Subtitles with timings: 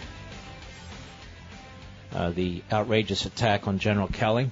[2.14, 4.50] Uh, the outrageous attack on General Kelly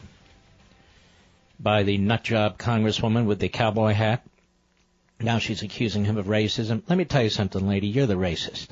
[1.58, 4.22] by the nutjob congresswoman with the cowboy hat.
[5.18, 6.82] Now she's accusing him of racism.
[6.88, 7.86] Let me tell you something, lady.
[7.86, 8.68] You're the racist.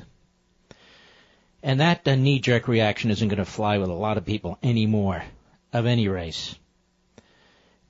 [1.63, 5.23] And that uh, knee-jerk reaction isn't going to fly with a lot of people anymore,
[5.73, 6.53] of any race.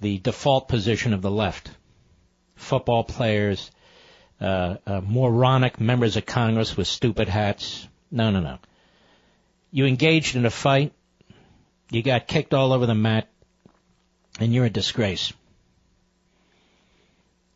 [0.05, 1.71] The default position of the left.
[2.55, 3.71] Football players,
[4.39, 7.87] uh, uh, moronic members of Congress with stupid hats.
[8.11, 8.59] No, no, no.
[9.71, 10.93] You engaged in a fight,
[11.89, 13.29] you got kicked all over the mat,
[14.39, 15.33] and you're a disgrace.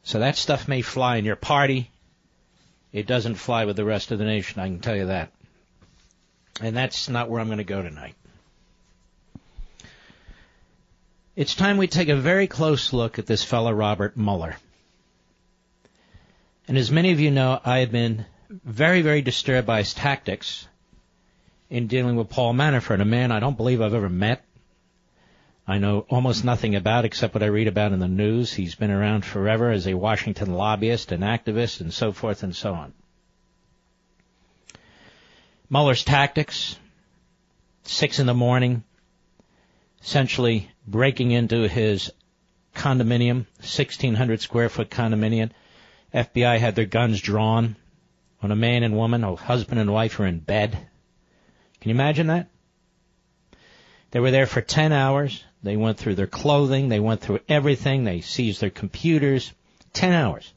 [0.02, 1.92] So that stuff may fly in your party.
[2.92, 5.32] It doesn't fly with the rest of the nation, I can tell you that.
[6.60, 8.16] And that's not where I'm going to go tonight.
[11.36, 14.56] It's time we take a very close look at this fellow Robert Mueller.
[16.68, 20.68] And as many of you know, I have been very, very disturbed by his tactics
[21.70, 24.44] in dealing with Paul Manafort, a man I don't believe I've ever met.
[25.68, 28.52] I know almost nothing about except what I read about in the news.
[28.52, 32.74] He's been around forever as a Washington lobbyist and activist and so forth and so
[32.74, 32.94] on.
[35.70, 36.76] Mueller's tactics,
[37.84, 38.84] six in the morning,
[40.02, 42.12] essentially breaking into his
[42.76, 45.52] condominium, 1600 square foot condominium,
[46.14, 47.76] FBI had their guns drawn
[48.40, 50.72] when a man and woman, a husband and wife, are in bed.
[50.72, 52.50] Can you imagine that?
[54.12, 55.44] They were there for 10 hours.
[55.62, 56.90] They went through their clothing.
[56.90, 58.04] They went through everything.
[58.04, 59.54] They seized their computers.
[59.94, 60.54] 10 hours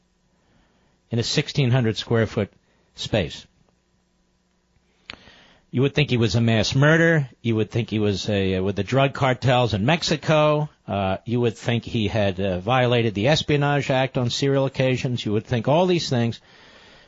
[1.09, 2.51] in a 1600 square foot
[2.95, 3.45] space.
[5.73, 7.27] You would think he was a mass murderer.
[7.41, 10.69] You would think he was a, uh, with the drug cartels in Mexico.
[10.87, 15.25] Uh, you would think he had uh, violated the Espionage Act on serial occasions.
[15.25, 16.39] You would think all these things.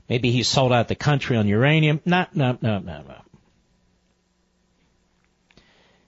[0.09, 2.01] Maybe he sold out the country on uranium.
[2.05, 3.21] No, no, no, no, no.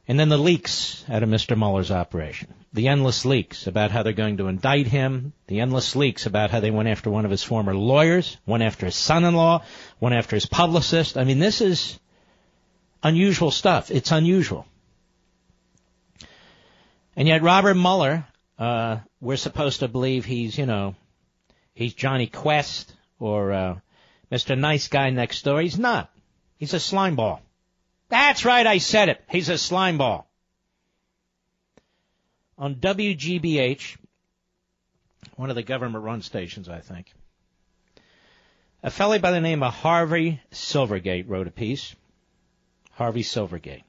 [0.07, 1.56] And then the leaks out of Mr.
[1.56, 2.56] Mueller's operation.
[2.74, 5.31] The endless leaks about how they're going to indict him.
[5.45, 8.88] The endless leaks about how they went after one of his former lawyers, went after
[8.88, 9.63] his son-in-law,
[10.00, 11.19] went after his publicist.
[11.19, 12.00] I mean, this is
[13.03, 13.91] unusual stuff.
[13.91, 14.66] It's unusual.
[17.16, 18.25] And yet Robert Mueller,
[18.59, 20.96] uh, we're supposed to believe he's, you know,
[21.74, 23.75] he's Jonny Quest or uh,
[24.31, 24.57] Mr.
[24.57, 25.62] Nice Guy next door.
[25.62, 26.12] He's not.
[26.57, 27.40] He's a slimeball.
[28.09, 29.24] That's right, I said it.
[29.30, 30.25] He's a slimeball.
[32.57, 33.97] On WGBH,
[35.36, 37.12] one of the government-run stations, I think,
[38.81, 41.96] a fellow by the name of Harvey Silverglate wrote a piece
[42.97, 43.84] Harvey Silverglate.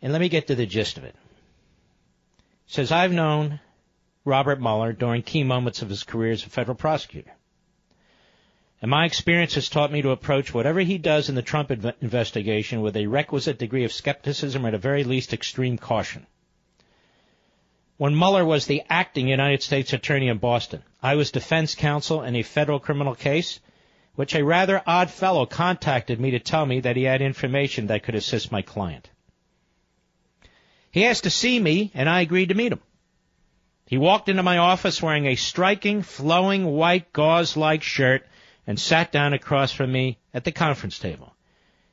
[0.00, 1.14] And let me get to the gist of it.
[1.14, 3.60] it says, I've known
[4.24, 7.32] Robert Mueller during key moments of his career as a federal prosecutor.
[8.80, 11.92] And my experience has taught me to approach whatever he does in the Trump inv-
[12.00, 16.26] investigation with a requisite degree of skepticism or at the very least extreme caution.
[17.98, 22.36] When Mueller was the acting United States Attorney in Boston, I was defense counsel in
[22.36, 23.60] a federal criminal case
[24.16, 28.02] which a rather odd fellow contacted me to tell me that he had information that
[28.02, 29.08] could assist my client.
[30.90, 32.80] He asked to see me, and I agreed to meet him.
[33.86, 38.26] He walked into my office wearing a striking, flowing white gauze-like shirt
[38.66, 41.36] and sat down across from me at the conference table.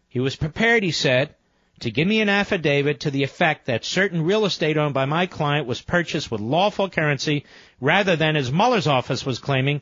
[0.07, 1.35] He was prepared, he said,
[1.81, 5.25] to give me an affidavit to the effect that certain real estate owned by my
[5.25, 7.45] client was purchased with lawful currency
[7.81, 9.81] rather than, as Mueller's office was claiming,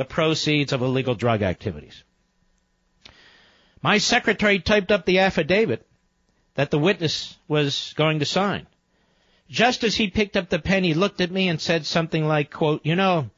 [0.00, 2.04] the proceeds of illegal drug activities.
[3.82, 5.86] My secretary typed up the affidavit
[6.54, 8.66] that the witness was going to sign.
[9.50, 12.50] Just as he picked up the pen, he looked at me and said something like,
[12.50, 13.28] quote, you know,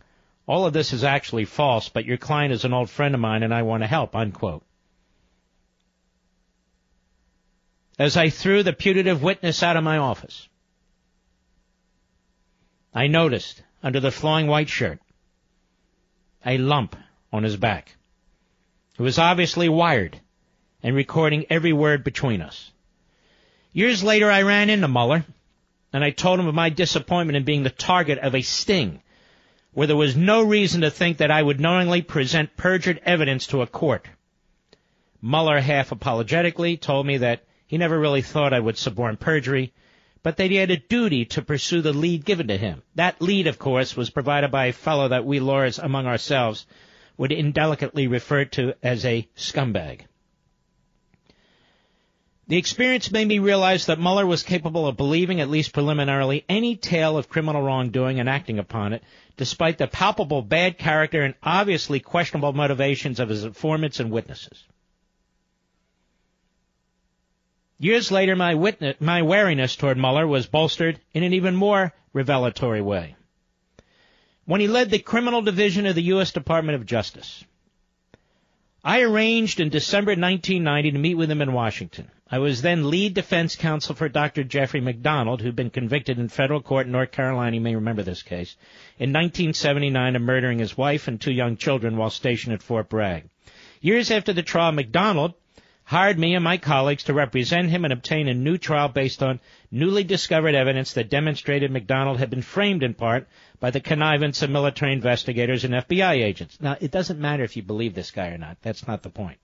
[0.47, 3.43] all of this is actually false, but your client is an old friend of mine
[3.43, 4.63] and I want to help, unquote.
[7.99, 10.49] As I threw the putative witness out of my office,
[12.95, 15.02] I noticed under the flowing white shirt
[16.45, 16.97] a lump
[17.33, 17.97] on his back.
[18.97, 20.21] He was obviously wired
[20.83, 22.71] and recording every word between us.
[23.73, 25.25] Years later, I ran into Mueller
[25.93, 29.03] and I told him of my disappointment in being the target of a sting
[29.73, 33.63] where there was no reason to think that I would knowingly present perjured evidence to
[33.63, 34.07] a court.
[35.23, 39.73] Mueller half apologetically told me that he never really thought I would suborn perjury,
[40.23, 42.83] but that he had a duty to pursue the lead given to him.
[42.95, 46.67] That lead, of course, was provided by a fellow that we lawyers among ourselves
[47.17, 50.03] would indelicately refer to as a scumbag.
[52.49, 56.77] The experience made me realize that Mueller was capable of believing, at least preliminarily, any
[56.77, 59.03] tale of criminal wrongdoing and acting upon it,
[59.37, 64.65] despite the palpable bad character and obviously questionable motivations of his informants and witnesses.
[67.83, 72.81] Years later, my, witness, my wariness toward Mueller was bolstered in an even more revelatory
[72.81, 73.17] way.
[74.45, 76.31] When he led the criminal division of the U.S.
[76.31, 77.45] Department of Justice,
[78.85, 82.09] I arranged in December 1990 to meet with him in Washington.
[82.31, 84.45] I was then lead defense counsel for Dr.
[84.45, 88.23] Jeffrey MacDonald, who'd been convicted in federal court in North Carolina, you may remember this
[88.23, 88.55] case,
[88.97, 93.25] in 1979 of murdering his wife and two young children while stationed at Fort Bragg.
[93.81, 95.35] Years after the trial, MacDonald
[95.93, 99.39] hired me and my colleagues to represent him and obtain a new trial based on
[99.71, 103.29] newly discovered evidence that demonstrated MacDonald had been framed in part
[103.61, 106.59] by the connivance of military investigators and FBI agents.
[106.63, 108.57] Now, it doesn't matter if you believe this guy or not.
[108.63, 109.37] That's not the point.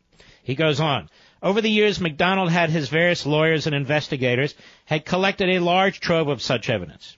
[0.42, 1.10] He goes on.
[1.42, 4.54] Over the years, MacDonald had his various lawyers and investigators
[4.86, 7.14] had collected a large trove of such evidence.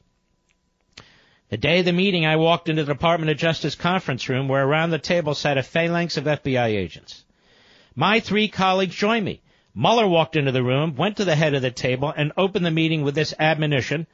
[1.50, 4.66] The day of the meeting, I walked into the Department of Justice conference room where
[4.66, 7.24] around the table sat a phalanx of FBI agents.
[8.00, 9.42] My three colleagues joined me.
[9.74, 12.70] Mueller walked into the room, went to the head of the table, and opened the
[12.70, 14.06] meeting with this admonition,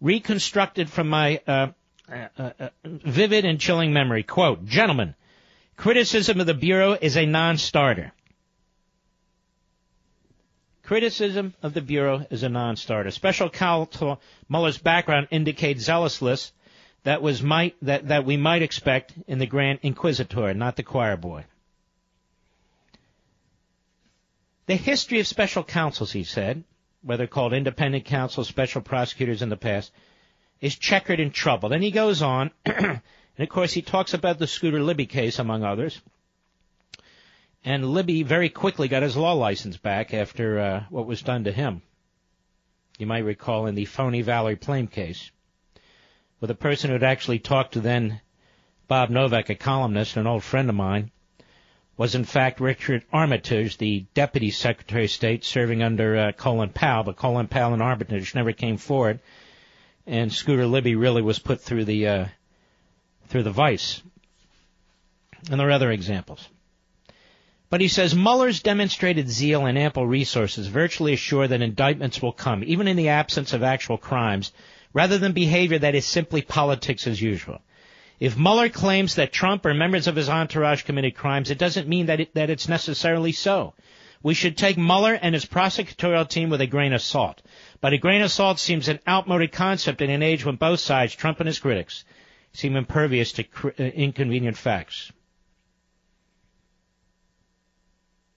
[0.00, 1.66] reconstructed from my uh,
[2.08, 4.22] uh, uh, uh, vivid and chilling memory.
[4.22, 5.16] Quote, Gentlemen,
[5.76, 8.12] criticism of the Bureau is a non-starter.
[10.84, 13.10] Criticism of the Bureau is a non-starter.
[13.10, 16.52] Special counsel Mueller's background indicates zealousness
[17.02, 21.16] that was might that, that we might expect in the Grand Inquisitor, not the choir
[21.16, 21.44] boy.
[24.72, 26.64] The history of special counsels, he said,
[27.02, 29.92] whether called independent counsel, special prosecutors in the past,
[30.62, 31.74] is checkered and troubled.
[31.74, 33.02] And he goes on, and
[33.38, 36.00] of course he talks about the Scooter Libby case, among others.
[37.62, 41.52] And Libby very quickly got his law license back after uh, what was done to
[41.52, 41.82] him.
[42.96, 45.32] You might recall in the phony Valerie Plame case,
[46.40, 48.22] with a person who had actually talked to then
[48.88, 51.10] Bob Novak, a columnist, an old friend of mine,
[51.96, 57.04] was in fact Richard Armitage, the Deputy Secretary of State serving under uh, Colin Powell,
[57.04, 59.20] but Colin Powell and Armitage never came forward,
[60.06, 62.24] and Scooter Libby really was put through the uh,
[63.28, 64.02] through the vice.
[65.50, 66.48] And there are other examples.
[67.68, 72.62] But he says Mueller's demonstrated zeal and ample resources virtually assure that indictments will come,
[72.64, 74.52] even in the absence of actual crimes,
[74.92, 77.62] rather than behavior that is simply politics as usual.
[78.22, 82.06] If Mueller claims that Trump or members of his entourage committed crimes, it doesn't mean
[82.06, 83.74] that, it, that it's necessarily so.
[84.22, 87.42] We should take Mueller and his prosecutorial team with a grain of salt.
[87.80, 91.16] But a grain of salt seems an outmoded concept in an age when both sides,
[91.16, 92.04] Trump and his critics,
[92.52, 95.10] seem impervious to cr- uh, inconvenient facts.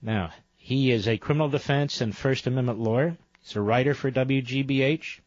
[0.02, 3.16] Now, he is a criminal defense and First Amendment lawyer.
[3.40, 5.20] He's a writer for WGBH.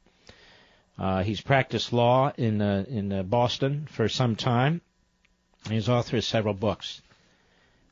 [0.99, 4.81] Uh, he's practiced law in uh, in uh, Boston for some time.
[5.69, 7.01] He's author of several books.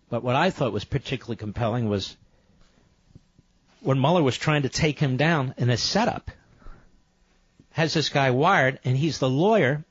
[0.10, 2.18] But what I thought was particularly compelling was
[3.80, 6.32] when Mueller was trying to take him down in a setup.
[7.72, 9.86] Has this guy wired, and he's the lawyer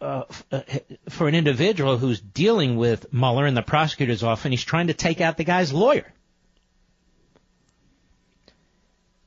[0.00, 0.60] uh, uh,
[1.08, 4.94] for an individual who's dealing with Mueller in the prosecutor's office, and he's trying to
[4.94, 6.12] take out the guy's lawyer.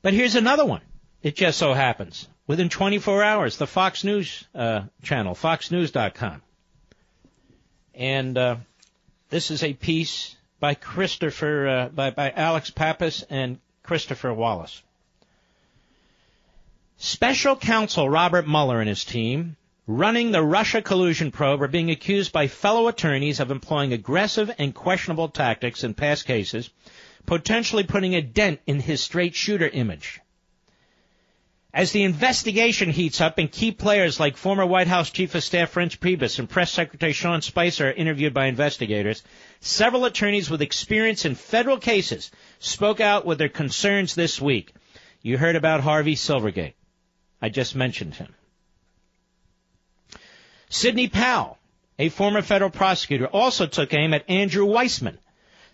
[0.00, 0.82] But here's another one.
[1.22, 6.42] It just so happens within 24 hours, the Fox News uh, channel, foxnews.com.
[7.94, 8.56] And uh,
[9.30, 14.82] this is a piece by Christopher, uh, by, by Alex Pappas and Christopher Wallace.
[16.98, 22.32] Special counsel Robert Mueller and his team, running the Russia collusion probe, are being accused
[22.32, 26.70] by fellow attorneys of employing aggressive and questionable tactics in past cases,
[27.26, 30.20] potentially putting a dent in his straight shooter image.
[31.76, 35.74] As the investigation heats up and key players like former White House Chief of Staff
[35.74, 39.22] Reince Priebus and Press Secretary Sean Spicer are interviewed by investigators,
[39.60, 42.30] several attorneys with experience in federal cases
[42.60, 44.72] spoke out with their concerns this week.
[45.20, 46.72] You heard about Harvey Silverglate.
[47.42, 48.34] I just mentioned him.
[50.70, 51.58] Sidney Powell,
[51.98, 55.18] a former federal prosecutor, also took aim at Andrew Weissmann,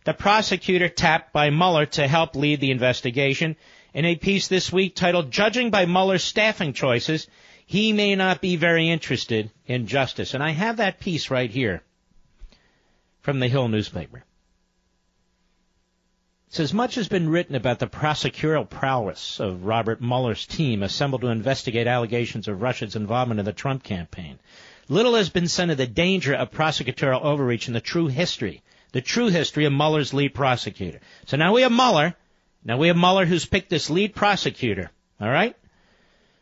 [0.04, 3.54] the prosecutor tapped by Mueller to help lead the investigation
[3.94, 7.26] in a piece this week titled Judging by Mueller's Staffing Choices,
[7.66, 10.34] he may not be very interested in justice.
[10.34, 11.82] And I have that piece right here
[13.20, 14.24] from the Hill newspaper.
[16.48, 21.22] It says much has been written about the prosecutorial prowess of Robert Mueller's team assembled
[21.22, 24.38] to investigate allegations of Russia's involvement in the Trump campaign.
[24.88, 29.00] Little has been said of the danger of prosecutorial overreach in the true history, the
[29.00, 31.00] true history of Mueller's lead prosecutor.
[31.24, 32.16] So now we have Mueller.
[32.64, 34.90] Now we have Mueller who's picked this lead prosecutor.
[35.20, 35.56] All right?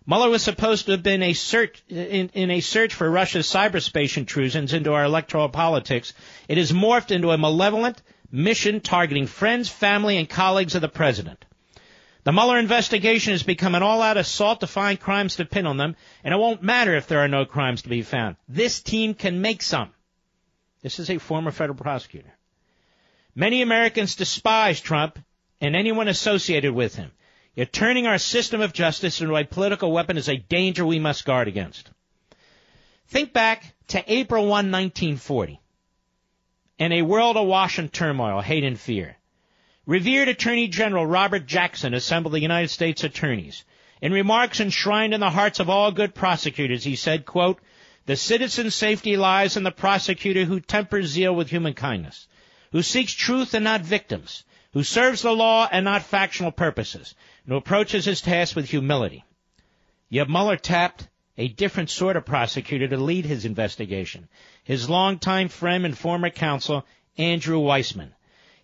[0.06, 4.16] Mueller was supposed to have been a search, in, in, a search for Russia's cyberspace
[4.16, 6.14] intrusions into our electoral politics.
[6.48, 11.44] It has morphed into a malevolent mission targeting friends, family, and colleagues of the president.
[12.24, 15.96] The Mueller investigation has become an all-out assault to find crimes to pin on them,
[16.22, 18.36] and it won't matter if there are no crimes to be found.
[18.48, 19.90] This team can make some.
[20.82, 22.32] This is a former federal prosecutor.
[23.34, 25.18] Many Americans despise Trump
[25.60, 27.10] and anyone associated with him.
[27.54, 31.24] You're turning our system of justice into a political weapon is a danger we must
[31.24, 31.90] guard against.
[33.08, 35.60] Think back to April 1, 1940,
[36.78, 39.16] and a world awash in turmoil, hate, and fear.
[39.84, 43.64] Revered Attorney General Robert Jackson assembled the United States attorneys.
[44.00, 47.60] In remarks enshrined in the hearts of all good prosecutors, he said, quote,
[48.06, 52.28] the citizen's safety lies in the prosecutor who tempers zeal with human kindness,
[52.72, 57.52] who seeks truth and not victims, who serves the law and not factional purposes, and
[57.52, 59.24] who approaches his task with humility.
[60.08, 64.28] Yet Mueller tapped a different sort of prosecutor to lead his investigation.
[64.64, 66.86] His longtime friend and former counsel,
[67.16, 68.12] Andrew Weissmann.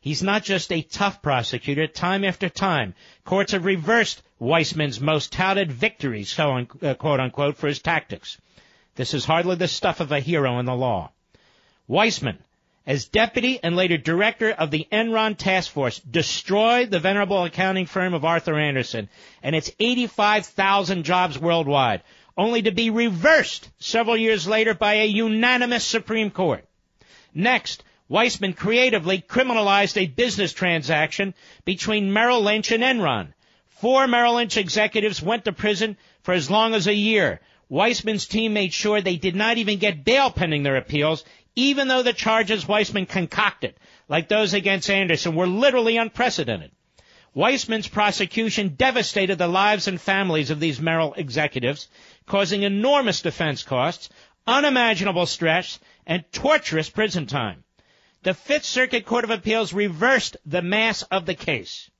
[0.01, 1.87] He's not just a tough prosecutor.
[1.87, 2.95] Time after time,
[3.25, 8.39] courts have reversed Weissmann's most touted victories, uh, quote unquote, for his tactics.
[8.95, 11.11] This is hardly the stuff of a hero in the law.
[11.89, 12.39] Weissmann,
[12.87, 18.15] as deputy and later director of the Enron task force, destroyed the venerable accounting firm
[18.15, 19.09] of Arthur Andersen
[19.43, 22.03] and its 85,000 jobs worldwide,
[22.39, 26.65] only to be reversed several years later by a unanimous Supreme Court.
[27.35, 33.33] Next, Weissmann creatively criminalized a business transaction between Merrill Lynch and Enron.
[33.67, 37.41] Four Merrill Lynch executives went to prison for as long as a year.
[37.69, 41.25] Weissmann's team made sure they did not even get bail pending their appeals,
[41.57, 43.75] even though the charges Weissmann concocted,
[44.09, 46.71] like those against Andersen, were literally unprecedented.
[47.35, 51.89] Weissmann's prosecution devastated the lives and families of these Merrill executives,
[52.27, 54.09] causing enormous defense costs,
[54.47, 57.65] unimaginable stress, and torturous prison time.
[58.23, 61.91] The Fifth Circuit Court of Appeals reversed the mass of the case.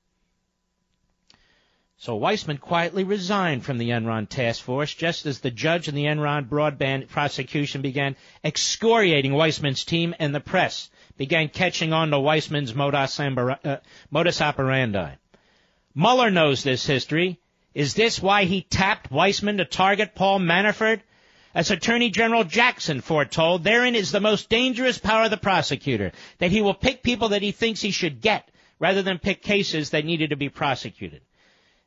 [1.99, 6.05] So Weissmann quietly resigned from the Enron task force just as the judge in the
[6.05, 12.75] Enron broadband prosecution began excoriating Weissmann's team and the press began catching on to Weissmann's
[12.75, 13.77] modus, uh,
[14.11, 15.15] modus operandi.
[15.95, 17.39] Mueller knows this history.
[17.73, 21.01] Is this why he tapped Weissmann to target Paul Manafort?
[21.55, 26.51] As Attorney General Jackson foretold, therein is the most dangerous power of the prosecutor, that
[26.51, 30.05] he will pick people that he thinks he should get rather than pick cases that
[30.05, 31.21] needed to be prosecuted.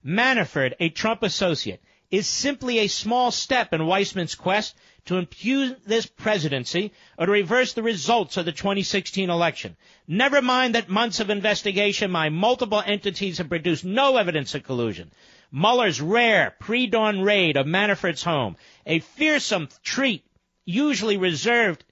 [0.04, 4.74] Manafort, a Trump associate, is simply a small step in Weissmann's quest
[5.06, 9.76] to impugn this presidency or to reverse the results of the 2016 election.
[10.08, 15.10] Never mind that months of investigation by multiple entities have produced no evidence of collusion.
[15.52, 20.24] Mueller's rare pre-dawn raid of Manafort's home, a fearsome treat
[20.64, 21.84] usually reserved,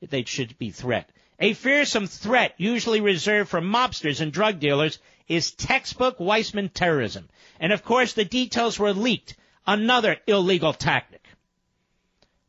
[0.00, 5.52] they should be threat, a fearsome threat usually reserved for mobsters and drug dealers is
[5.52, 7.28] textbook Weissmann terrorism.
[7.60, 9.36] And of course, the details were leaked.
[9.66, 11.22] Another illegal tactic.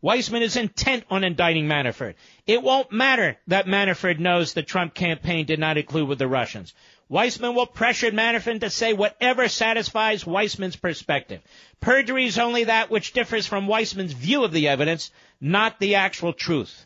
[0.04, 2.14] Weissmann is intent on indicting Manafort.
[2.46, 6.76] It won't matter that Manafort knows the Trump campaign did not include with the Russians.
[7.10, 11.42] Weissmann will pressure Manafort to say whatever satisfies Weissmann's perspective.
[11.80, 15.10] Perjury is only that which differs from Weissmann's view of the evidence,
[15.42, 16.86] not the actual truth.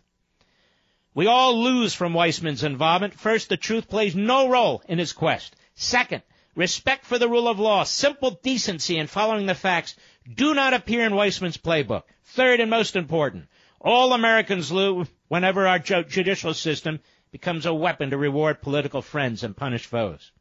[1.13, 3.15] We all lose from Weissmann's involvement.
[3.15, 5.55] First, the truth plays no role in his quest.
[5.81, 6.23] Second,
[6.55, 9.95] respect for the rule of law, simple decency and following the facts
[10.35, 12.03] do not appear in Weissmann's playbook.
[12.25, 13.47] Third and most important,
[13.79, 16.99] all Americans lose whenever our judicial system
[17.31, 20.33] becomes a weapon to reward political friends and punish foes.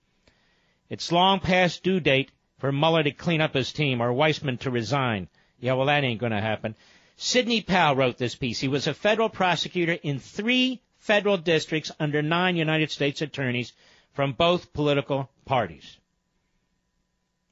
[0.91, 4.73] It's long past due date for Mueller to clean up his team or Weissmann to
[4.73, 5.29] resign.
[5.61, 6.75] Yeah, well, that ain't going to happen.
[7.15, 8.59] Sidney Powell wrote this piece.
[8.59, 13.73] He was a federal prosecutor in three federal districts under nine United States attorneys
[14.19, 15.97] from both political parties.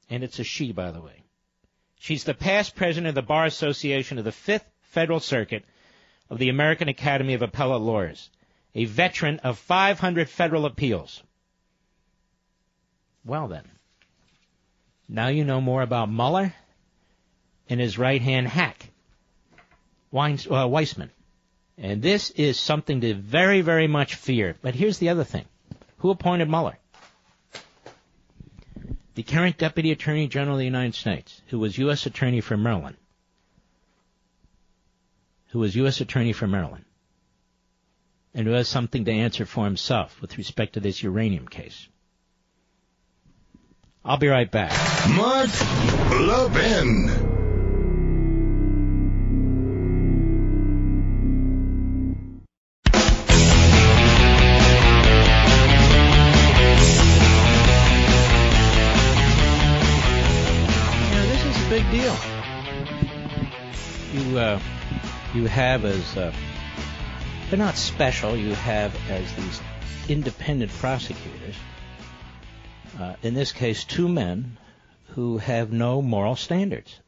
[0.09, 1.23] And it's a she, by the way.
[1.97, 5.63] She's the past president of the Bar Association of the Fifth Federal Circuit
[6.29, 8.29] of the American Academy of Appellate Lawyers,
[8.75, 11.23] a veteran of 500 federal appeals.
[13.23, 13.63] Well then,
[15.07, 16.53] now you know more about Mueller
[17.69, 18.89] and his right-hand hack,
[20.11, 21.11] Weins, uh, Weissmann.
[21.77, 24.57] And this is something to very, very much fear.
[24.61, 25.45] But here's the other thing.
[25.97, 26.77] Who appointed Mueller?
[29.15, 32.05] The current Deputy Attorney General of the United States, who was U.S.
[32.05, 32.97] Attorney for Maryland.
[35.47, 36.01] Who was U.S.
[36.01, 36.85] Attorney for Maryland.
[38.35, 41.87] And who has something to answer for himself with respect to this uranium case.
[44.05, 44.71] I'll be right back.
[45.09, 45.49] Mark
[46.11, 47.26] Levin.
[65.37, 66.33] You have as uh,
[67.49, 68.35] they're not special.
[68.35, 69.61] You have as these
[70.09, 71.55] independent prosecutors.
[72.99, 74.57] Uh, in this case, two men
[75.09, 76.99] who have no moral standards.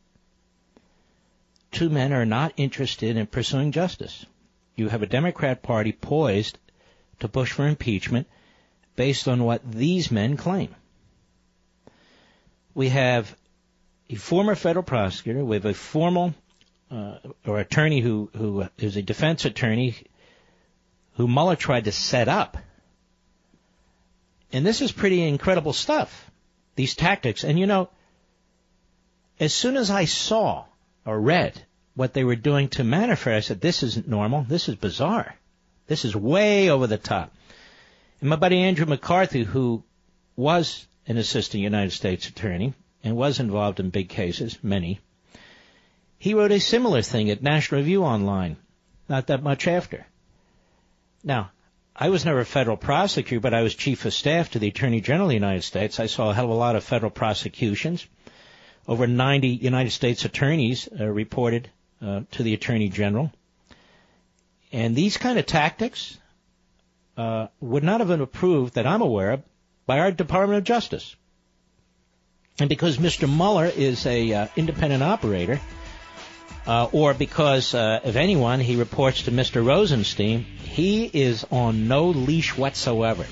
[1.72, 4.28] Two men are not interested in pursuing justice.
[4.76, 6.60] You have a Democrat Party poised
[7.22, 8.28] to push for impeachment
[8.96, 10.76] based on what these men claim.
[12.76, 13.36] We have
[14.08, 16.36] a former federal prosecutor we have a formal
[16.92, 19.96] uh, or attorney who who is a defense attorney
[21.14, 22.58] who Mueller tried to set up.
[24.52, 26.32] And this is pretty incredible stuff.
[26.76, 27.90] These tactics, and you know,
[29.40, 30.66] as soon as I saw
[31.06, 31.62] or read
[31.94, 34.44] what they were doing to Manafort, I said, "This isn't normal.
[34.48, 35.36] This is bizarre.
[35.88, 37.34] This is way over the top."
[38.22, 39.84] And my buddy Andrew McCarthy, who
[40.36, 45.00] was an assistant United States attorney, and was involved in big cases, many.
[46.20, 48.58] He wrote a similar thing at National Review Online,
[49.08, 50.06] not that much after.
[51.24, 51.52] Now,
[51.96, 55.00] I was never a federal prosecutor, but I was chief of staff to the Attorney
[55.00, 56.00] General of the United States.
[56.00, 58.06] I saw a hell of a lot of federal prosecutions.
[58.88, 61.70] Over 90 United States attorneys uh, reported
[62.02, 63.32] uh, to the Attorney General.
[64.72, 66.18] And these kind of tactics
[67.18, 69.44] uh, would not have been approved, that I'm aware of,
[69.86, 71.16] by our Department of Justice.
[72.60, 73.28] And because Mr.
[73.28, 75.60] Mueller is a uh, independent operator,
[76.68, 79.66] uh, or because uh, if anyone he reports to Mr.
[79.66, 83.26] Rosenstein, he is on no leash whatsoever.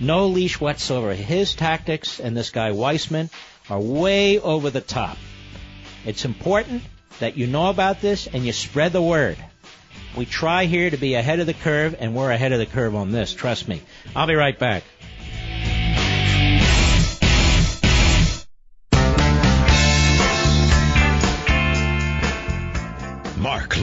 [0.00, 1.14] No leash whatsoever.
[1.14, 3.30] His tactics and this guy Weissmann
[3.68, 5.18] are way over the top.
[6.06, 6.82] It's important
[7.18, 9.36] that you know about this and you spread the word.
[10.16, 12.94] We try here to be ahead of the curve, and we're ahead of the curve
[12.94, 13.34] on this.
[13.34, 13.82] Trust me.
[14.16, 14.82] I'll be right back.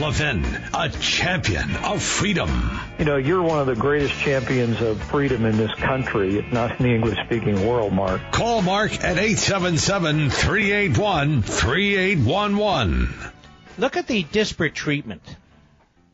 [0.06, 2.80] Mark Levin, a champion of freedom.
[2.96, 6.78] You know, you're one of the greatest champions of freedom in this country, if not
[6.78, 8.20] in the English speaking world, Mark.
[8.30, 13.08] Call Mark at 877 381 3811.
[13.78, 15.22] Look at the disparate treatment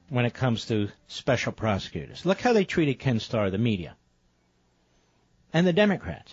[0.09, 2.25] when it comes to special prosecutors.
[2.25, 3.95] Look how they treated Ken Starr, the media,
[5.53, 6.33] and the Democrats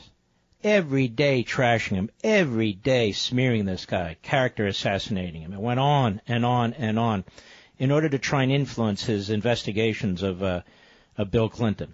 [0.63, 5.53] every day trashing him, every day smearing this guy, character assassinating him.
[5.53, 7.23] It went on and on and on
[7.77, 10.61] in order to try and influence his investigations of, uh,
[11.17, 11.93] of Bill Clinton.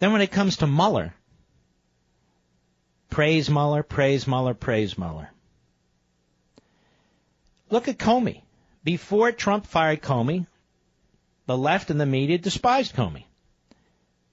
[0.00, 1.14] Then when it comes to Mueller,
[3.08, 5.30] praise Mueller, praise Mueller, praise Mueller.
[7.70, 8.42] Look at Comey.
[8.84, 10.46] Before Trump fired Comey,
[11.46, 13.24] the left and the media despised Comey.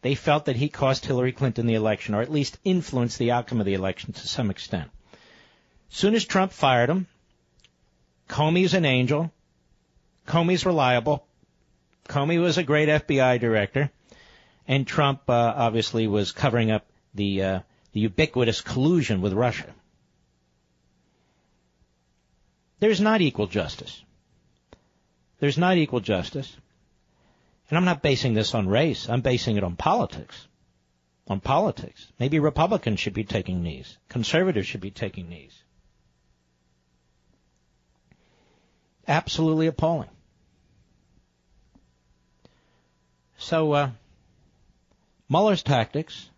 [0.02, 3.60] They felt that he cost Hillary Clinton the election, or at least influenced the outcome
[3.60, 4.90] of the election to some extent.
[5.90, 7.08] Soon as Trump fired him,
[8.30, 9.32] Comey's an angel.
[10.28, 11.26] Comey's reliable.
[12.08, 13.92] Comey was a great FBI director,
[14.68, 17.60] and Trump uh, obviously was covering up the uh,
[17.92, 19.74] the ubiquitous collusion with Russia.
[22.80, 24.02] There's not equal justice.
[25.40, 26.56] There's not equal justice.
[27.70, 29.08] And I'm not basing this on race.
[29.10, 30.48] I'm basing it on politics.
[31.28, 32.08] On politics.
[32.20, 33.98] Maybe Republicans should be taking knees.
[34.10, 35.54] Conservatives should be taking knees.
[39.08, 40.10] Absolutely appalling.
[43.38, 43.90] So, uh,
[45.30, 46.30] Mueller's tactics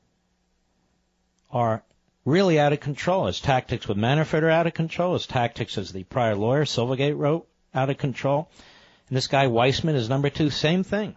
[1.49, 1.83] are
[2.25, 3.25] really out of control.
[3.25, 5.13] His tactics with Manafort are out of control.
[5.13, 8.49] His tactics as the prior lawyer, Silverglate, wrote, out of control.
[9.07, 11.15] And this guy Weissmann is number two, same thing.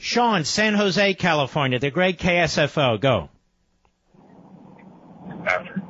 [0.00, 2.98] Sean, San Jose, California, the great KSFO.
[2.98, 3.28] Go.
[5.46, 5.82] After.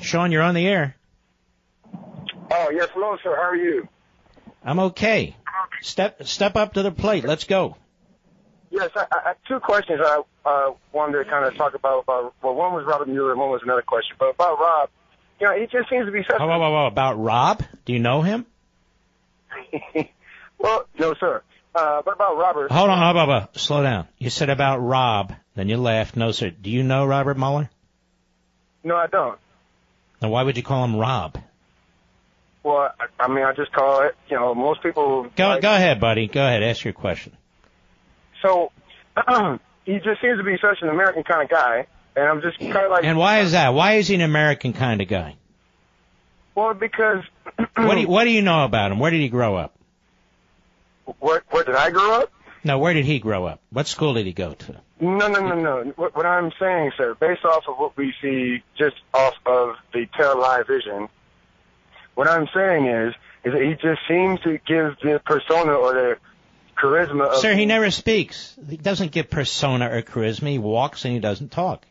[0.00, 0.96] Sean, you're on the air.
[2.50, 3.36] Oh, yes, hello, sir.
[3.36, 3.86] How are you?
[4.64, 5.36] I'm okay.
[5.82, 7.24] Step step up to the plate.
[7.24, 7.76] Let's go.
[8.70, 12.04] Yes, I, I, two questions I uh, wanted to kind of talk about.
[12.04, 12.34] about.
[12.42, 14.16] Well, one was Robert Mueller, and one was another question.
[14.18, 14.88] But about Rob,
[15.38, 16.40] you know, he just seems to be such.
[16.40, 16.86] Whoa, whoa, whoa, whoa.
[16.86, 17.62] About Rob?
[17.84, 18.46] Do you know him?
[20.58, 21.42] well, no, sir.
[21.74, 22.70] Uh, what about Robert?
[22.70, 23.48] Hold on, hold on, hold on.
[23.54, 24.06] Slow down.
[24.18, 26.16] You said about Rob, then you laughed.
[26.16, 26.50] No, sir.
[26.50, 27.68] Do you know Robert Mueller?
[28.84, 29.38] No, I don't.
[30.20, 31.36] Then why would you call him Rob?
[32.62, 34.14] Well, I, I mean, I just call it.
[34.28, 35.24] You know, most people.
[35.36, 36.28] Go, like- go ahead, buddy.
[36.28, 36.62] Go ahead.
[36.62, 37.36] Ask your question.
[38.40, 38.70] So
[39.84, 42.76] he just seems to be such an American kind of guy, and I'm just kind
[42.76, 43.04] of like.
[43.04, 43.74] And why is that?
[43.74, 45.36] Why is he an American kind of guy?
[46.54, 47.24] Well, because.
[47.76, 48.98] What do you, what do you know about him?
[48.98, 49.73] Where did he grow up?
[51.20, 52.32] Where, where did I grow up?
[52.64, 53.60] No, where did he grow up?
[53.70, 54.80] What school did he go to?
[55.00, 55.92] No, no, no, no.
[55.96, 60.06] What, what I'm saying, sir, based off of what we see just off of the
[60.16, 61.08] television,
[62.14, 63.14] what I'm saying is,
[63.44, 66.16] is that he just seems to give the persona or the
[66.78, 67.36] charisma of.
[67.36, 68.56] Sir, he never speaks.
[68.68, 70.48] He doesn't give persona or charisma.
[70.48, 71.84] He walks and he doesn't talk.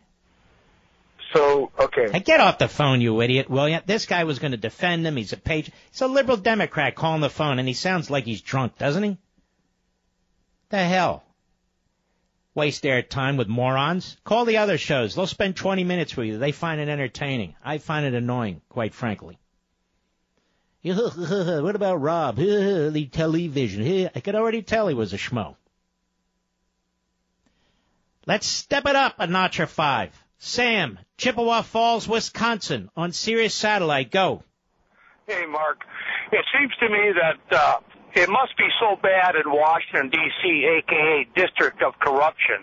[1.34, 2.12] So, okay.
[2.12, 3.80] Hey, get off the phone, you idiot, will you?
[3.86, 5.16] This guy was going to defend him.
[5.16, 5.72] He's a page.
[5.92, 9.18] He's a liberal Democrat calling the phone, and he sounds like he's drunk, doesn't he?
[10.70, 11.24] The hell?
[12.56, 14.16] Waste their time with morons.
[14.24, 15.16] Call the other shows.
[15.16, 16.38] They'll spend 20 minutes with you.
[16.38, 17.56] They find it entertaining.
[17.64, 19.40] I find it annoying, quite frankly.
[20.84, 22.36] what about Rob?
[22.38, 24.10] the television.
[24.16, 25.56] I could already tell he was a schmo.
[28.28, 30.23] Let's step it up a notch or five.
[30.46, 34.12] Sam, Chippewa Falls, Wisconsin, on Sirius Satellite.
[34.12, 34.44] Go.
[35.26, 35.80] Hey, Mark.
[36.34, 37.80] It seems to me that uh,
[38.14, 42.58] it must be so bad in Washington, D.C., aka District of Corruption,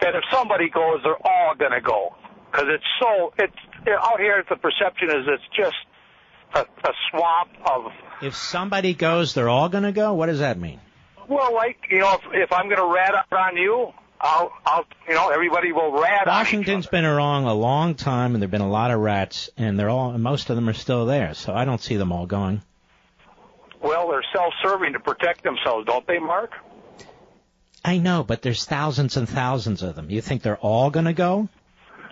[0.00, 2.14] that if somebody goes, they're all going to go.
[2.52, 3.56] Because it's so, it's
[3.88, 5.74] out here, the perception is it's just
[6.54, 7.90] a, a swamp of,
[8.22, 10.14] If somebody goes, they're all going to go?
[10.14, 10.78] What does that mean?
[11.28, 15.14] well, like, you know, if, if I'm going to rat on you, I'll, I'll, you
[15.14, 18.92] know, everybody will rat Washington's been wrong a long time, and there've been a lot
[18.92, 21.34] of rats, and they're all, most of them are still there.
[21.34, 22.62] So I don't see them all going.
[23.82, 26.52] Well, they're self-serving to protect themselves, don't they, Mark?
[27.84, 30.08] I know, but there's thousands and thousands of them.
[30.08, 31.48] You think they're all going to go?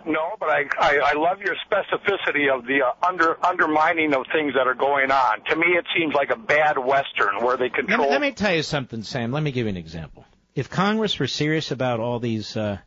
[0.05, 4.55] No, but I, I, I love your specificity of the uh, under undermining of things
[4.55, 5.45] that are going on.
[5.45, 8.07] To me, it seems like a bad Western where they Let control.
[8.07, 9.31] me, let me tell you something, Sam.
[9.31, 10.25] Let me give you an example.
[10.55, 12.79] If Congress were serious about all these uh,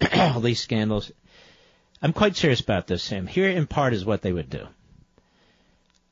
[0.14, 1.10] all these scandals,
[2.00, 3.26] I'm quite serious about this, Sam.
[3.26, 4.66] Here, in part, is what they would do.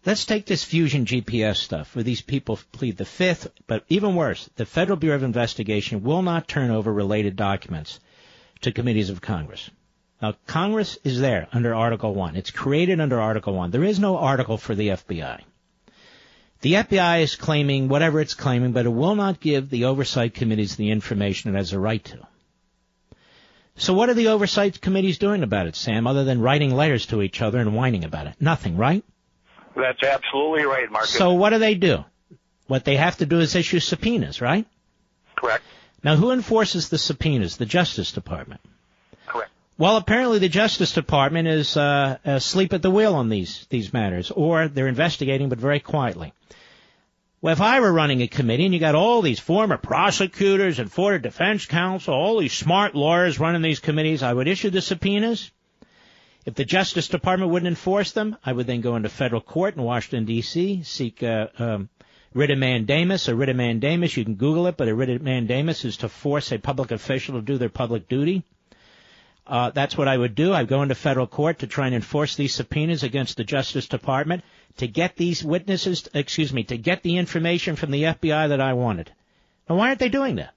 [0.07, 4.49] Let's take this fusion GPS stuff, where these people plead the fifth, but even worse,
[4.57, 8.01] the Federal Bureau of Investigation will not turn over related documents
[8.62, 9.69] to committees of Congress.
[10.23, 12.37] Now, Congress is there under Article 1.
[12.37, 13.71] It's created under Article 1.
[13.73, 15.40] There is no article for the FBI.
[16.61, 20.77] The FBI is claiming whatever it's claiming, but it will not give the oversight committees
[20.77, 22.27] the information it has a right to.
[23.77, 27.23] So what are the oversight committees doing about it, Sam, other than writing letters to
[27.23, 28.35] each other and whining about it?
[28.38, 29.03] Nothing, right?
[29.75, 31.07] That's absolutely right, Mark.
[31.07, 32.05] So what do they do?
[32.66, 34.66] What they have to do is issue subpoenas, right?
[35.37, 35.64] Correct.
[36.05, 37.57] Now who enforces the subpoenas?
[37.57, 38.61] The Justice Department.
[39.27, 39.51] Correct.
[39.81, 44.31] Well, apparently the Justice Department is uh, asleep at the wheel on these these matters,
[44.31, 46.35] or they're investigating but very quietly.
[47.40, 50.93] Well, if I were running a committee and you got all these former prosecutors and
[50.93, 55.51] former defense counsel, all these smart lawyers running these committees, I would issue the subpoenas.
[56.45, 59.83] If the Justice Department wouldn't enforce them, I would then go into federal court in
[59.83, 60.83] Washington D.C.
[60.83, 61.88] seek uh, um,
[62.35, 63.29] writ of mandamus.
[63.29, 66.11] A writ of mandamus, you can Google it, but a writ of mandamus is to
[66.11, 68.45] force a public official to do their public duty.
[69.50, 70.52] Uh, that's what I would do.
[70.54, 74.44] I'd go into federal court to try and enforce these subpoenas against the Justice Department
[74.76, 78.74] to get these witnesses, excuse me, to get the information from the FBI that I
[78.74, 79.12] wanted.
[79.68, 80.54] Now, why aren't they doing that?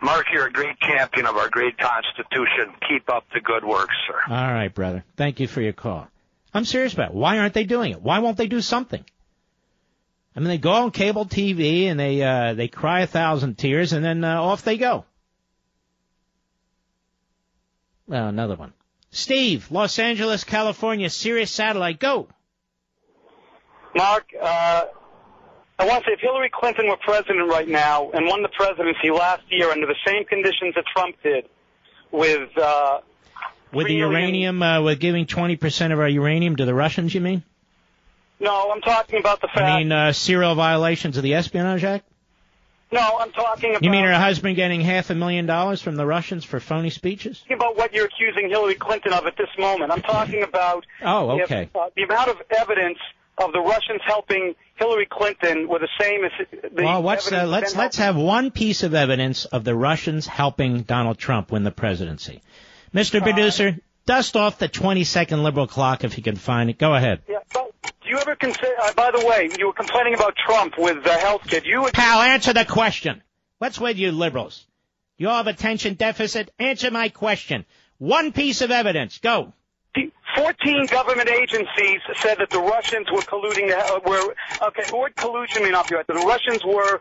[0.00, 2.72] Mark, you're a great champion of our great Constitution.
[2.88, 4.18] Keep up the good work, sir.
[4.28, 5.04] All right, brother.
[5.16, 6.08] Thank you for your call.
[6.54, 7.14] I'm serious about it.
[7.14, 8.00] Why aren't they doing it?
[8.00, 9.04] Why won't they do something?
[10.34, 13.92] I mean, they go on cable TV and they uh, they cry a thousand tears
[13.92, 15.04] and then uh, off they go.
[18.06, 18.72] Well, another one.
[19.10, 22.28] Steve, Los Angeles, California, Sirius Satellite, go.
[23.94, 24.84] Mark, uh,
[25.78, 29.10] I want to say if Hillary Clinton were president right now and won the presidency
[29.10, 31.48] last year under the same conditions that Trump did,
[32.12, 33.00] with uh,
[33.72, 37.42] With the uranium, uh, with giving 20% of our uranium to the Russians, you mean?
[38.38, 39.60] no, I'm talking about the fact.
[39.60, 42.06] I mean, uh, serial violations of the Espionage Act?
[42.92, 43.82] No, I'm talking about.
[43.82, 47.40] You mean her husband getting half a million dollars from the Russians for phony speeches?
[47.40, 49.90] talking about what you're accusing Hillary Clinton of at this moment.
[49.92, 51.68] I'm talking about Oh, if, okay.
[51.74, 52.98] uh, the amount of evidence
[53.38, 56.32] of the Russians helping Hillary Clinton with the same as
[56.74, 60.26] the Well, what's uh, let's let's helping- have one piece of evidence of the Russians
[60.26, 62.40] helping Donald Trump win the presidency.
[62.94, 63.20] Mr.
[63.20, 66.78] Producer, Dust off the 20 second liberal clock if you can find it.
[66.78, 67.22] Go ahead.
[67.28, 68.72] Yeah, do you ever consider?
[68.80, 71.66] Uh, by the way, you were complaining about Trump with the health kit.
[71.66, 73.20] You Pal, answer the question.
[73.58, 74.64] What's with you liberals?
[75.18, 76.52] You all have attention deficit?
[76.58, 77.64] Answer my question.
[77.98, 79.18] One piece of evidence.
[79.18, 79.52] Go.
[80.36, 83.72] 14 government agencies said that the Russians were colluding.
[83.72, 84.34] Uh, were
[84.68, 84.82] okay.
[84.88, 86.06] The word collusion may not be right.
[86.06, 87.00] The Russians were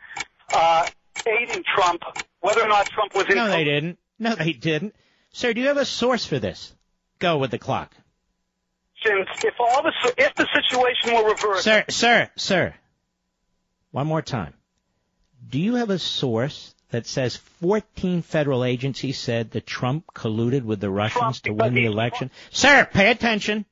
[0.54, 0.88] uh,
[1.28, 2.02] aiding Trump,
[2.39, 3.36] whether or not Trump was in.
[3.36, 4.00] No, they didn't.
[4.18, 4.96] No, they didn't.
[5.34, 6.74] Sir, do you have a source for this?
[7.26, 7.92] Go with the clock.
[9.04, 12.76] If all the if the situation were reversed, Sir, sir, sir.
[13.90, 14.54] One more time.
[15.50, 20.80] Do you have a source that says 14 federal agencies said that Trump colluded with
[20.80, 22.30] the Russians to win the election?
[22.52, 23.66] Sir, pay attention.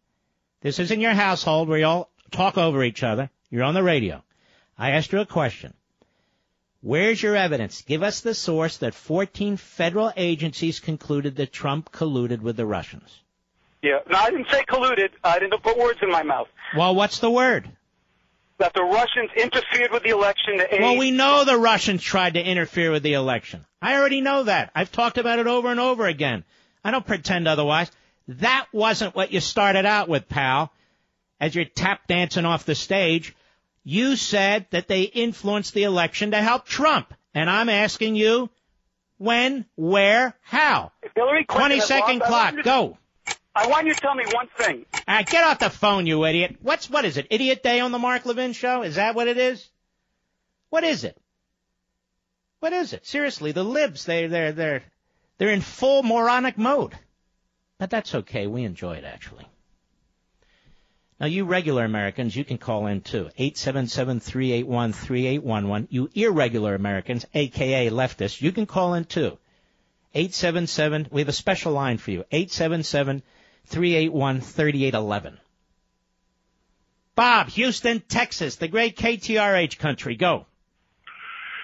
[0.61, 3.29] This isn't your household where you all talk over each other.
[3.51, 4.23] You're on the radio.
[4.79, 5.75] I asked you a question.
[6.81, 7.83] Where's your evidence?
[7.83, 13.19] Give us the source that 14 federal agencies concluded that Trump colluded with the Russians.
[13.83, 15.09] Yeah, no, I didn't say colluded.
[15.25, 16.47] I didn't put words in my mouth.
[16.75, 17.69] Well, what's the word?
[18.57, 20.81] That the Russians interfered with the election to aid.
[20.81, 23.65] Well, we know the Russians tried to interfere with the election.
[23.81, 24.71] I already know that.
[24.73, 26.45] I've talked about it over and over again.
[26.81, 27.91] I don't pretend otherwise.
[28.29, 30.71] That wasn't what you started out with, pal.
[31.41, 33.35] As you're tap dancing off the stage,
[33.83, 37.13] you said that they influenced the election to help Trump.
[37.33, 38.49] And I'm asking you,
[39.17, 40.93] when, where, how?
[41.15, 42.97] Hillary Clinton 20 second clock, go.
[43.55, 44.87] I want you to tell me one thing.
[45.07, 46.55] Uh, get off the phone, you idiot.
[46.61, 47.27] What's, what is it?
[47.29, 48.81] Idiot Day on the Mark Levin show?
[48.81, 49.69] Is that what it is?
[50.69, 51.15] What is it?
[52.59, 53.05] What is it?
[53.05, 54.81] Seriously, the libs, they, they're, they're,
[55.37, 56.97] they're in full moronic mode.
[57.77, 58.47] But that's okay.
[58.47, 59.45] We enjoy it, actually.
[61.19, 63.29] Now, you regular Americans, you can call in too.
[63.37, 65.87] 877-381-3811.
[65.89, 69.37] You irregular Americans, aka leftists, you can call in too.
[70.15, 72.25] 877, we have a special line for you.
[73.69, 75.37] 877-381-3811.
[77.15, 80.15] Bob, Houston, Texas, the great KTRH country.
[80.15, 80.45] Go.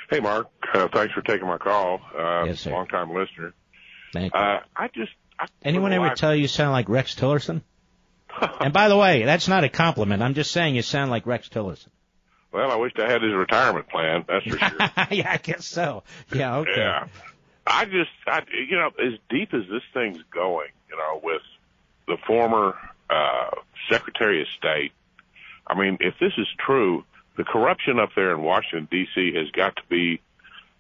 [0.10, 0.48] Hey, Mark.
[0.74, 2.00] Uh, thanks for taking my call.
[2.18, 2.72] Uh, Yes, sir.
[2.72, 3.54] Long time listener.
[4.14, 4.40] Thank you.
[4.40, 5.12] Uh, I just.
[5.40, 7.62] I, Anyone ever life- tell you you sound like Rex Tillerson?
[8.60, 10.22] and by the way, that's not a compliment.
[10.22, 11.88] I'm just saying you sound like Rex Tillerson.
[12.52, 14.26] Well, I wished I had his retirement plan.
[14.28, 14.78] That's for sure.
[15.12, 16.04] yeah, I guess so.
[16.34, 16.72] Yeah, okay.
[16.78, 17.08] Yeah.
[17.68, 21.42] I just, I, you know, as deep as this thing's going, you know, with
[22.10, 22.76] the former
[23.10, 23.52] uh,
[23.90, 24.92] Secretary of State.
[25.66, 27.06] I mean, if this is true,
[27.38, 29.34] the corruption up there in Washington D.C.
[29.36, 30.22] has got to be.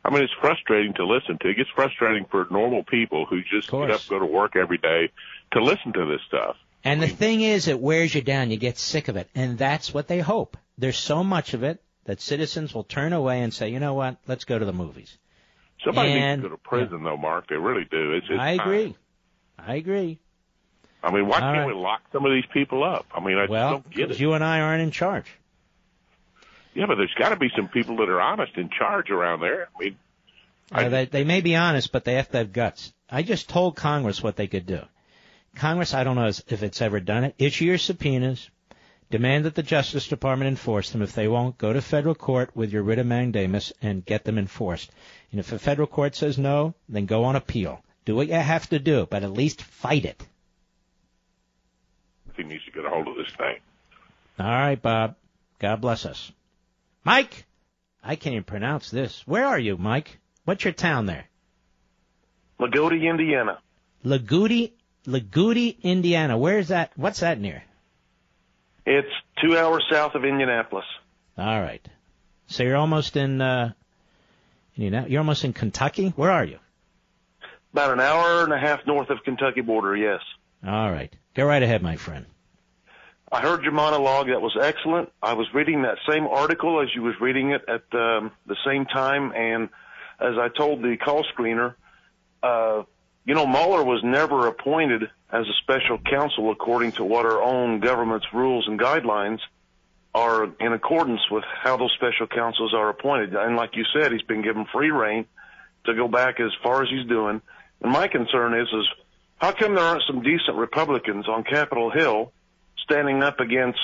[0.04, 1.50] I mean, it's frustrating to listen to.
[1.50, 5.12] It gets frustrating for normal people who just get up, go to work every day
[5.52, 6.56] to listen to this stuff.
[6.86, 8.50] And the thing is, it wears you down.
[8.50, 9.30] You get sick of it.
[9.36, 10.56] And that's what they hope.
[10.78, 14.18] There's so much of it that citizens will turn away and say, you know what,
[14.26, 15.18] let's go to the movies.
[15.84, 17.48] Somebody And- needs to go to prison, though, Mark.
[17.50, 18.14] They really do.
[18.14, 18.68] It's, it's I time.
[18.68, 18.96] agree.
[19.58, 20.20] I agree.
[21.04, 21.68] I mean, why All can't right.
[21.68, 23.06] we lock some of these people up?
[23.16, 24.10] I mean, I Well, don't get it.
[24.10, 25.26] Well, you and I aren't in charge.
[26.74, 29.70] Yeah, but there's got to be some people that are honest in charge around there.
[29.76, 29.98] I mean,
[30.72, 32.94] Uh, they, they may be honest, but they have to have guts.
[33.10, 34.82] I just told Congress what they could do.
[35.56, 37.36] Congress, I don't know if it's ever done it.
[37.38, 38.50] Issue your subpoenas.
[39.10, 41.02] Demand that the Justice Department enforce them.
[41.02, 44.38] If they won't, go to federal court with your writ of mandamus and get them
[44.38, 44.92] enforced.
[45.32, 47.84] And if a federal court says no, then go on appeal.
[48.06, 50.24] Do what you have to do, but at least fight it.
[52.40, 53.58] He needs to get a hold of this thing.
[54.40, 55.16] All right, Bob.
[55.60, 56.32] God bless us.
[57.04, 57.46] Mike,
[58.04, 59.28] I can't even pronounce this.
[59.28, 60.18] Where are you, Mike?
[60.46, 61.26] What's your town there?
[62.60, 63.60] Lagodi, Indiana.
[64.06, 64.72] Lagudi,
[65.06, 66.38] Lagudi, Indiana.
[66.38, 66.92] Where's that?
[66.96, 67.64] What's that near?
[68.86, 69.12] It's
[69.44, 70.86] two hours south of Indianapolis.
[71.38, 71.86] All right.
[72.48, 73.74] So you're almost in, uh,
[74.78, 75.06] Indiana.
[75.10, 76.10] You're almost in Kentucky.
[76.16, 76.60] Where are you?
[77.74, 80.22] About an hour and a half north of Kentucky border, yes.
[80.66, 81.14] All right.
[81.40, 82.26] Go right ahead, my friend.
[83.32, 84.28] I heard your monologue.
[84.28, 85.10] That was excellent.
[85.24, 88.86] I was reading that same article as you was reading it at um, the same
[88.86, 89.70] time, and
[90.20, 91.76] as I told the call screener,
[92.44, 92.84] uh,
[93.24, 97.80] you know, Mueller was never appointed as a special counsel according to what our own
[97.80, 99.40] government's rules and guidelines
[100.14, 103.34] are in accordance with how those special counsels are appointed.
[103.34, 105.26] And like you said, he's been given free reign
[105.86, 107.42] to go back as far as he's doing.
[107.82, 108.88] And my concern is, is
[109.40, 112.32] how come there aren't some decent Republicans on Capitol Hill
[112.84, 113.80] standing up against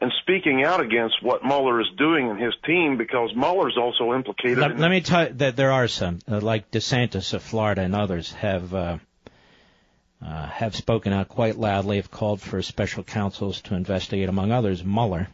[0.00, 4.58] and speaking out against what Mueller is doing and his team because Mueller's also implicated
[4.58, 7.82] Let, in let me tell you that there are some, uh, like DeSantis of Florida
[7.82, 8.98] and others, have uh,
[10.24, 14.84] uh, have spoken out quite loudly, have called for special counsels to investigate, among others,
[14.84, 15.28] Mueller.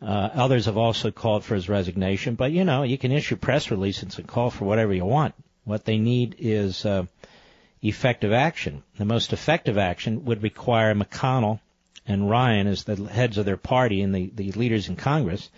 [0.00, 3.70] Uh, others have also called for his resignation, but you know, you can issue press
[3.70, 5.34] releases and call for whatever you want.
[5.64, 7.06] What they need is uh,
[7.82, 8.82] effective action.
[8.96, 11.60] The most effective action would require McConnell
[12.06, 15.50] and Ryan, as the heads of their party and the, the leaders in Congress,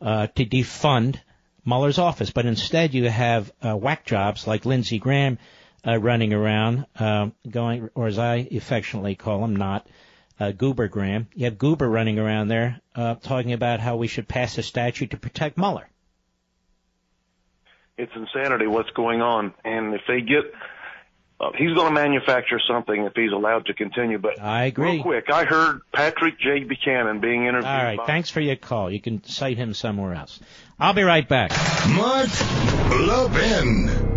[0.00, 1.20] uh, to defund
[1.64, 2.30] Mueller's office.
[2.30, 5.38] But instead, you have uh, whack jobs like Lindsey Graham
[5.86, 9.86] uh, running around, uh, going, or as I affectionately call him, not
[10.38, 11.28] uh, Goober Graham.
[11.34, 15.10] You have Goober running around there uh, talking about how we should pass a statute
[15.10, 15.88] to protect Mueller.
[17.96, 20.54] It's insanity what's going on, and if they get,
[21.40, 24.18] uh, he's going to manufacture something if he's allowed to continue.
[24.18, 24.92] But I agree.
[24.92, 26.64] real quick, I heard Patrick J.
[26.64, 27.64] Buchanan being interviewed.
[27.64, 28.90] All right, by- thanks for your call.
[28.90, 30.38] You can cite him somewhere else.
[30.78, 31.50] I'll be right back.
[31.88, 32.28] Mark
[33.00, 34.08] Levin.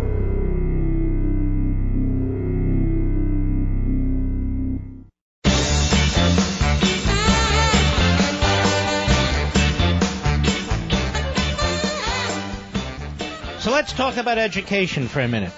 [13.60, 15.50] So let's talk about education for a minute.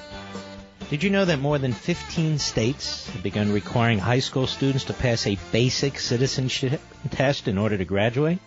[0.88, 4.92] Did you know that more than 15 states have begun requiring high school students to
[4.92, 8.38] pass a basic citizenship test in order to graduate?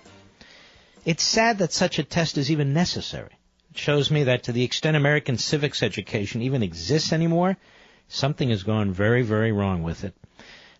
[1.03, 3.31] It's sad that such a test is even necessary.
[3.71, 7.57] It shows me that to the extent American civics education even exists anymore,
[8.07, 10.13] something has gone very, very wrong with it.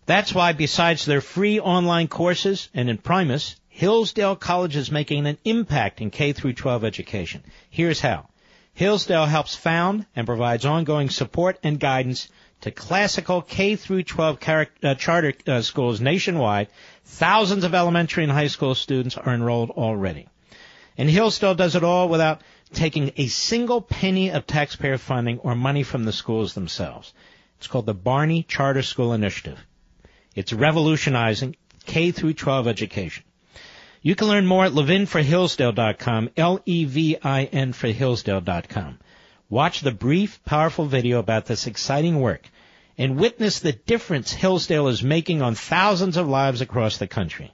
[0.06, 6.00] That's why besides their free online courses and Imprimis, Hillsdale College is making an impact
[6.00, 7.42] in K through 12 education.
[7.68, 8.29] Here's how.
[8.74, 12.28] Hillsdale helps found and provides ongoing support and guidance
[12.62, 14.38] to classical K through 12
[14.82, 16.68] uh, charter uh, schools nationwide.
[17.04, 20.28] Thousands of elementary and high school students are enrolled already.
[20.98, 25.82] And Hillsdale does it all without taking a single penny of taxpayer funding or money
[25.82, 27.12] from the schools themselves.
[27.58, 29.58] It's called the Barney Charter School Initiative.
[30.34, 31.56] It's revolutionizing
[31.86, 33.24] K through 12 education.
[34.02, 38.98] You can learn more at levinforhillsdale.com, L-E-V-I-N for Hillsdale.com.
[39.50, 42.48] Watch the brief, powerful video about this exciting work
[42.96, 47.52] and witness the difference Hillsdale is making on thousands of lives across the country.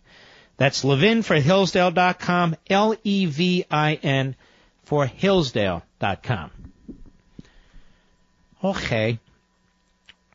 [0.57, 4.37] That's levinforhillsdale.com, L-E-V-I-N
[4.85, 6.51] for Hillsdale.com.
[8.63, 9.19] Okay.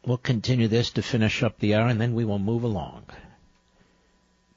[0.06, 3.04] We'll continue this to finish up the hour and then we will move along.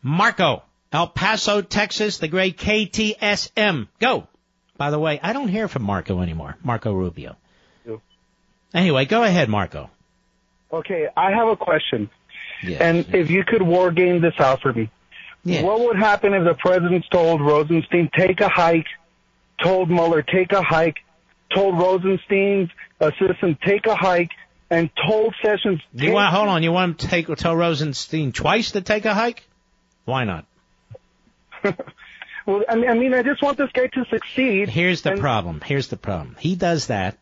[0.03, 0.63] Marco,
[0.95, 3.89] El Paso, Texas, the great KTSM.
[4.01, 4.29] Go.
[4.77, 6.57] By the way, I don't hear from Marco anymore.
[6.63, 7.37] Marco Rubio.
[8.73, 9.91] Anyway, go ahead, Marco.
[10.73, 12.11] Okay, I have a question.
[12.63, 12.81] Yes.
[12.81, 14.91] And if you could war game this out for me,
[15.45, 15.63] Yes.
[15.63, 18.87] what would happen if the president told Rosenstein, take a hike,
[19.63, 20.97] told Mueller, take a hike,
[21.55, 24.31] told Rosenstein's assistant, take a hike,
[24.71, 28.81] and told Sessions, You want, hold on, you want to take, tell Rosenstein twice to
[28.81, 29.47] take a hike?
[30.05, 30.47] Why not?
[32.47, 34.69] well, I mean, I mean, I just want this guy to succeed.
[34.69, 35.61] Here's the and- problem.
[35.65, 36.37] Here's the problem.
[36.39, 37.19] He does that,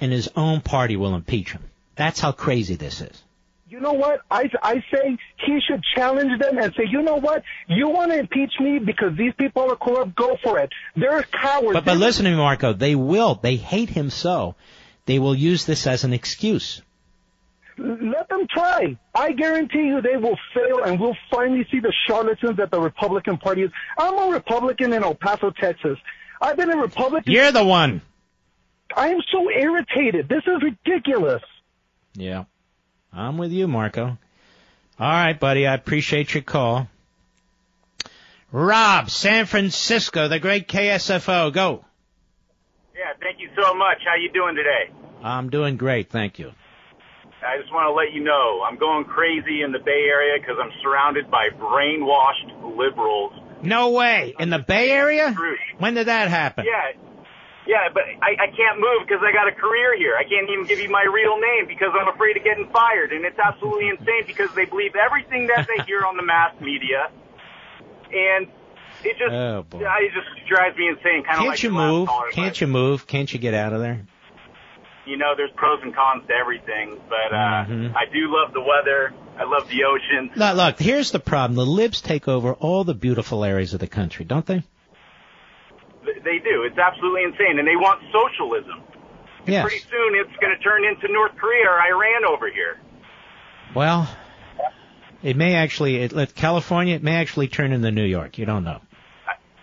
[0.00, 1.62] and his own party will impeach him.
[1.96, 3.22] That's how crazy this is.
[3.70, 4.22] You know what?
[4.30, 7.42] I, I say he should challenge them and say, you know what?
[7.66, 10.14] You want to impeach me because these people are corrupt?
[10.14, 10.72] Go for it.
[10.96, 11.74] They're cowards.
[11.74, 12.72] But, but listen to me, Marco.
[12.72, 13.34] They will.
[13.34, 14.54] They hate him so.
[15.04, 16.80] They will use this as an excuse.
[17.78, 18.96] Let them try.
[19.14, 23.38] I guarantee you they will fail and we'll finally see the charlatans that the Republican
[23.38, 23.70] Party is.
[23.98, 25.98] I'm a Republican in El Paso, Texas.
[26.40, 27.32] I've been a Republican.
[27.32, 28.02] You're the one.
[28.96, 30.28] I am so irritated.
[30.28, 31.42] This is ridiculous.
[32.14, 32.44] Yeah.
[33.12, 34.04] I'm with you, Marco.
[34.04, 34.18] All
[34.98, 35.66] right, buddy.
[35.66, 36.88] I appreciate your call.
[38.50, 41.52] Rob, San Francisco, the great KSFO.
[41.52, 41.84] Go.
[42.96, 43.98] Yeah, thank you so much.
[44.04, 44.90] How you doing today?
[45.22, 46.10] I'm doing great.
[46.10, 46.52] Thank you.
[47.46, 50.56] I just want to let you know I'm going crazy in the Bay Area because
[50.60, 53.32] I'm surrounded by brainwashed liberals.
[53.62, 54.34] No way.
[54.38, 55.34] In the Bay Area?
[55.78, 56.64] When did that happen?
[56.66, 56.98] Yeah,
[57.66, 60.16] yeah, but I, I can't move because I got a career here.
[60.16, 63.24] I can't even give you my real name because I'm afraid of getting fired, and
[63.24, 67.10] it's absolutely insane because they believe everything that they hear on the mass media,
[68.10, 68.48] and
[69.04, 69.80] it just, Oh, boy.
[69.84, 71.24] it just drives me insane.
[71.24, 72.08] Kind of Can't like you move?
[72.32, 73.06] Can't you move?
[73.06, 74.06] Can't you get out of there?
[75.08, 77.94] You know, there's pros and cons to everything, but uh, Mhm.
[77.96, 79.12] I do love the weather.
[79.38, 80.30] I love the ocean.
[80.34, 81.54] Look, look, here's the problem.
[81.56, 84.62] The libs take over all the beautiful areas of the country, don't they?
[86.24, 86.62] They do.
[86.64, 88.82] It's absolutely insane, and they want socialism.
[89.46, 89.62] Yes.
[89.62, 92.78] Pretty soon, it's going to turn into North Korea or Iran over here.
[93.74, 94.08] Well,
[95.22, 98.38] it may actually, it, let California, it may actually turn into New York.
[98.38, 98.80] You don't know.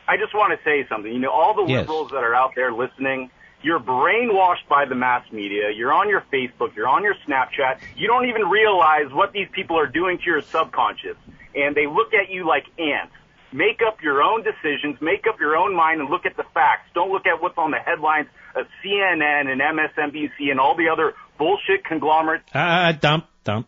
[0.07, 1.11] I just want to say something.
[1.11, 1.81] You know, all the Yes.
[1.81, 3.31] liberals that are out there listening,
[3.61, 5.71] you're brainwashed by the mass media.
[5.75, 6.75] You're on your Facebook.
[6.75, 7.79] You're on your Snapchat.
[7.95, 11.17] You don't even realize what these people are doing to your subconscious.
[11.55, 13.13] And they look at you like ants.
[13.51, 14.99] Make up your own decisions.
[15.01, 16.89] Make up your own mind and look at the facts.
[16.93, 21.13] Don't look at what's on the headlines of CNN and MSNBC and all the other
[21.37, 22.43] bullshit conglomerates.
[22.53, 23.67] Uh, dump, dump.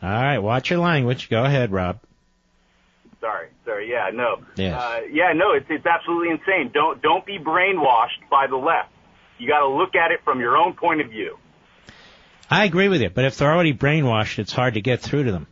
[0.00, 1.28] All right, watch your language.
[1.28, 1.98] Go ahead, Rob.
[3.76, 4.40] Yeah, no.
[4.56, 4.80] Yes.
[4.80, 5.52] Uh, yeah, no.
[5.52, 6.70] It's it's absolutely insane.
[6.72, 8.90] Don't don't be brainwashed by the left.
[9.38, 11.36] You got to look at it from your own point of view.
[12.50, 15.32] I agree with you, but if they're already brainwashed, it's hard to get through to
[15.32, 15.46] them.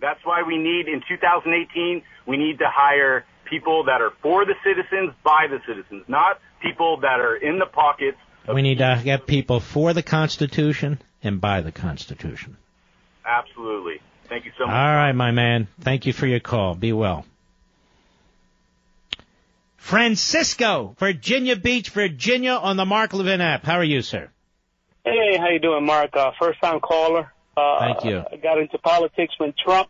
[0.00, 4.54] That's why we need in 2018 we need to hire people that are for the
[4.64, 8.18] citizens, by the citizens, not people that are in the pockets.
[8.52, 12.56] We need to get people for the Constitution and by the Constitution.
[13.24, 14.00] Absolutely.
[14.28, 14.74] Thank you so much.
[14.74, 15.68] All right, my man.
[15.80, 16.74] Thank you for your call.
[16.74, 17.24] Be well.
[19.76, 23.64] Francisco, Virginia Beach, Virginia, on the Mark Levin app.
[23.64, 24.28] How are you, sir?
[25.04, 26.16] Hey, how you doing, Mark?
[26.16, 27.32] Uh, first time caller.
[27.56, 28.24] Uh, Thank you.
[28.30, 29.88] I got into politics when Trump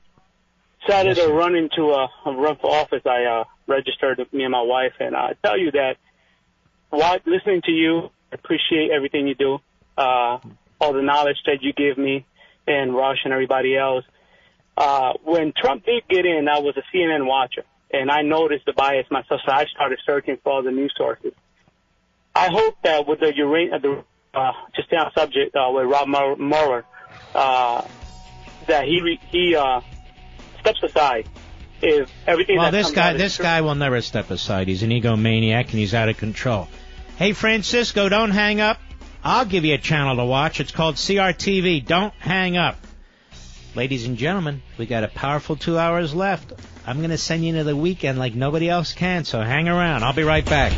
[0.87, 3.03] decided to run into a, a run for office.
[3.07, 5.97] I uh, registered me and my wife, and I tell you that
[6.91, 9.59] while listening to you, I appreciate everything you do,
[9.97, 10.39] uh,
[10.81, 12.27] all the knowledge that you give me,
[12.67, 14.05] and Rush and everybody else.
[14.77, 18.73] Uh, when Trump did get in, I was a CNN watcher, and I noticed the
[18.73, 21.33] bias myself, so I started searching for other news sources.
[22.35, 24.05] I hope that with the uranium, the
[24.39, 26.09] uh, just stay on subject uh, with Rob
[26.39, 26.85] Mueller-
[27.35, 27.83] uh,
[28.67, 29.81] that he re- he uh,
[30.61, 31.29] steps aside
[31.81, 32.59] if everything.
[32.59, 34.69] Well, this guy, this guy will never step aside.
[34.69, 36.69] He's an egomaniac and he's out of control.
[37.17, 38.79] Hey, Francisco, don't hang up.
[39.25, 40.61] I'll give you a channel to watch.
[40.61, 41.87] It's called CRTV.
[41.87, 42.77] Don't hang up.
[43.77, 46.51] Ladies and gentlemen, we got a powerful two hours left.
[46.87, 50.03] I'm going to send you into the weekend like nobody else can, so hang around.
[50.03, 50.73] I'll be right back.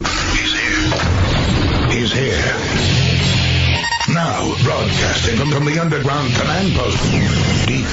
[0.00, 0.90] He's here.
[1.92, 2.72] He's here.
[4.12, 6.74] Now, broadcasting from, the underground command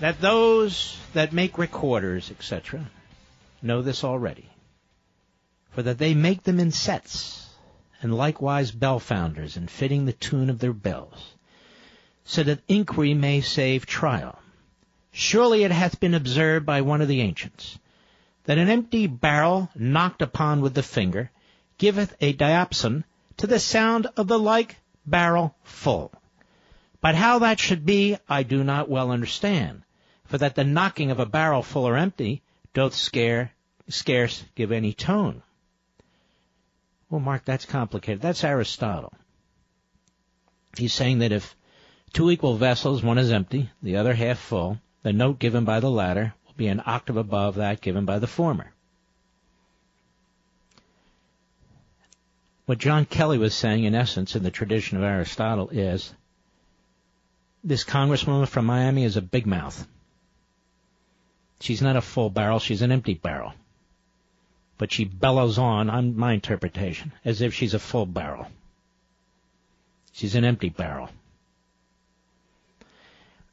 [0.00, 2.88] that those that make recorders, etc.,
[3.62, 4.48] know this already.
[5.70, 7.48] For that they make them in sets,
[8.00, 11.34] and likewise bell founders in fitting the tune of their bells,
[12.24, 14.38] so that inquiry may save trial.
[15.10, 17.78] Surely it hath been observed by one of the ancients,
[18.44, 21.30] that an empty barrel knocked upon with the finger
[21.76, 23.02] giveth a diapason
[23.36, 24.76] to the sound of the like
[25.06, 26.12] barrel full.
[27.00, 29.82] But how that should be, I do not well understand,
[30.28, 32.42] for that the knocking of a barrel full or empty
[32.74, 33.52] doth scare,
[33.88, 35.42] scarce give any tone.
[37.10, 38.20] Well, Mark, that's complicated.
[38.20, 39.14] That's Aristotle.
[40.76, 41.56] He's saying that if
[42.12, 45.90] two equal vessels, one is empty, the other half full, the note given by the
[45.90, 48.70] latter will be an octave above that given by the former.
[52.66, 56.12] What John Kelly was saying, in essence, in the tradition of Aristotle, is
[57.64, 59.88] this congresswoman from Miami is a big mouth.
[61.60, 63.52] She's not a full barrel, she's an empty barrel.
[64.76, 68.46] But she bellows on, on my interpretation, as if she's a full barrel.
[70.12, 71.10] She's an empty barrel.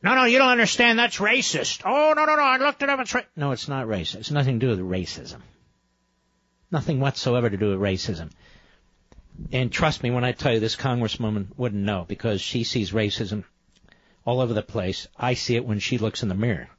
[0.03, 0.99] No, no, you don't understand.
[0.99, 1.82] That's racist.
[1.84, 2.43] Oh, no, no, no.
[2.43, 2.99] I looked it up.
[2.99, 3.22] It's ra-.
[3.36, 4.18] No, it's not racist.
[4.18, 5.41] It's nothing to do with racism.
[6.72, 8.30] Nothing whatsoever to do with racism.
[9.51, 13.45] And trust me when I tell you this congresswoman wouldn't know because she sees racism
[14.26, 15.08] all over the place.
[15.18, 16.70] I see it when she looks in the mirror.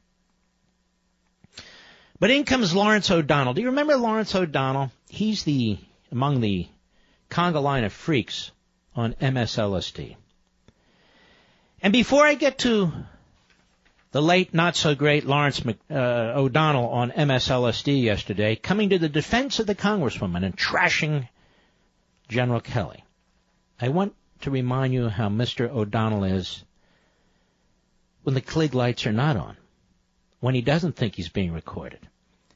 [2.19, 3.53] But in comes Lawrence O'Donnell.
[3.53, 4.91] Do you remember Lawrence O'Donnell?
[5.09, 5.77] He's the
[6.11, 6.67] among the
[7.29, 8.51] conga line of freaks
[8.95, 10.15] on MSLSD.
[11.81, 12.91] And before I get to
[14.11, 19.09] the late, not so great Lawrence Mc, uh, O'Donnell on MSLSD yesterday, coming to the
[19.09, 21.27] defense of the Congresswoman and trashing
[22.27, 23.03] General Kelly,
[23.79, 25.69] I want to remind you how Mr.
[25.69, 26.63] O'Donnell is
[28.23, 29.55] when the Klieg lights are not on,
[30.39, 31.99] when he doesn't think he's being recorded,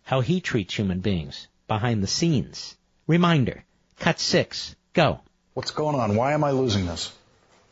[0.03, 2.75] how he treats human beings behind the scenes.
[3.07, 3.63] Reminder,
[3.99, 5.21] cut six, go.
[5.53, 6.15] What's going on?
[6.15, 7.11] Why am I losing this?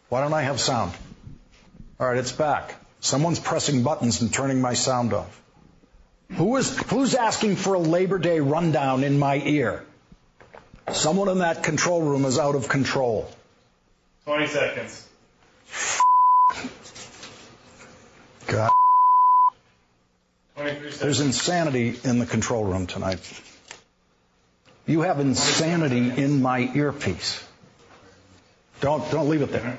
[0.10, 0.92] Why don't I have sound?
[2.00, 2.76] All right, it's back.
[3.00, 5.42] Someone's pressing buttons and turning my sound off.
[6.34, 9.86] Who is who's asking for a Labor Day rundown in my ear?
[10.92, 13.30] Someone in that control room is out of control.
[14.26, 15.08] 20 seconds.
[18.48, 18.72] God.
[20.60, 21.00] 23 seconds.
[21.00, 23.20] There's insanity in the control room tonight.
[24.86, 27.46] You have insanity in my earpiece.
[28.82, 29.78] Don't don't leave it there.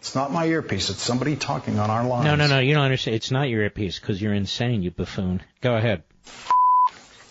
[0.00, 0.90] It's not my earpiece.
[0.90, 2.24] It's somebody talking on our line.
[2.24, 2.60] No, no, no.
[2.60, 3.16] You don't understand.
[3.16, 5.42] It's not your earpiece because you're insane, you buffoon.
[5.60, 6.02] Go ahead.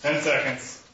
[0.02, 0.84] Ten seconds.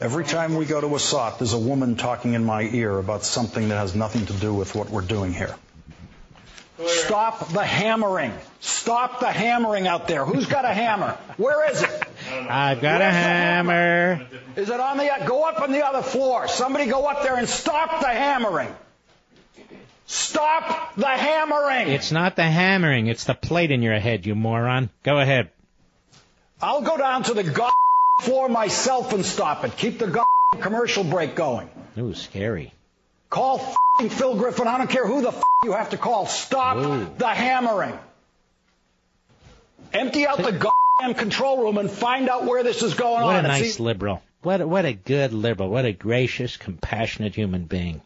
[0.00, 3.24] Every time we go to a SOT, there's a woman talking in my ear about
[3.24, 5.54] something that has nothing to do with what we're doing here.
[6.84, 8.32] Stop the hammering.
[8.60, 10.24] Stop the hammering out there.
[10.24, 11.16] Who's got a hammer?
[11.38, 12.02] Where is it?
[12.30, 14.26] I've got a Where's the hammer.
[14.56, 16.48] Is it on the go up on the other floor?
[16.48, 18.74] Somebody go up there and stop the hammering.
[20.06, 21.88] Stop the hammering.
[21.88, 23.06] It's not the hammering.
[23.06, 24.90] It's the plate in your head, you moron.
[25.02, 25.50] Go ahead.
[26.60, 27.72] I'll go down to the god
[28.20, 29.76] floor myself and stop it.
[29.76, 30.26] Keep the god
[30.60, 31.68] commercial break going.
[31.98, 32.72] Ooh, scary.
[33.30, 33.58] Call
[33.98, 34.68] fing Phil Griffin.
[34.68, 36.26] I don't care who the f- you have to call.
[36.26, 37.98] Stop the hammering.
[39.92, 43.24] Empty out the goddamn control room and find out where this is going on.
[43.34, 44.22] What a nice see- liberal.
[44.42, 45.68] What a, what a good liberal.
[45.68, 48.00] What a gracious, compassionate human being.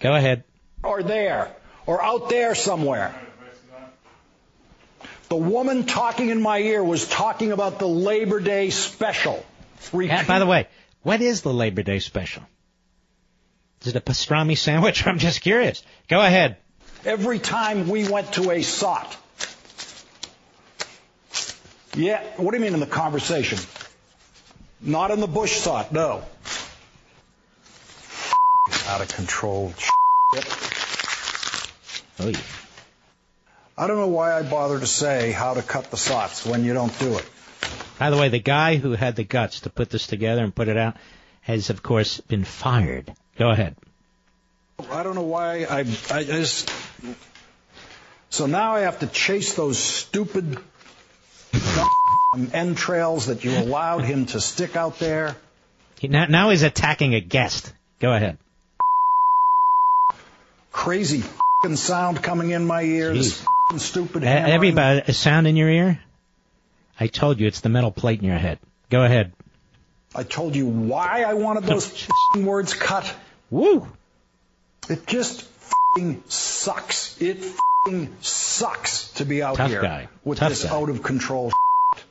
[0.00, 0.44] Go ahead.
[0.82, 1.50] or there
[1.86, 3.14] or out there somewhere.
[5.30, 9.44] The woman talking in my ear was talking about the Labor Day special.
[9.92, 10.68] Yeah, by the way,
[11.02, 12.42] what is the Labor Day special?
[13.82, 15.06] Is it a pastrami sandwich?
[15.06, 15.82] I'm just curious.
[16.08, 16.56] Go ahead.
[17.04, 19.16] Every time we went to a SOT.
[21.96, 23.58] Yeah, what do you mean in the conversation?
[24.80, 26.22] Not in the Bush SOT, no.
[28.86, 29.74] Out of control.
[32.20, 32.32] Oy.
[33.76, 36.74] I don't know why I bother to say how to cut the SOTs when you
[36.74, 37.28] don't do it.
[37.98, 40.68] By the way, the guy who had the guts to put this together and put
[40.68, 40.96] it out
[41.42, 43.12] has, of course, been fired.
[43.38, 43.76] Go ahead.
[44.80, 45.80] Oh, I don't know why I,
[46.10, 46.70] I just.
[48.30, 50.58] So now I have to chase those stupid
[52.52, 55.36] entrails that you allowed him to stick out there.
[56.00, 57.72] He, now, now he's attacking a guest.
[58.00, 58.38] Go ahead.
[60.72, 61.22] Crazy
[61.62, 63.14] fing sound coming in my ear.
[63.14, 64.22] This fing stupid.
[64.24, 64.52] Hammering.
[64.52, 66.00] everybody, a sound in your ear?
[66.98, 68.58] I told you it's the metal plate in your head.
[68.90, 69.32] Go ahead.
[70.14, 73.14] I told you why I wanted those words cut.
[73.50, 73.86] Woo!
[74.88, 75.42] It just
[75.96, 77.20] fing sucks.
[77.20, 77.44] It
[77.84, 80.08] fing sucks to be out Tough here guy.
[80.24, 80.74] with Tough this guy.
[80.76, 81.50] out of control.
[81.96, 82.04] Shit.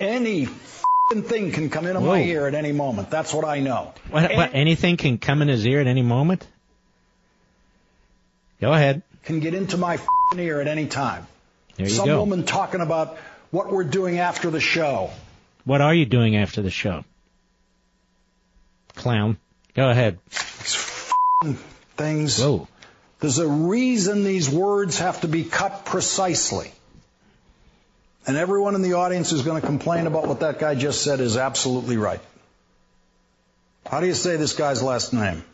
[0.00, 3.10] Any thing can come into my ear at any moment.
[3.10, 3.92] That's what I know.
[4.10, 6.46] What, what, anything can come in his ear at any moment?
[8.60, 9.02] Go ahead.
[9.24, 11.26] Can get into my fing ear at any time.
[11.76, 12.18] There you Some go.
[12.20, 13.16] woman talking about
[13.50, 15.10] what we're doing after the show.
[15.64, 17.04] What are you doing after the show?
[18.94, 19.38] Clown.
[19.78, 20.18] Go ahead.
[20.28, 20.74] These
[21.96, 22.40] things.
[22.40, 22.66] Whoa.
[23.20, 26.72] There's a reason these words have to be cut precisely.
[28.26, 31.20] And everyone in the audience who's going to complain about what that guy just said
[31.20, 32.18] is absolutely right.
[33.86, 35.44] How do you say this guy's last name?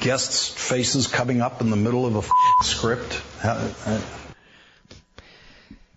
[0.00, 3.20] Guests' faces coming up in the middle of a script.
[3.44, 4.00] Uh,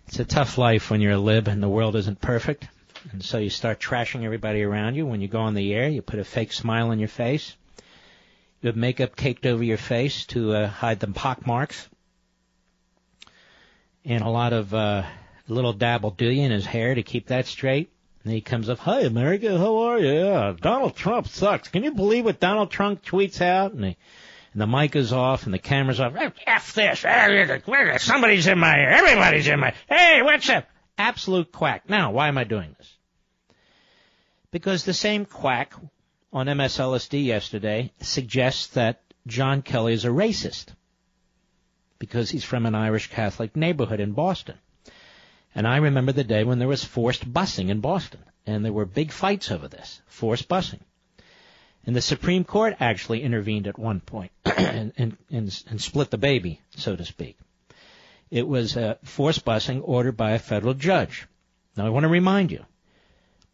[0.08, 2.68] It's a tough life when you're a lib and the world isn't perfect.
[3.12, 5.06] And so you start trashing everybody around you.
[5.06, 7.56] When you go on the air, you put a fake smile on your face.
[8.60, 11.88] You have makeup caked over your face to uh, hide the pock marks.
[14.04, 15.04] And a lot of uh,
[15.48, 17.90] little dabble do you in his hair to keep that straight.
[18.22, 20.12] And he comes up, Hi America, how are you?
[20.12, 21.68] Yeah, Donald Trump sucks.
[21.68, 23.72] Can you believe what Donald Trump tweets out?
[23.72, 23.96] And, he,
[24.52, 26.14] and the mic is off and the camera's off.
[26.46, 27.04] F this.
[27.98, 28.90] Somebody's in my ear.
[28.90, 30.66] Everybody's in my Hey, what's up?
[31.00, 31.88] Absolute quack.
[31.88, 32.94] Now, why am I doing this?
[34.50, 35.72] Because the same quack
[36.30, 40.66] on MSLSD yesterday suggests that John Kelly is a racist
[41.98, 44.56] because he's from an Irish Catholic neighborhood in Boston.
[45.54, 48.84] And I remember the day when there was forced busing in Boston, and there were
[48.84, 50.80] big fights over this, forced busing.
[51.86, 56.18] And the Supreme Court actually intervened at one point and, and, and, and split the
[56.18, 57.38] baby, so to speak.
[58.30, 61.26] It was uh, forced busing ordered by a federal judge.
[61.76, 62.64] Now I want to remind you,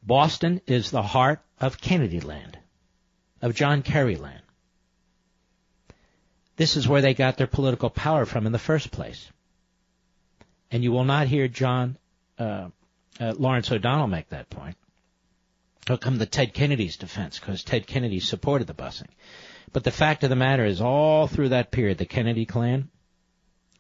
[0.03, 2.59] Boston is the heart of Kennedy land,
[3.41, 4.43] of John Kerry land.
[6.57, 9.31] This is where they got their political power from in the first place.
[10.71, 11.97] And you will not hear John
[12.39, 12.69] uh,
[13.21, 14.77] uh, Lawrence O'Donnell make that point.
[15.87, 19.09] He'll come to Ted Kennedy's defense because Ted Kennedy supported the busing.
[19.73, 22.89] But the fact of the matter is, all through that period, the Kennedy clan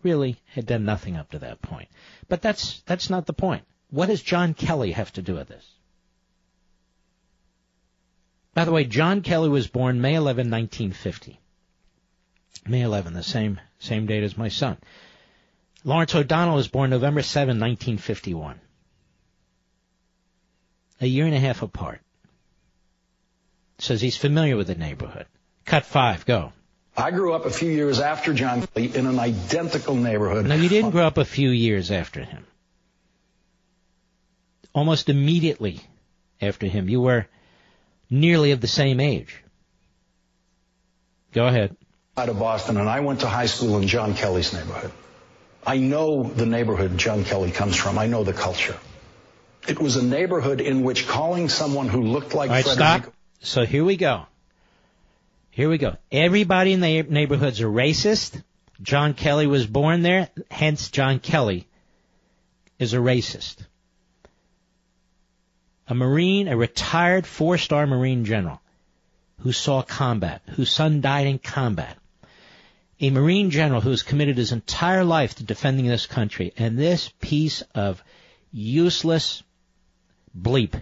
[0.06, 1.88] really had done nothing up to that point.
[2.28, 3.64] But that's that's not the point.
[3.90, 5.66] What does John Kelly have to do with this?
[8.54, 11.40] By the way, John Kelly was born May 11, 1950.
[12.66, 14.78] May 11, the same same date as my son.
[15.84, 18.60] Lawrence O'Donnell was born November 7, 1951.
[21.00, 22.00] A year and a half apart.
[23.78, 25.26] Says he's familiar with the neighborhood.
[25.64, 26.52] Cut five, go.
[26.96, 30.46] I grew up a few years after John Kelly in an identical neighborhood.
[30.46, 32.46] No, you didn't grow up a few years after him.
[34.72, 35.80] Almost immediately
[36.40, 36.88] after him.
[36.88, 37.26] You were
[38.08, 39.42] nearly of the same age.
[41.32, 41.76] Go ahead.
[42.16, 44.92] I'm out of Boston, and I went to high school in John Kelly's neighborhood.
[45.66, 47.98] I know the neighborhood John Kelly comes from.
[47.98, 48.76] I know the culture.
[49.68, 53.14] It was a neighborhood in which calling someone who looked like All right, Frederick stop.
[53.40, 54.26] So here we go.
[55.56, 55.96] Here we go.
[56.12, 58.42] Everybody in the neighborhood's a racist.
[58.82, 61.66] John Kelly was born there, hence John Kelly
[62.78, 63.56] is a racist.
[65.88, 68.60] A Marine, a retired four-star Marine general
[69.40, 71.96] who saw combat, whose son died in combat.
[73.00, 77.10] A Marine general who has committed his entire life to defending this country, and this
[77.22, 78.04] piece of
[78.52, 79.42] useless
[80.38, 80.78] bleep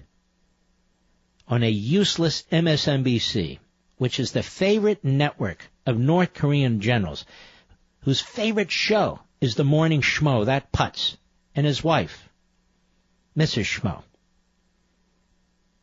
[1.47, 3.61] on a useless MSNBC,
[3.97, 7.24] which is the favorite network of North Korean generals,
[8.01, 11.16] whose favorite show is the Morning Schmo, that putz,
[11.55, 12.28] and his wife,
[13.36, 13.64] Mrs.
[13.64, 14.03] Schmo.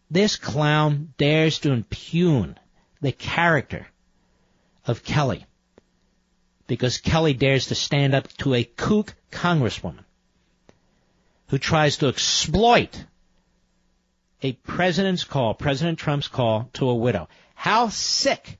[0.09, 2.57] This clown dares to impugn
[3.01, 3.87] the character
[4.85, 5.45] of Kelly
[6.67, 10.05] because Kelly dares to stand up to a kook congresswoman
[11.47, 13.05] who tries to exploit
[14.41, 17.27] a president's call, President Trump's call to a widow.
[17.61, 18.57] How sick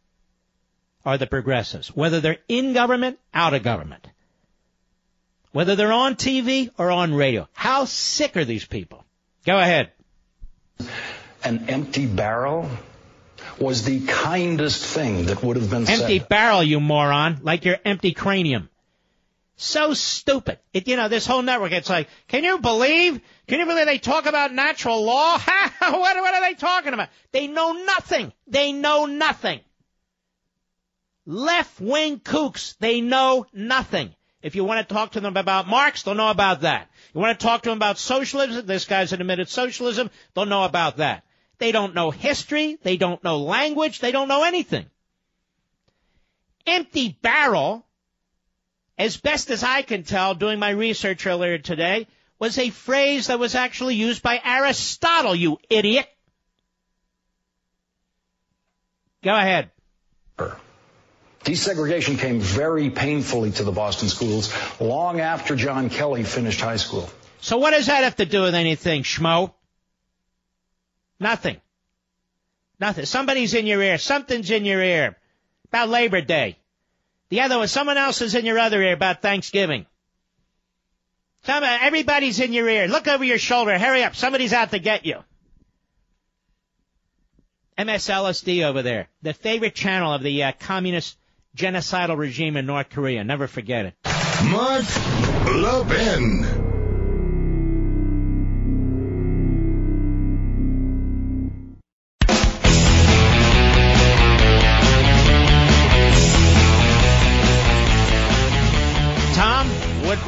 [1.03, 4.07] are the progressives, whether they're in government, out of government,
[5.51, 7.47] whether they're on TV or on radio?
[7.53, 9.03] How sick are these people?
[9.43, 9.89] Go ahead.
[11.43, 12.69] an empty barrel
[13.59, 16.29] was the kindest thing that would have been Empty said.
[16.29, 18.69] barrel, you moron, like your empty cranium.
[19.61, 20.57] So stupid.
[20.73, 23.21] It, you know, this whole network, it's like, can you believe?
[23.47, 25.37] Can you believe they talk about natural law?
[25.37, 27.09] what, what are they talking about?
[27.31, 28.33] They know nothing.
[28.47, 29.59] They know nothing.
[31.27, 34.15] Left wing kooks, they know nothing.
[34.41, 36.89] If you want to talk to them about Marx, they'll know about that.
[37.13, 40.97] You want to talk to them about socialism, this guy's admitted socialism, they'll know about
[40.97, 41.23] that.
[41.59, 44.87] They don't know history, they don't know language, they don't know anything.
[46.65, 47.85] Empty barrel,
[49.01, 52.05] as best as I can tell doing my research earlier today,
[52.37, 56.07] was a phrase that was actually used by Aristotle, you idiot.
[59.23, 59.71] Go ahead.
[61.43, 67.09] Desegregation came very painfully to the Boston schools long after John Kelly finished high school.
[67.39, 69.51] So what does that have to do with anything, schmo?
[71.19, 71.59] Nothing.
[72.79, 73.05] Nothing.
[73.05, 73.97] Somebody's in your ear.
[73.97, 75.17] Something's in your ear
[75.69, 76.57] about Labor Day.
[77.31, 79.85] The other one, someone else is in your other ear about Thanksgiving.
[81.43, 82.89] Some, everybody's in your ear.
[82.89, 83.79] Look over your shoulder.
[83.79, 84.17] Hurry up.
[84.17, 85.15] Somebody's out to get you.
[87.77, 89.07] MSLSD over there.
[89.21, 91.17] The favorite channel of the uh, communist
[91.55, 93.23] genocidal regime in North Korea.
[93.23, 93.93] Never forget it.
[94.43, 94.83] Mark
[95.47, 96.60] Levin.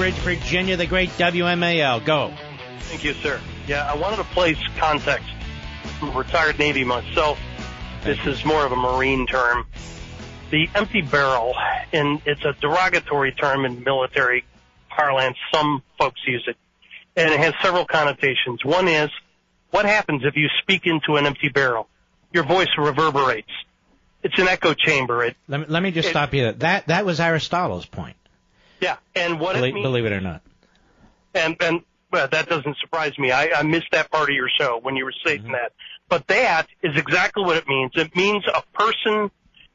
[0.04, 2.04] Woodbridge, Virginia, the great WMAL.
[2.04, 2.34] Go.
[2.80, 3.40] Thank you, sir.
[3.68, 5.30] Yeah, I wanted to place context.
[6.02, 7.40] I'm a retired Navy myself.
[8.04, 9.66] This is more of a Marine term.
[10.52, 11.56] The empty barrel,
[11.94, 14.44] and it's a derogatory term in military
[14.90, 15.38] parlance.
[15.54, 16.58] Some folks use it.
[17.16, 18.66] And it has several connotations.
[18.66, 19.10] One is,
[19.72, 21.88] what happens if you speak into an empty barrel?
[22.34, 23.52] Your voice reverberates.
[24.22, 25.24] It's an echo chamber.
[25.24, 26.52] It, Let me, let me just It- stop you.
[26.52, 28.18] That that was Aristotle's point.
[28.84, 30.42] Yeah, and what Believe, it means believe it or not.
[31.34, 31.82] and and
[32.12, 33.32] well, that doesn't surprise me.
[33.32, 35.72] I, I missed that part of your show when you were saying that.
[36.10, 37.92] But that is exactly what it means.
[37.96, 39.32] It means a person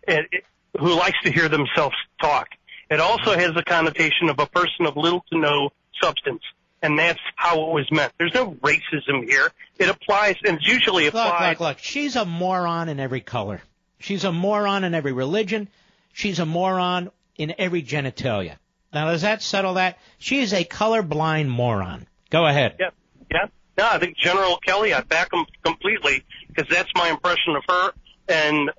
[0.07, 0.39] eh, eh,
[0.79, 2.47] who likes to hear themselves talk.
[2.91, 6.43] It also has the connotation of a person of little to no substance.
[6.81, 8.13] And that's how it was meant.
[8.19, 9.51] There's no racism here.
[9.81, 11.51] It applies, and it's usually Look, applied.
[11.51, 11.79] look, look.
[11.81, 13.61] She's a moron in every color.
[13.99, 15.67] She's a moron in every religion.
[16.13, 18.59] She's a moron in every genitalia.
[18.93, 19.99] Now, does that settle that?
[20.19, 22.07] She is a colorblind moron.
[22.31, 22.77] Go ahead.
[22.81, 22.91] Yeah,
[23.31, 23.47] yeah.
[23.77, 27.93] No, I think General Kelly, I back him completely because that's my impression of her
[28.29, 28.71] and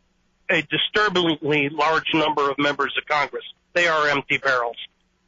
[0.50, 3.46] a disturbingly large number of members of Congress.
[3.74, 4.78] They are empty barrels.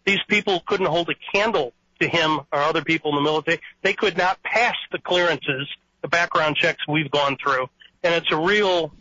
[0.06, 3.62] These people couldn't hold a candle to him or other people in the military.
[3.82, 5.68] They could not pass the clearances,
[6.02, 7.70] the background checks we've gone through,
[8.04, 8.92] and it's a real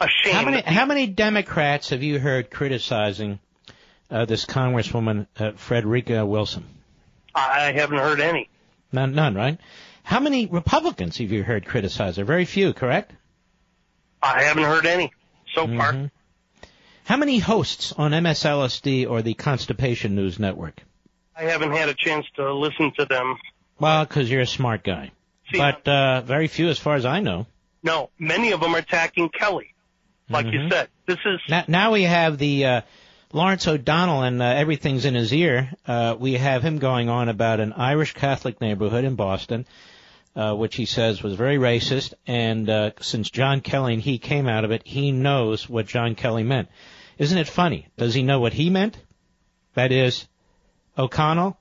[0.00, 0.34] a shame.
[0.34, 3.38] How many how many Democrats have you heard criticizing
[4.12, 6.64] uh, this Congresswoman uh, Frederica Wilson?
[7.34, 8.48] I haven't heard any.
[8.92, 9.58] None, none, right?
[10.02, 12.24] How many Republicans have you heard criticize her?
[12.24, 13.12] Very few, correct?
[14.22, 15.12] I haven't heard any
[15.54, 15.92] so far.
[15.92, 16.10] Mhm.
[17.04, 20.80] How many hosts on MSLSD or the Constipation News Network?
[21.36, 23.36] I haven't had a chance to listen to them.
[23.80, 25.10] Well, because you're a smart guy.
[25.50, 27.46] See, But uh, very few, as far as I know.
[27.82, 29.74] No, many of them are attacking Kelly.
[30.28, 30.70] Like you Mhm.
[30.70, 32.80] said, this is Now, now we have the uh,
[33.34, 35.72] Lawrence O'Donnell, and uh, everything's in his ear.
[35.86, 39.66] Uh, we have him going on about an Irish Catholic neighborhood in Boston,
[40.36, 42.12] uh, which he says was very racist.
[42.26, 46.14] And uh, since John Kelly and he came out of it, he knows what John
[46.14, 46.68] Kelly meant.
[47.16, 47.88] Isn't it funny?
[47.96, 48.98] Does he know what he meant?
[49.74, 50.28] That is,
[50.98, 51.56] O'Connell,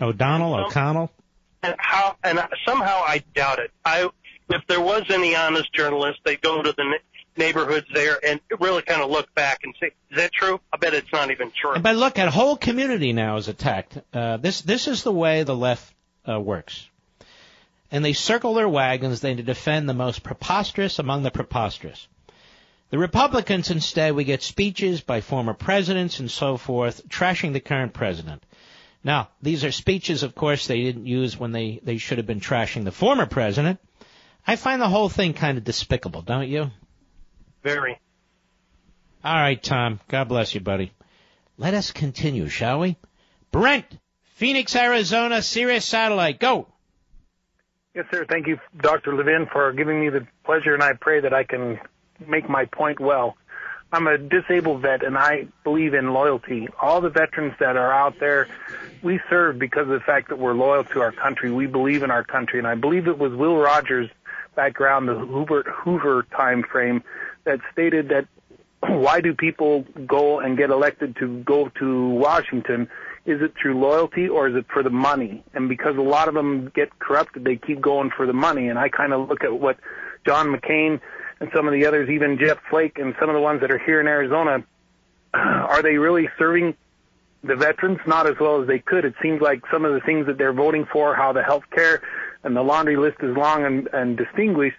[0.00, 1.12] O'Donnell, O'Connell.
[1.62, 3.70] and how and somehow I doubt it.
[3.84, 4.08] I
[4.48, 6.84] if there was any honest journalist, they'd go to the
[7.36, 10.94] neighborhoods there and really kind of look back and say, "Is that true?" I bet
[10.94, 11.78] it's not even true.
[11.78, 13.98] But look, a whole community now is attacked.
[14.12, 15.92] Uh, this this is the way the left
[16.28, 16.88] uh, works.
[17.92, 19.20] And they circle their wagons.
[19.20, 22.06] They defend the most preposterous among the preposterous.
[22.90, 27.92] The Republicans instead, we get speeches by former presidents and so forth, trashing the current
[27.92, 28.42] president.
[29.02, 32.40] Now, these are speeches, of course, they didn't use when they, they should have been
[32.40, 33.78] trashing the former president.
[34.46, 36.70] I find the whole thing kind of despicable, don't you?
[37.62, 37.98] Very.
[39.24, 40.00] All right, Tom.
[40.08, 40.92] God bless you, buddy.
[41.58, 42.96] Let us continue, shall we?
[43.50, 43.84] Brent,
[44.36, 46.66] Phoenix, Arizona, Sirius Satellite, go.
[47.94, 48.24] Yes, sir.
[48.24, 49.14] Thank you, Dr.
[49.14, 51.78] Levin, for giving me the pleasure, and I pray that I can
[52.26, 53.36] make my point well.
[53.92, 56.68] I'm a disabled vet, and I believe in loyalty.
[56.80, 58.46] All the veterans that are out there,
[59.02, 61.50] we serve because of the fact that we're loyal to our country.
[61.50, 64.08] We believe in our country, and I believe it was Will Rogers
[64.54, 67.02] back around the Hoover, Hoover time frame
[67.44, 68.26] that stated that
[68.88, 72.88] why do people go and get elected to go to Washington?
[73.26, 75.44] Is it through loyalty or is it for the money?
[75.54, 78.68] And because a lot of them get corrupted, they keep going for the money.
[78.68, 79.78] And I kind of look at what
[80.26, 81.00] John McCain
[81.40, 83.78] and some of the others, even Jeff Flake and some of the ones that are
[83.78, 84.64] here in Arizona,
[85.34, 86.74] are they really serving
[87.44, 87.98] the veterans?
[88.06, 89.04] Not as well as they could.
[89.04, 92.02] It seems like some of the things that they're voting for, how the health care
[92.42, 94.76] and the laundry list is long and, and distinguished,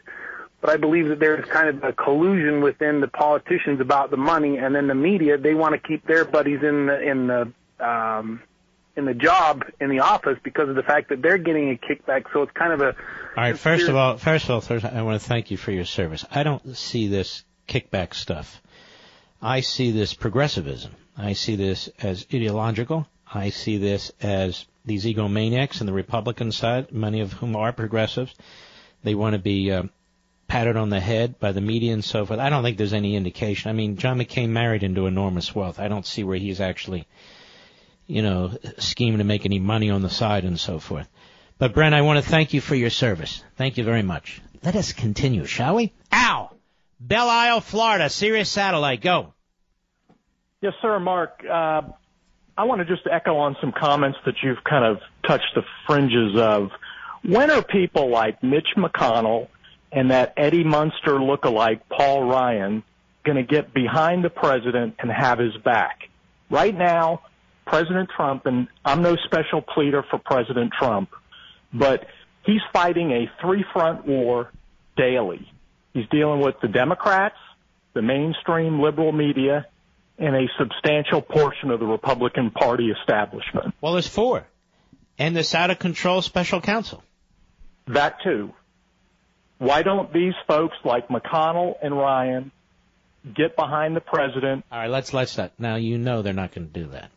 [0.61, 4.57] but I believe that there's kind of a collusion within the politicians about the money,
[4.57, 8.43] and then the media they want to keep their buddies in the in the um,
[8.95, 12.25] in the job in the office because of the fact that they're getting a kickback.
[12.31, 12.93] So it's kind of a All
[13.37, 15.85] right, first of all, first of all, first, I want to thank you for your
[15.85, 16.25] service.
[16.29, 18.61] I don't see this kickback stuff.
[19.41, 20.95] I see this progressivism.
[21.17, 23.07] I see this as ideological.
[23.33, 28.35] I see this as these egomaniacs on the Republican side, many of whom are progressives.
[29.03, 29.83] They want to be uh,
[30.51, 32.37] patted on the head by the media and so forth.
[32.37, 33.69] I don't think there's any indication.
[33.69, 35.79] I mean, John McCain married into enormous wealth.
[35.79, 37.07] I don't see where he's actually,
[38.05, 41.07] you know, scheming to make any money on the side and so forth.
[41.57, 43.41] But Brent, I want to thank you for your service.
[43.55, 44.41] Thank you very much.
[44.61, 45.93] Let us continue, shall we?
[46.11, 46.53] Al,
[46.99, 49.33] Belle Isle, Florida, Sirius Satellite, go.
[50.59, 51.45] Yes, sir, Mark.
[51.49, 51.83] Uh,
[52.57, 56.37] I want to just echo on some comments that you've kind of touched the fringes
[56.37, 56.71] of.
[57.23, 59.47] When are people like Mitch McConnell
[59.91, 62.83] and that Eddie Munster lookalike Paul Ryan
[63.23, 66.09] going to get behind the president and have his back?
[66.49, 67.21] Right now,
[67.65, 71.09] President Trump, and I'm no special pleader for President Trump,
[71.73, 72.05] but
[72.45, 74.51] he's fighting a three front war
[74.97, 75.49] daily.
[75.93, 77.37] He's dealing with the Democrats,
[77.93, 79.67] the mainstream liberal media,
[80.17, 83.73] and a substantial portion of the Republican Party establishment.
[83.81, 84.45] Well, there's four.
[85.17, 87.03] And this out of control special counsel.
[87.87, 88.53] That too.
[89.61, 92.51] Why don't these folks like McConnell and Ryan
[93.31, 94.65] get behind the president?
[94.71, 95.51] All right, let's let's that.
[95.59, 97.11] Now you know they're not going to do that.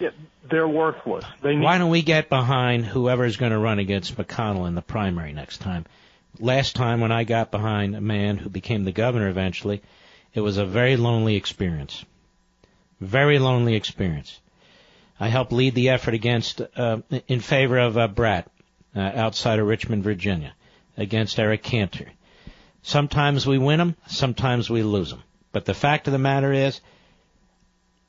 [0.00, 0.08] Yeah,
[0.50, 1.24] they're worthless.
[1.42, 4.82] They need Why don't we get behind whoever's going to run against McConnell in the
[4.82, 5.86] primary next time?
[6.40, 9.80] Last time when I got behind a man who became the governor eventually,
[10.34, 12.04] it was a very lonely experience.
[13.00, 14.40] Very lonely experience.
[15.20, 16.98] I helped lead the effort against, uh,
[17.28, 18.50] in favor of uh, Brat,
[18.96, 20.52] uh, outside of Richmond, Virginia,
[21.00, 22.06] against Eric Cantor.
[22.82, 25.22] Sometimes we win them, sometimes we lose them.
[25.52, 26.80] But the fact of the matter is,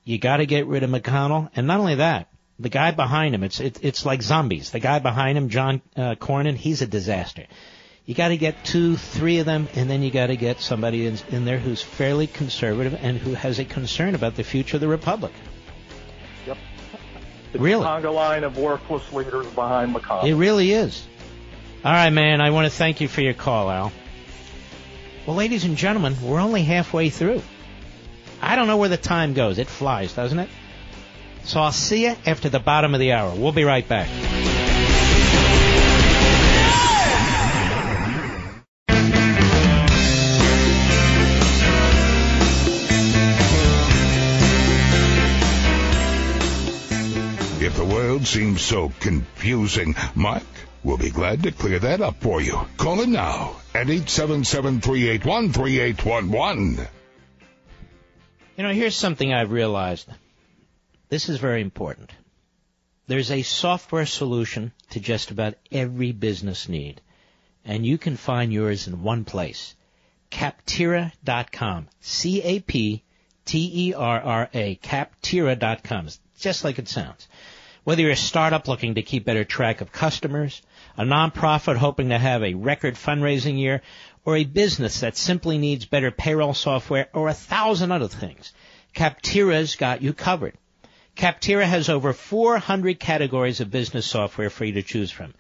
[0.04, 2.28] you got to get rid of McConnell, and not only that,
[2.60, 4.70] the guy behind him, it's it, it's like zombies.
[4.70, 7.46] The guy behind him, John uh, Cornyn, he's a disaster.
[8.06, 11.08] You got to get two, three of them, and then you got to get somebody
[11.08, 14.82] in, in there who's fairly conservative and who has a concern about the future of
[14.82, 15.34] the republic.
[16.48, 16.58] Yep.
[17.54, 17.86] The Really?
[17.86, 20.26] conga line of worthless leaders behind McConnell.
[20.26, 21.06] It really is.
[21.84, 22.42] All right, man.
[22.42, 23.92] I want to thank you for your call, Al.
[25.26, 27.42] Well, ladies and gentlemen, we're only halfway through.
[28.40, 29.58] I don't know where the time goes.
[29.58, 30.50] It flies, doesn't it?
[31.44, 33.34] So I'll see you after the bottom of the hour.
[33.36, 34.10] We'll be right back.
[47.60, 50.44] If the world seems so confusing, Mike
[50.84, 52.60] will be glad to clear that up for you.
[52.78, 56.88] Call him now at 877-381-3811.
[58.58, 60.08] You know, here's something I've realized.
[61.10, 62.12] This is very important.
[63.08, 67.02] There's a software solution to just about every business need,
[67.66, 69.76] and you can find yours in one place.
[70.32, 71.90] Capterra.com.
[72.00, 73.06] C-A-P-T-E-R-R-A.
[74.78, 76.08] Capterra.com.
[76.40, 77.28] Just like it sounds.
[77.84, 80.62] Whether you're a startup looking to keep better track of customers,
[80.98, 83.82] a nonprofit hoping to have a record fundraising year,
[84.26, 88.54] or a business that simply needs better payroll software, or a thousand other things,
[88.94, 90.54] Capterra's got you covered.
[91.16, 95.34] Capterra has over 400 categories of business software for you to choose from.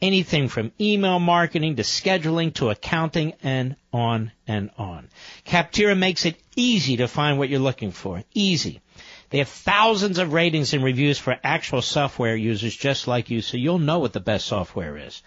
[0.00, 5.08] Anything from email marketing to scheduling to accounting and on and on.
[5.46, 8.22] Capterra makes it easy to find what you're looking for.
[8.34, 8.80] Easy.
[9.30, 13.56] They have thousands of ratings and reviews for actual software users just like you, so
[13.56, 15.22] you'll know what the best software is.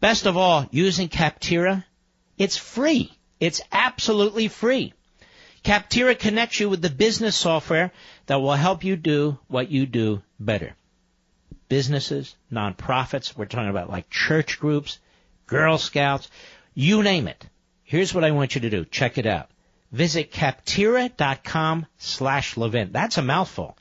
[0.00, 1.84] Best of all, using Capterra,
[2.38, 3.12] it's free.
[3.38, 4.92] It's absolutely free.
[5.64, 7.92] Capterra connects you with the business software
[8.26, 10.74] that will help you do what you do better.
[11.68, 14.98] Businesses, nonprofits, we're talking about like church groups,
[15.46, 16.30] Girl Scouts,
[16.74, 17.46] you name it.
[17.82, 18.84] Here's what I want you to do.
[18.84, 19.48] Check it out.
[19.96, 22.92] Visit capterra.com slash Levin.
[22.92, 23.78] That's a mouthful.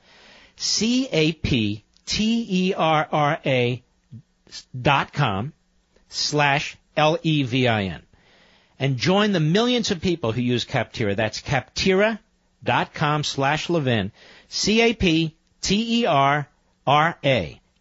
[0.55, 1.83] C-A-P-T-E-R-R-A
[4.81, 5.51] dot com
[6.07, 8.01] slash L-E-V-I-N.
[8.79, 11.17] And join the millions of people who use Capterra.
[11.17, 14.13] That's capterra.com slash Levin.
[14.47, 15.31] C-A-P-T-E-R-R-A.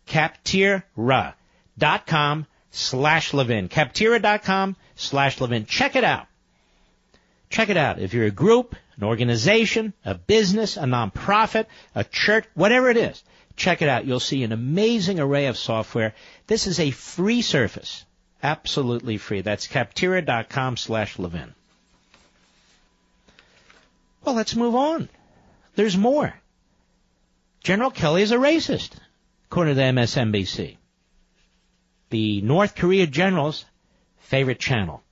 [0.09, 3.69] Capterra.com slash Levin.
[3.69, 5.67] Capterra.com slash Levin.
[5.67, 6.27] Check it out.
[7.51, 7.99] Check it out.
[7.99, 13.23] If you're a group, an organization, a business, a nonprofit, a church, whatever it is,
[13.57, 14.07] check it out.
[14.07, 16.15] You'll see an amazing array of software.
[16.47, 18.05] This is a free service.
[18.43, 19.41] Absolutely free.
[19.41, 21.55] That's capterra.com slash Levin.
[24.25, 25.09] Well, let's move on.
[25.77, 26.35] There's more.
[27.63, 28.91] General Kelly is a racist,
[29.47, 30.77] according to MSNBC.
[32.11, 33.65] The North Korea general's
[34.19, 35.04] favorite channel.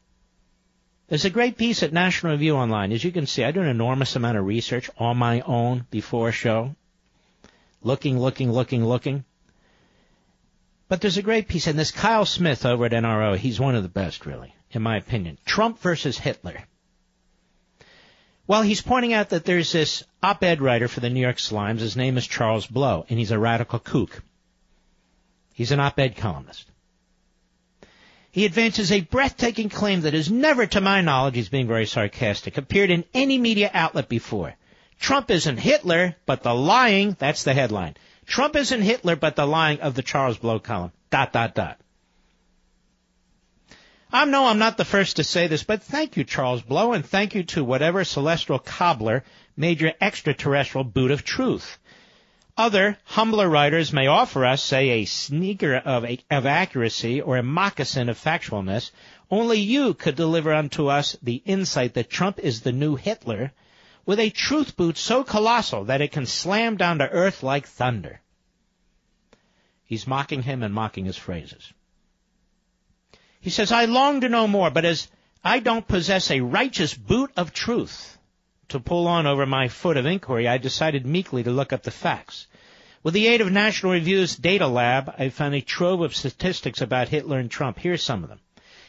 [1.12, 2.90] There's a great piece at National Review Online.
[2.90, 6.30] As you can see, I do an enormous amount of research on my own before
[6.30, 6.74] a show.
[7.82, 9.26] Looking, looking, looking, looking.
[10.88, 13.82] But there's a great piece, and this Kyle Smith over at NRO, he's one of
[13.82, 15.36] the best, really, in my opinion.
[15.44, 16.64] Trump versus Hitler.
[18.46, 21.80] Well, he's pointing out that there's this op-ed writer for the New York Slimes.
[21.80, 24.22] His name is Charles Blow, and he's a radical kook.
[25.52, 26.71] He's an op-ed columnist.
[28.32, 32.56] He advances a breathtaking claim that has never, to my knowledge, he's being very sarcastic,
[32.56, 34.54] appeared in any media outlet before.
[34.98, 37.94] Trump isn't Hitler, but the lying, that's the headline.
[38.24, 40.92] Trump isn't Hitler, but the lying of the Charles Blow column.
[41.10, 41.78] Dot, dot, dot.
[44.10, 47.04] I know I'm not the first to say this, but thank you, Charles Blow, and
[47.04, 49.24] thank you to whatever celestial cobbler
[49.58, 51.78] made your extraterrestrial boot of truth.
[52.56, 58.10] Other, humbler writers may offer us, say, a sneaker of, of accuracy or a moccasin
[58.10, 58.90] of factualness.
[59.30, 63.52] Only you could deliver unto us the insight that Trump is the new Hitler
[64.04, 68.20] with a truth boot so colossal that it can slam down to earth like thunder.
[69.84, 71.72] He's mocking him and mocking his phrases.
[73.40, 75.08] He says, I long to know more, but as
[75.42, 78.18] I don't possess a righteous boot of truth
[78.68, 81.90] to pull on over my foot of inquiry, I decided meekly to look up the
[81.90, 82.46] facts.
[83.02, 87.08] With the aid of National Review's data lab, I found a trove of statistics about
[87.08, 87.78] Hitler and Trump.
[87.78, 88.40] Here's some of them.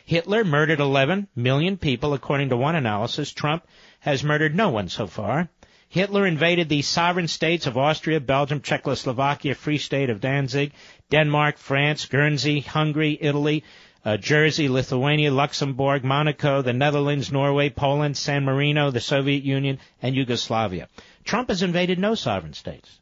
[0.06, 3.32] Hitler murdered 11 million people according to one analysis.
[3.32, 3.66] Trump
[4.02, 5.50] has murdered no one so far.
[5.88, 10.74] Hitler invaded the sovereign states of Austria, Belgium, Czechoslovakia, Free State of Danzig,
[11.10, 13.64] Denmark, France, Guernsey, Hungary, Italy,
[14.06, 20.16] uh, Jersey, Lithuania, Luxembourg, Monaco, the Netherlands, Norway, Poland, San Marino, the Soviet Union, and
[20.16, 20.88] Yugoslavia.
[21.24, 23.00] Trump has invaded no sovereign states.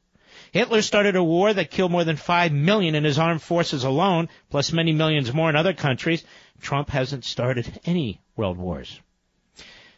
[0.52, 4.28] Hitler started a war that killed more than 5 million in his armed forces alone,
[4.50, 6.24] plus many millions more in other countries.
[6.62, 9.00] Trump hasn't started any world wars.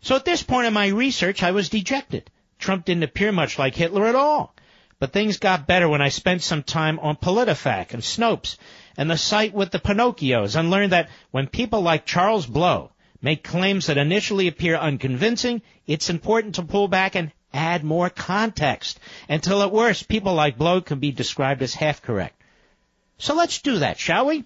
[0.02, 2.30] So at this point in my research, I was dejected.
[2.60, 4.54] Trump didn't appear much like Hitler at all.
[5.00, 8.58] But things got better when I spent some time on PolitiFact and Snopes
[8.98, 12.92] and the site with the Pinocchios and learned that when people like Charles Blow
[13.22, 19.00] make claims that initially appear unconvincing, it's important to pull back and add more context.
[19.30, 22.42] Until at worst, people like Blow can be described as half correct.
[23.18, 24.44] So let's do that, shall we?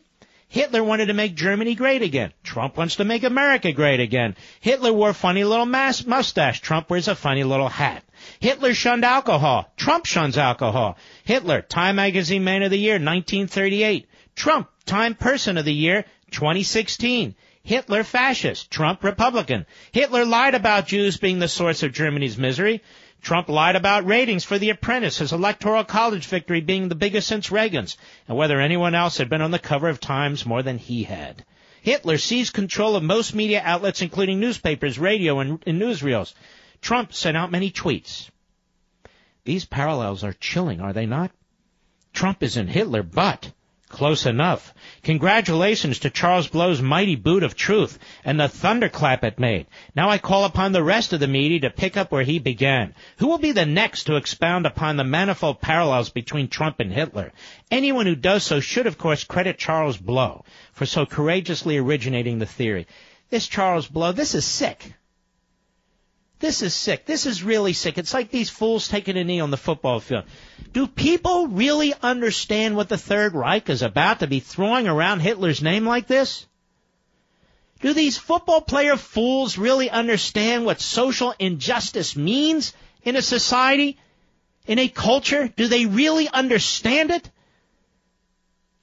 [0.50, 2.32] Hitler wanted to make Germany great again.
[2.44, 4.36] Trump wants to make America great again.
[4.62, 6.62] Hitler wore a funny little mas- mustache.
[6.62, 8.04] Trump wears a funny little hat.
[8.40, 9.72] Hitler shunned alcohol.
[9.78, 10.98] Trump shuns alcohol.
[11.24, 14.08] Hitler, Time Magazine Man of the Year, 1938.
[14.36, 17.36] Trump, Time Person of the Year, 2016.
[17.64, 18.72] Hitler fascist.
[18.72, 19.66] Trump Republican.
[19.92, 22.82] Hitler lied about Jews being the source of Germany's misery.
[23.22, 27.52] Trump lied about ratings for The Apprentice, his electoral college victory being the biggest since
[27.52, 27.98] Reagan's,
[28.28, 31.44] and whether anyone else had been on the cover of Times more than he had.
[31.82, 36.34] Hitler seized control of most media outlets, including newspapers, radio, and, and newsreels.
[36.82, 38.30] Trump sent out many tweets.
[39.44, 41.32] These parallels are chilling, are they not?
[42.14, 43.52] Trump isn't Hitler, but
[43.90, 44.74] Close enough.
[45.04, 49.66] Congratulations to Charles Blow's mighty boot of truth and the thunderclap it made.
[49.96, 52.96] Now I call upon the rest of the media to pick up where he began.
[53.20, 57.32] Who will be the next to expound upon the manifold parallels between Trump and Hitler?
[57.72, 62.46] Anyone who does so should of course credit Charles Blow for so courageously originating the
[62.46, 62.88] theory.
[63.30, 64.96] This Charles Blow, this is sick.
[66.40, 67.06] This is sick.
[67.06, 67.98] This is really sick.
[67.98, 70.26] It's like these fools taking a knee on the football field.
[70.72, 75.64] Do people really understand what the Third Reich is about to be throwing around Hitler's
[75.64, 76.46] name like this?
[77.82, 82.74] Do these football player fools really understand what social injustice means
[83.04, 83.98] in a society,
[84.68, 85.48] in a culture?
[85.48, 87.30] Do they really understand it?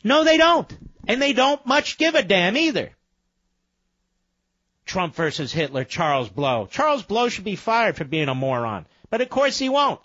[0.02, 0.76] No, they don't.
[1.06, 2.90] And they don't much give a damn either.
[4.86, 6.68] Trump versus Hitler, Charles Blow.
[6.70, 8.86] Charles Blow should be fired for being a moron.
[9.10, 10.00] But of course he won't.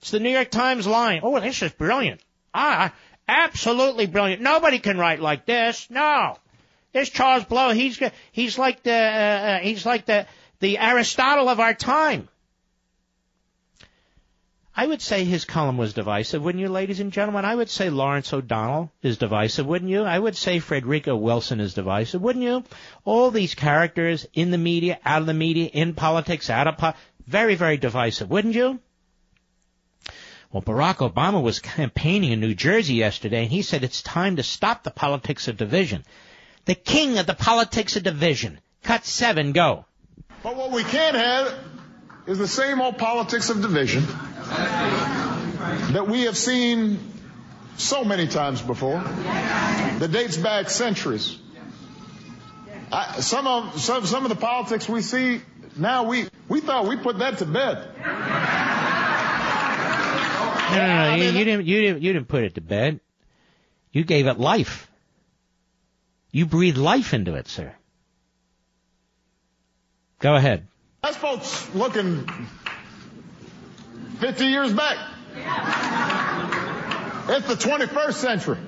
[0.00, 1.20] It's the New York Times line.
[1.22, 2.20] Oh, this is brilliant.
[2.54, 2.92] Ah,
[3.28, 4.42] absolutely brilliant.
[4.42, 5.88] Nobody can write like this.
[5.90, 6.38] No.
[6.92, 8.00] This Charles Blow, he's,
[8.32, 10.26] he's like the, uh, uh, he's like the,
[10.60, 12.28] the Aristotle of our time.
[14.74, 17.44] I would say his column was divisive, wouldn't you, ladies and gentlemen?
[17.44, 20.02] I would say Lawrence O'Donnell is divisive, wouldn't you?
[20.02, 22.64] I would say Frederica Wilson is divisive, wouldn't you?
[23.04, 27.04] All these characters in the media, out of the media, in politics, out of politics,
[27.26, 28.80] very, very divisive, wouldn't you?
[30.50, 34.42] Well, Barack Obama was campaigning in New Jersey yesterday, and he said it's time to
[34.42, 36.04] stop the politics of division.
[36.64, 38.58] The king of the politics of division.
[38.82, 39.84] Cut seven, go.
[40.42, 41.54] But what we can't have
[42.26, 44.06] is the same old politics of division
[45.92, 46.98] that we have seen
[47.76, 51.38] so many times before that dates back centuries.
[52.90, 55.40] I, some of some, some of the politics we see
[55.76, 57.88] now we we thought we put that to bed.
[60.72, 61.14] No, no, no.
[61.16, 61.66] You, you didn't.
[61.66, 62.02] You didn't.
[62.02, 63.00] You didn't put it to bed.
[63.92, 64.90] You gave it life.
[66.30, 67.74] You breathed life into it, sir.
[70.18, 70.66] Go ahead.
[71.02, 72.26] That's folks looking
[74.22, 74.98] 50 years back.
[77.28, 78.58] It's the 21st century,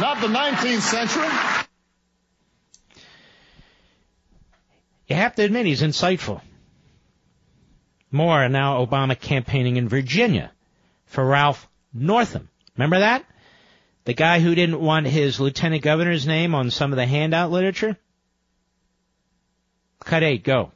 [0.00, 1.28] not the 19th century.
[5.06, 6.40] You have to admit he's insightful.
[8.10, 10.50] More now Obama campaigning in Virginia
[11.06, 12.48] for Ralph Northam.
[12.76, 13.24] Remember that?
[14.06, 17.96] The guy who didn't want his lieutenant governor's name on some of the handout literature?
[20.00, 20.72] Cut eight, go.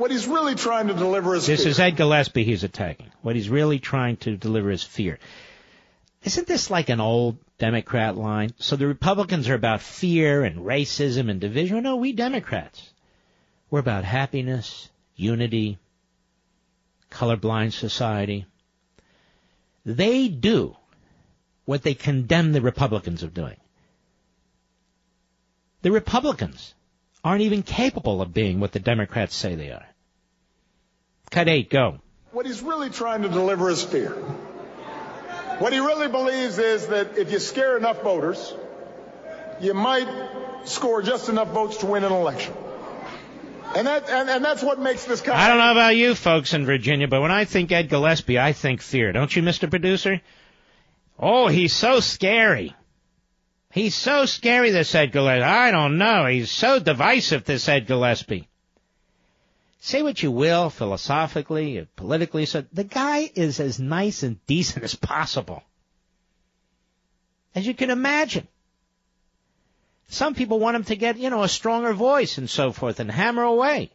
[0.00, 1.70] What he's really trying to deliver is This fear.
[1.72, 3.12] is Ed Gillespie he's attacking.
[3.20, 5.18] What he's really trying to deliver is fear.
[6.22, 8.54] Isn't this like an old Democrat line?
[8.58, 11.82] So the Republicans are about fear and racism and division.
[11.82, 12.94] No, we Democrats.
[13.68, 15.78] We're about happiness, unity,
[17.10, 18.46] colorblind society.
[19.84, 20.76] They do
[21.66, 23.58] what they condemn the Republicans of doing.
[25.82, 26.72] The Republicans
[27.22, 29.84] aren't even capable of being what the Democrats say they are.
[31.30, 32.00] Cut eight, go.
[32.32, 34.10] What he's really trying to deliver is fear.
[35.58, 38.54] What he really believes is that if you scare enough voters,
[39.60, 40.08] you might
[40.64, 42.54] score just enough votes to win an election.
[43.74, 46.54] And that and, and that's what makes this kind I don't know about you folks
[46.54, 49.12] in Virginia, but when I think Ed Gillespie, I think fear.
[49.12, 49.70] Don't you, Mr.
[49.70, 50.20] Producer?
[51.18, 52.74] Oh, he's so scary.
[53.72, 55.44] He's so scary, this Ed Gillespie.
[55.44, 56.26] I don't know.
[56.26, 58.48] He's so divisive, this Ed Gillespie.
[59.80, 64.94] Say what you will, philosophically, politically, so the guy is as nice and decent as
[64.94, 65.62] possible.
[67.54, 68.46] As you can imagine.
[70.08, 73.10] Some people want him to get, you know, a stronger voice and so forth and
[73.10, 73.90] hammer away.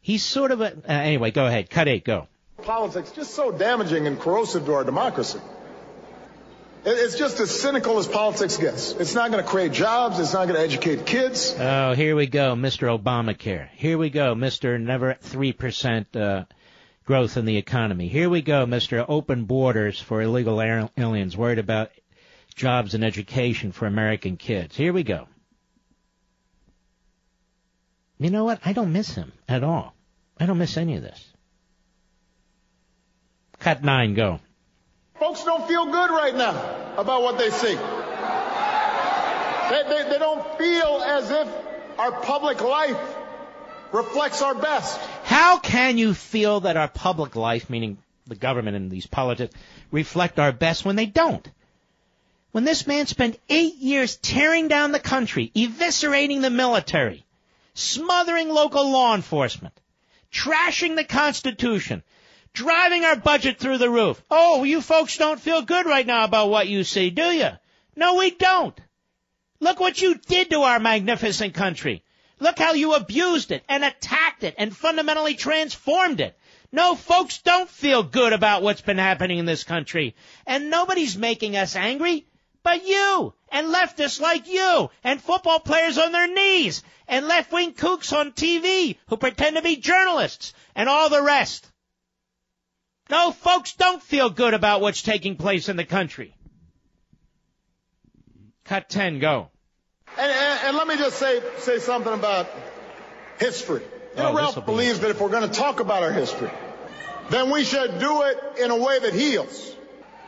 [0.00, 1.68] He's sort of a, uh, anyway, go ahead.
[1.68, 2.28] Cut eight, go.
[2.62, 5.40] politics just so damaging and corrosive to our democracy.
[6.86, 8.92] It- It's just as cynical as politics gets.
[8.92, 10.20] It's not going to create jobs.
[10.20, 11.54] It's not going to educate kids.
[11.58, 12.96] Oh, here we go, Mr.
[12.96, 13.68] Obamacare.
[13.74, 14.80] Here we go, Mr.
[14.80, 16.44] Never 3% uh,
[17.04, 18.06] growth in the economy.
[18.08, 19.04] Here we go, Mr.
[19.08, 21.90] Open Borders for illegal aliens, worried about
[22.54, 24.76] jobs and education for American kids.
[24.76, 25.26] Here we go.
[28.18, 28.60] You know what?
[28.64, 29.92] I don't miss him at all.
[30.38, 31.22] I don't miss any of this.
[33.58, 34.38] Cut nine, go.
[35.18, 37.74] Folks don't feel good right now about what they see.
[39.70, 41.48] They, they, they don't feel as if
[41.98, 42.98] our public life
[43.92, 45.00] reflects our best.
[45.24, 49.54] How can you feel that our public life, meaning the government and these politics,
[49.90, 51.48] reflect our best when they don't?
[52.52, 57.24] When this man spent eight years tearing down the country, eviscerating the military,
[57.74, 59.74] smothering local law enforcement,
[60.32, 62.02] trashing the Constitution,
[62.56, 64.20] driving our budget through the roof.
[64.30, 67.50] Oh, you folks don't feel good right now about what you see, do you?
[67.94, 68.78] No, we don't.
[69.60, 72.02] Look what you did to our magnificent country.
[72.40, 76.36] Look how you abused it and attacked it and fundamentally transformed it.
[76.72, 80.16] No, folks don't feel good about what's been happening in this country.
[80.46, 82.26] And nobody's making us angry
[82.66, 88.12] but you and leftists like you and football players on their knees and left-wing kooks
[88.12, 91.70] on TV who pretend to be journalists and all the rest.
[93.10, 96.34] No, folks don't feel good about what's taking place in the country.
[98.64, 99.48] Cut 10, go.
[100.18, 102.48] And, and, and let me just say, say something about
[103.38, 103.82] history.
[104.16, 106.50] You know, Oh, Ralph be believes that if we're going to talk about our history,
[107.30, 109.74] then we should do it in a way that heals.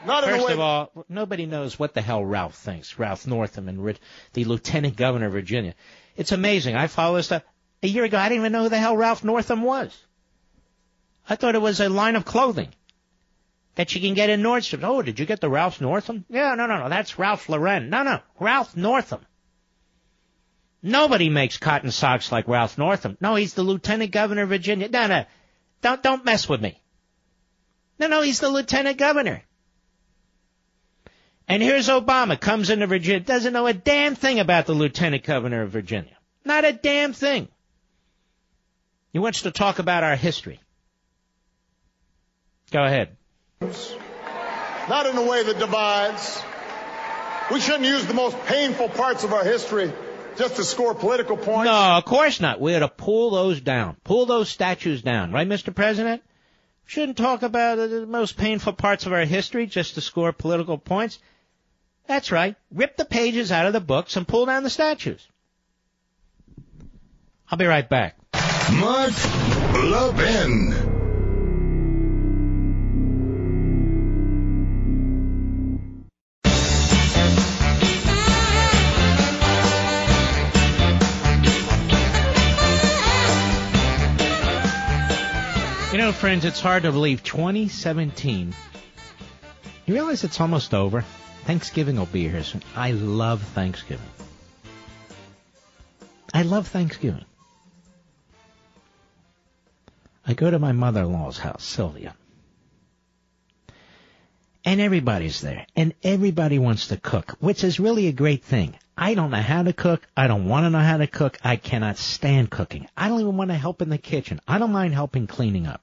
[0.07, 2.99] Not in a First way of all, nobody knows what the hell Ralph thinks.
[2.99, 3.99] Ralph Northam and Rich,
[4.35, 5.75] the Lieutenant Governor of Virginia.
[6.17, 6.77] It's amazing.
[6.77, 7.43] I follow this stuff.
[7.83, 9.97] A year ago, I didn't even know who the hell Ralph Northam was.
[11.29, 12.69] I thought it was a line of clothing
[13.75, 14.83] that you can get in Nordstrom.
[14.83, 16.25] Oh, did you get the Ralph Northam?
[16.29, 16.89] Yeah, no, no, no.
[16.89, 17.91] That's Ralph Lauren.
[17.91, 18.21] No, no.
[18.41, 19.21] Ralph Northam.
[20.83, 23.17] Nobody makes cotton socks like Ralph Northam.
[23.21, 24.89] No, he's the Lieutenant Governor of Virginia.
[24.89, 25.25] No, no.
[25.83, 26.81] Don't, don't mess with me.
[27.99, 29.43] No, no, he's the Lieutenant Governor.
[31.47, 35.63] And here's Obama, comes into Virginia, doesn't know a damn thing about the Lieutenant Governor
[35.63, 36.17] of Virginia.
[36.45, 37.49] Not a damn thing.
[39.13, 40.61] He wants to talk about our history.
[42.71, 43.17] Go ahead.
[43.61, 46.43] not in a way that divides.
[47.51, 49.93] We shouldn't use the most painful parts of our history
[50.37, 51.65] just to score political points.
[51.65, 52.61] No, of course not.
[52.61, 53.97] We ought to pull those down.
[54.05, 55.33] Pull those statues down.
[55.33, 55.75] Right, Mr.
[55.75, 56.23] President?
[56.87, 60.79] Shouldn't talk about uh, the most painful parts of our history just to score political
[60.79, 61.19] points.
[62.07, 62.57] That's right.
[62.73, 65.27] Rip the pages out of the books and pull down the statues.
[67.51, 68.17] I'll be right back.
[68.73, 69.13] Mark
[69.75, 70.78] Levin.
[86.09, 88.55] Know, friends, it's hard to believe 2017.
[89.85, 91.03] You realize it's almost over?
[91.45, 92.63] Thanksgiving will be here soon.
[92.75, 94.09] I love Thanksgiving.
[96.33, 97.27] I love Thanksgiving.
[100.27, 102.15] I go to my mother-in-law's house, Sylvia.
[104.65, 105.67] And everybody's there.
[105.77, 108.77] And everybody wants to cook, which is really a great thing.
[108.97, 110.09] I don't know how to cook.
[110.17, 111.39] I don't want to know how to cook.
[111.45, 112.89] I cannot stand cooking.
[112.97, 114.41] I don't even want to help in the kitchen.
[114.49, 115.83] I don't mind helping cleaning up.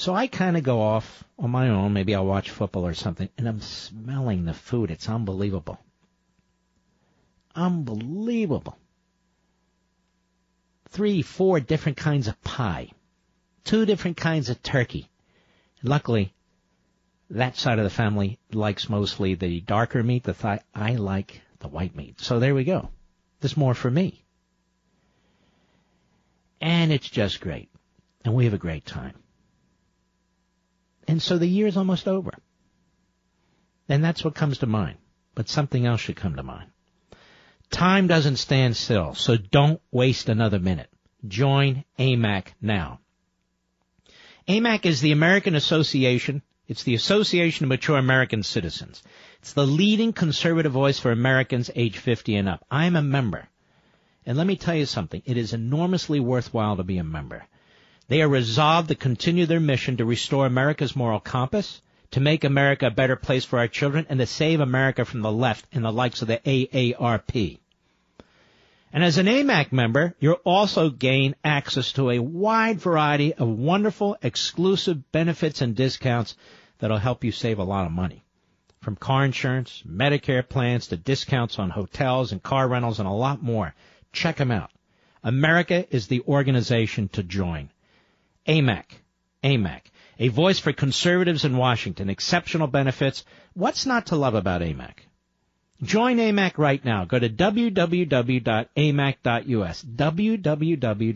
[0.00, 1.92] So I kind of go off on my own.
[1.92, 4.90] Maybe I'll watch football or something, and I'm smelling the food.
[4.90, 5.78] It's unbelievable.
[7.54, 8.78] Unbelievable.
[10.88, 12.92] Three, four different kinds of pie.
[13.64, 15.10] Two different kinds of turkey.
[15.82, 16.32] Luckily,
[17.28, 20.60] that side of the family likes mostly the darker meat, the thigh.
[20.74, 22.22] I like the white meat.
[22.22, 22.88] So there we go.
[23.40, 24.24] There's more for me.
[26.58, 27.68] And it's just great.
[28.24, 29.12] And we have a great time.
[31.10, 32.30] And so the year is almost over.
[33.88, 34.98] And that's what comes to mind.
[35.34, 36.70] But something else should come to mind.
[37.68, 40.88] Time doesn't stand still, so don't waste another minute.
[41.26, 43.00] Join AMAC now.
[44.46, 46.42] AMAC is the American Association.
[46.68, 49.02] It's the Association of Mature American Citizens.
[49.40, 52.64] It's the leading conservative voice for Americans age 50 and up.
[52.70, 53.48] I'm a member.
[54.24, 55.22] And let me tell you something.
[55.24, 57.48] It is enormously worthwhile to be a member.
[58.10, 61.80] They are resolved to continue their mission to restore America's moral compass,
[62.10, 65.30] to make America a better place for our children, and to save America from the
[65.30, 67.60] left and the likes of the AARP.
[68.92, 74.16] And as an AMAC member, you'll also gain access to a wide variety of wonderful
[74.22, 76.34] exclusive benefits and discounts
[76.80, 78.24] that'll help you save a lot of money.
[78.80, 83.40] From car insurance, Medicare plans to discounts on hotels and car rentals and a lot
[83.40, 83.72] more.
[84.12, 84.72] Check them out.
[85.22, 87.70] America is the organization to join.
[88.46, 88.84] AMAC.
[89.44, 89.82] AMAC.
[90.18, 92.10] A voice for conservatives in Washington.
[92.10, 93.24] Exceptional benefits.
[93.54, 94.94] What's not to love about AMAC?
[95.82, 97.06] Join AMAC right now.
[97.06, 99.82] Go to www.amac.us.
[99.82, 101.10] www.amac.us.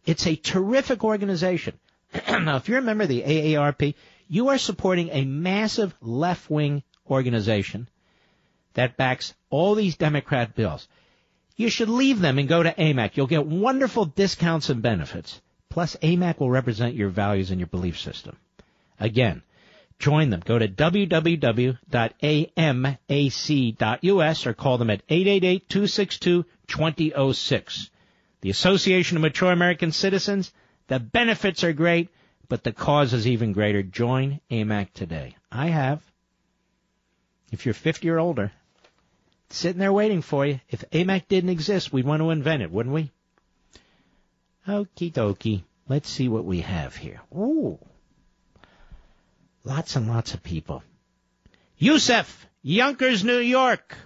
[0.06, 1.78] It's a terrific organization.
[2.28, 3.94] now, if you're a member of the AARP,
[4.28, 7.88] you are supporting a massive left-wing organization
[8.74, 10.86] that backs all these Democrat bills.
[11.56, 13.16] You should leave them and go to AMAC.
[13.16, 15.40] You'll get wonderful discounts and benefits.
[15.68, 18.36] Plus, AMAC will represent your values and your belief system.
[18.98, 19.42] Again,
[19.98, 20.40] join them.
[20.44, 21.76] Go to www.amac.us
[24.46, 27.90] or call them at 888-262-2006.
[28.40, 30.50] The Association of Mature American Citizens,
[30.90, 32.08] the benefits are great,
[32.48, 33.80] but the cause is even greater.
[33.80, 35.36] Join AMAC today.
[35.50, 36.02] I have.
[37.52, 38.50] If you're 50 or older,
[39.50, 40.58] sitting there waiting for you.
[40.68, 43.12] If AMAC didn't exist, we'd want to invent it, wouldn't we?
[44.66, 45.62] Okie dokie.
[45.88, 47.20] Let's see what we have here.
[47.32, 47.78] Ooh.
[49.62, 50.82] Lots and lots of people.
[51.78, 53.96] Yusef, Yonkers, New York.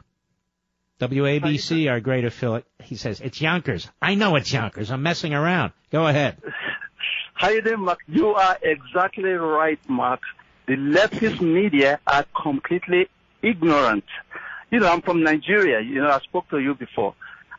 [1.00, 2.66] WABC, our great affiliate.
[2.82, 3.88] He says, it's Yonkers.
[4.02, 4.90] I know it's Yonkers.
[4.90, 5.72] I'm messing around.
[5.90, 6.36] Go ahead.
[7.40, 7.98] Doing, Mark?
[8.08, 10.20] You are exactly right, Mark.
[10.66, 13.08] The leftist media are completely
[13.42, 14.04] ignorant.
[14.70, 15.80] You know, I'm from Nigeria.
[15.80, 17.14] You know, I spoke to you before.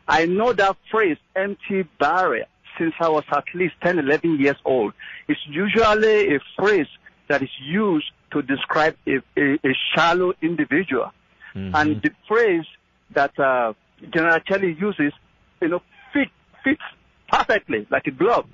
[0.08, 2.46] I know that phrase, empty barrier,
[2.78, 4.92] since I was at least 10, 11 years old.
[5.28, 6.88] It's usually a phrase
[7.28, 11.12] that is used to describe a, a, a shallow individual.
[11.54, 11.74] Mm-hmm.
[11.74, 12.66] And the phrase
[13.12, 13.72] that uh,
[14.12, 15.12] General Kelly uses,
[15.60, 15.82] you know,
[16.12, 16.28] fit,
[16.62, 16.82] fits
[17.28, 18.46] perfectly like a glove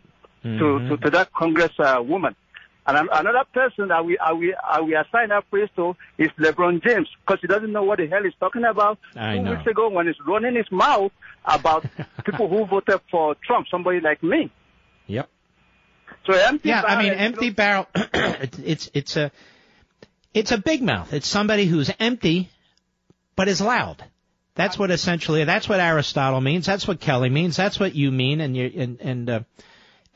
[0.44, 0.88] Mm-hmm.
[0.88, 2.34] to, to, to that Congress uh, woman.
[2.84, 6.82] And another person that we, uh, we, uh, we assign that praise to is LeBron
[6.82, 8.98] James because he doesn't know what the hell he's talking about.
[9.14, 9.50] I Two know.
[9.52, 11.12] weeks ago when he's running his mouth
[11.44, 11.86] about
[12.24, 14.50] people who voted for Trump, somebody like me.
[15.06, 15.28] Yep.
[16.26, 17.86] So empty Yeah, I mean, barrel, empty barrel.
[17.94, 19.32] it's, it's it's a
[20.34, 21.12] it's a big mouth.
[21.12, 22.50] It's somebody who's empty,
[23.36, 24.04] but is loud.
[24.54, 25.44] That's what essentially.
[25.44, 26.66] That's what Aristotle means.
[26.66, 27.56] That's what Kelly means.
[27.56, 29.40] That's what you mean, and you and and uh,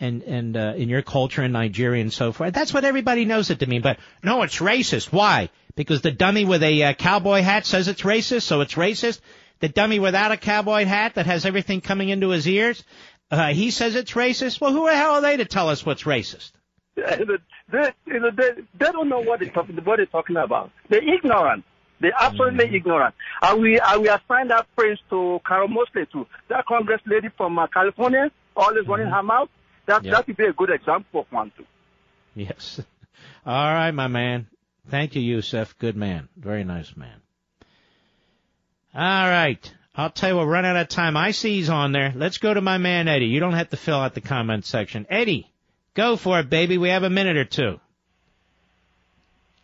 [0.00, 2.52] and and uh, in your culture in Nigeria and so forth.
[2.54, 3.82] That's what everybody knows it to mean.
[3.82, 5.12] But no, it's racist.
[5.12, 5.50] Why?
[5.74, 9.20] Because the dummy with a uh, cowboy hat says it's racist, so it's racist.
[9.60, 12.84] The dummy without a cowboy hat that has everything coming into his ears,
[13.30, 14.60] uh, he says it's racist.
[14.60, 16.52] Well, who the hell are they to tell us what's racist?
[16.96, 20.70] they, you know, they, they don't know what they're talking, what they're talking about.
[20.88, 21.64] They're ignorant.
[22.00, 22.74] They're absolutely Mm-hmm.
[22.76, 23.14] ignorant.
[23.42, 26.26] And we, and we assign that praise to Carol Mosley too.
[26.48, 29.48] That Congress lady from uh, California, always running her mouth.
[29.86, 30.12] That, Yeah.
[30.12, 31.64] that would be a good example of one too.
[32.34, 32.80] Yes.
[33.46, 34.46] All right, my man.
[34.90, 35.76] Thank you, Yusef.
[35.78, 36.28] Good man.
[36.36, 37.20] Very nice man.
[38.94, 39.72] All right.
[39.94, 41.16] I'll tell you what, run out of time.
[41.16, 42.12] I see he's on there.
[42.14, 43.26] Let's go to my man Eddie.
[43.26, 45.06] You don't have to fill out the comment section.
[45.08, 45.50] Eddie,
[45.94, 46.76] go for it, baby.
[46.76, 47.80] We have a minute or two.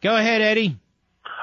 [0.00, 0.76] Go ahead, Eddie.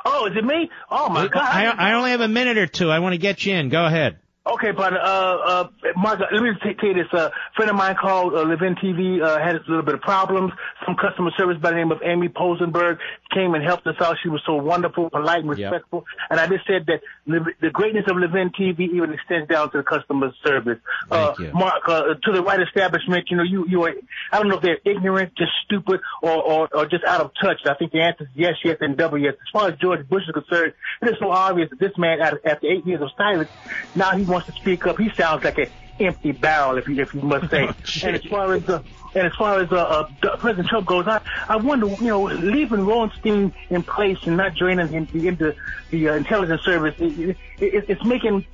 [0.06, 0.70] Oh, is it me?
[0.90, 1.42] Oh my God!
[1.42, 2.90] I, I only have a minute or two.
[2.90, 3.70] I want to get you in.
[3.70, 4.18] Go ahead.
[4.54, 7.14] Okay, but uh, uh, Mark, let me t- tell you this.
[7.14, 10.02] Uh, a friend of mine called uh, Levin TV, uh, had a little bit of
[10.02, 10.52] problems.
[10.86, 12.98] Some customer service by the name of Amy Posenberg
[13.34, 14.18] came and helped us out.
[14.24, 15.72] She was so wonderful, polite, and Yep.
[15.72, 16.06] respectful.
[16.30, 19.84] And I just said that the greatness of Levin TV even extends down to the
[19.84, 20.80] customer service.
[21.10, 21.52] Thank uh, you.
[21.54, 23.94] Mark, uh, to the right establishment, you know, you, you are,
[24.32, 27.60] I don't know if they're ignorant, just stupid, or, or, or just out of touch.
[27.66, 29.34] I think the answer is yes, yes, and double yes.
[29.34, 32.40] As far as George Bush is concerned, it is so obvious that this man, after
[32.48, 33.50] after eight years of silence,
[33.96, 34.98] now he wants to speak up.
[34.98, 35.68] He sounds like an
[36.00, 37.64] empty barrel, if you, if you must say.
[38.04, 38.82] and as far as, uh,
[39.16, 42.86] and as far as uh, uh, President Trump goes, I, I wonder, you know, leaving
[42.86, 45.56] Rosenstein in place and not joining him into
[45.90, 48.46] the uh, intelligence service, it, it, it's making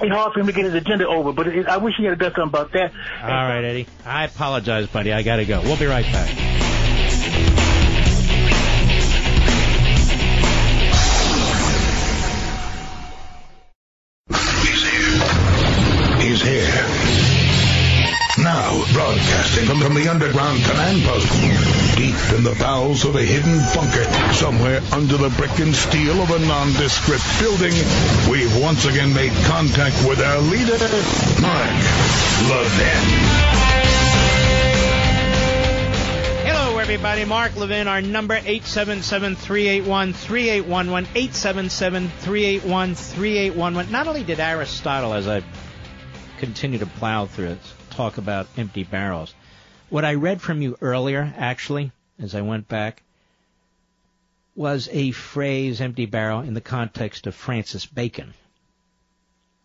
[0.00, 1.32] it hard for him to get his agenda over.
[1.32, 2.92] But it, I wish he had done something about that.
[3.22, 3.86] All right, Eddie.
[4.04, 5.12] I apologize, buddy.
[5.12, 5.60] I got to go.
[5.62, 6.81] We'll be right back.
[19.92, 21.30] From, the underground command post,
[21.96, 26.30] deep in the bowels of a hidden bunker, somewhere under the brick and steel of
[26.30, 27.72] a nondescript building,
[28.30, 30.78] we've once again made contact with our leader,
[31.40, 31.70] Mark
[32.48, 33.04] Levin.
[36.46, 37.24] Hello, everybody.
[37.24, 43.90] Mark Levin, our number 877-381-3811, 877-381-3811.
[43.90, 45.42] Not only did Aristotle, as I
[46.38, 47.60] continue to plow through it,
[47.90, 49.34] talk about empty barrels,
[49.92, 53.02] what I read from you earlier, actually, as I went back,
[54.54, 58.32] was a phrase, empty barrel, in the context of Francis Bacon.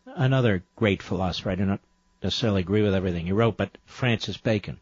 [0.05, 1.51] another great philosopher.
[1.51, 1.79] I do not
[2.21, 4.79] necessarily agree with everything he wrote, but Francis Bacon.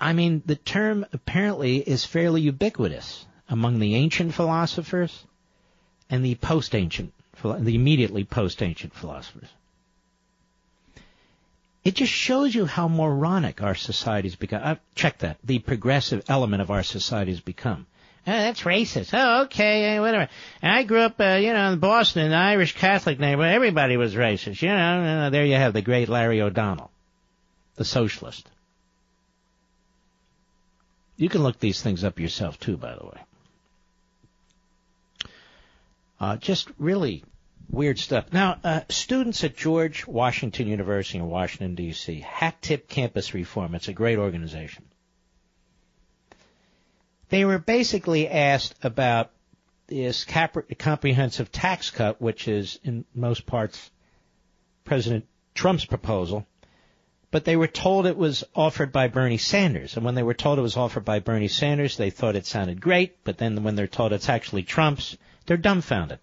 [0.00, 5.24] I mean, the term apparently is fairly ubiquitous among the ancient philosophers
[6.08, 7.12] and the post-ancient,
[7.42, 9.48] the immediately post-ancient philosophers.
[11.84, 14.60] It just shows you how moronic our society's become.
[14.62, 15.38] Uh, check that.
[15.44, 17.86] The progressive element of our society has become.
[18.26, 19.10] Oh, that's racist.
[19.14, 20.28] Oh, okay, eh, whatever.
[20.60, 23.54] And I grew up, uh, you know, in Boston, an Irish Catholic neighborhood.
[23.54, 24.60] Everybody was racist.
[24.60, 26.90] You know, uh, there you have the great Larry O'Donnell,
[27.76, 28.46] the socialist.
[31.16, 33.20] You can look these things up yourself too, by the way.
[36.20, 37.24] Uh, just really
[37.70, 38.32] weird stuff.
[38.32, 42.20] Now, uh, students at George Washington University in Washington D.C.
[42.20, 43.74] Hat Tip Campus Reform.
[43.74, 44.84] It's a great organization.
[47.28, 49.30] They were basically asked about
[49.86, 50.24] this
[50.78, 53.90] comprehensive tax cut, which is in most parts
[54.84, 56.46] President Trump's proposal
[57.30, 59.96] but they were told it was offered by Bernie Sanders.
[59.96, 62.80] And when they were told it was offered by Bernie Sanders, they thought it sounded
[62.80, 65.16] great, but then when they're told it's actually Trump's,
[65.46, 66.20] they're dumbfounded.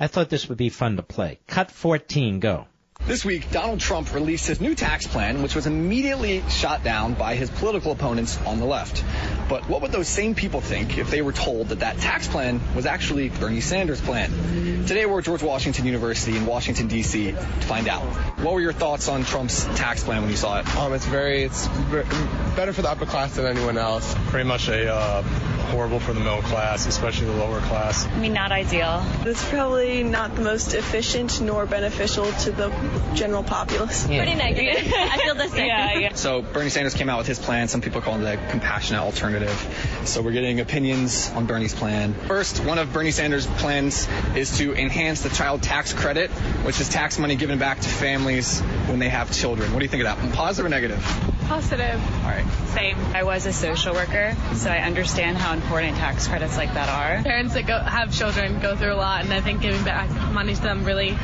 [0.00, 1.40] I thought this would be fun to play.
[1.48, 2.66] Cut 14, go.
[3.06, 7.36] This week, Donald Trump released his new tax plan, which was immediately shot down by
[7.36, 9.02] his political opponents on the left.
[9.48, 12.60] But what would those same people think if they were told that that tax plan
[12.74, 14.30] was actually Bernie Sanders' plan?
[14.86, 17.32] Today, we're at George Washington University in Washington, D.C.
[17.32, 18.02] to find out.
[18.40, 20.76] What were your thoughts on Trump's tax plan when you saw it?
[20.76, 21.66] Um, it's very, it's
[22.56, 24.14] better for the upper class than anyone else.
[24.26, 25.22] Pretty much a uh,
[25.68, 28.06] horrible for the middle class, especially the lower class.
[28.06, 29.04] I mean, not ideal.
[29.24, 32.72] It's probably not the most efficient nor beneficial to the
[33.14, 34.08] general populace.
[34.08, 34.18] Yeah.
[34.18, 34.92] Pretty negative.
[34.96, 35.66] I feel the same.
[35.66, 36.14] Yeah, yeah.
[36.14, 37.68] So Bernie Sanders came out with his plan.
[37.68, 40.02] Some people call it the compassionate alternative.
[40.04, 42.14] So we're getting opinions on Bernie's plan.
[42.14, 46.30] First, one of Bernie Sanders' plans is to enhance the child tax credit,
[46.64, 49.72] which is tax money given back to families when they have children.
[49.72, 50.34] What do you think of that?
[50.34, 51.37] Positive or negative?
[51.48, 52.00] Positive.
[52.24, 52.44] All right.
[52.74, 52.98] Same.
[53.14, 57.22] I was a social worker, so I understand how important tax credits like that are.
[57.22, 60.54] Parents that go, have children go through a lot, and I think giving back money
[60.54, 61.16] to them really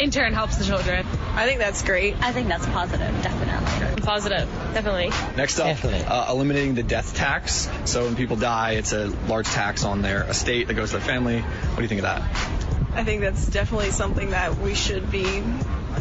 [0.00, 1.06] in turn helps the children.
[1.34, 2.20] I think that's great.
[2.20, 4.02] I think that's positive, definitely.
[4.02, 5.10] Positive, definitely.
[5.36, 7.70] Next up, uh, eliminating the death tax.
[7.84, 11.06] So when people die, it's a large tax on their estate that goes to their
[11.06, 11.38] family.
[11.40, 12.22] What do you think of that?
[12.94, 15.42] I think that's definitely something that we should be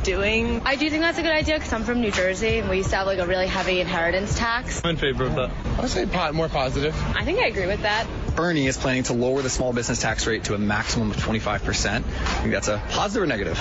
[0.03, 0.61] doing.
[0.65, 2.89] I do think that's a good idea because I'm from New Jersey and we used
[2.89, 4.81] to have like a really heavy inheritance tax.
[4.83, 5.51] I'm in favor of that.
[5.77, 6.95] I would say more positive.
[7.15, 8.07] I think I agree with that.
[8.35, 11.45] Bernie is planning to lower the small business tax rate to a maximum of 25%.
[11.45, 13.57] I think that's a positive or negative?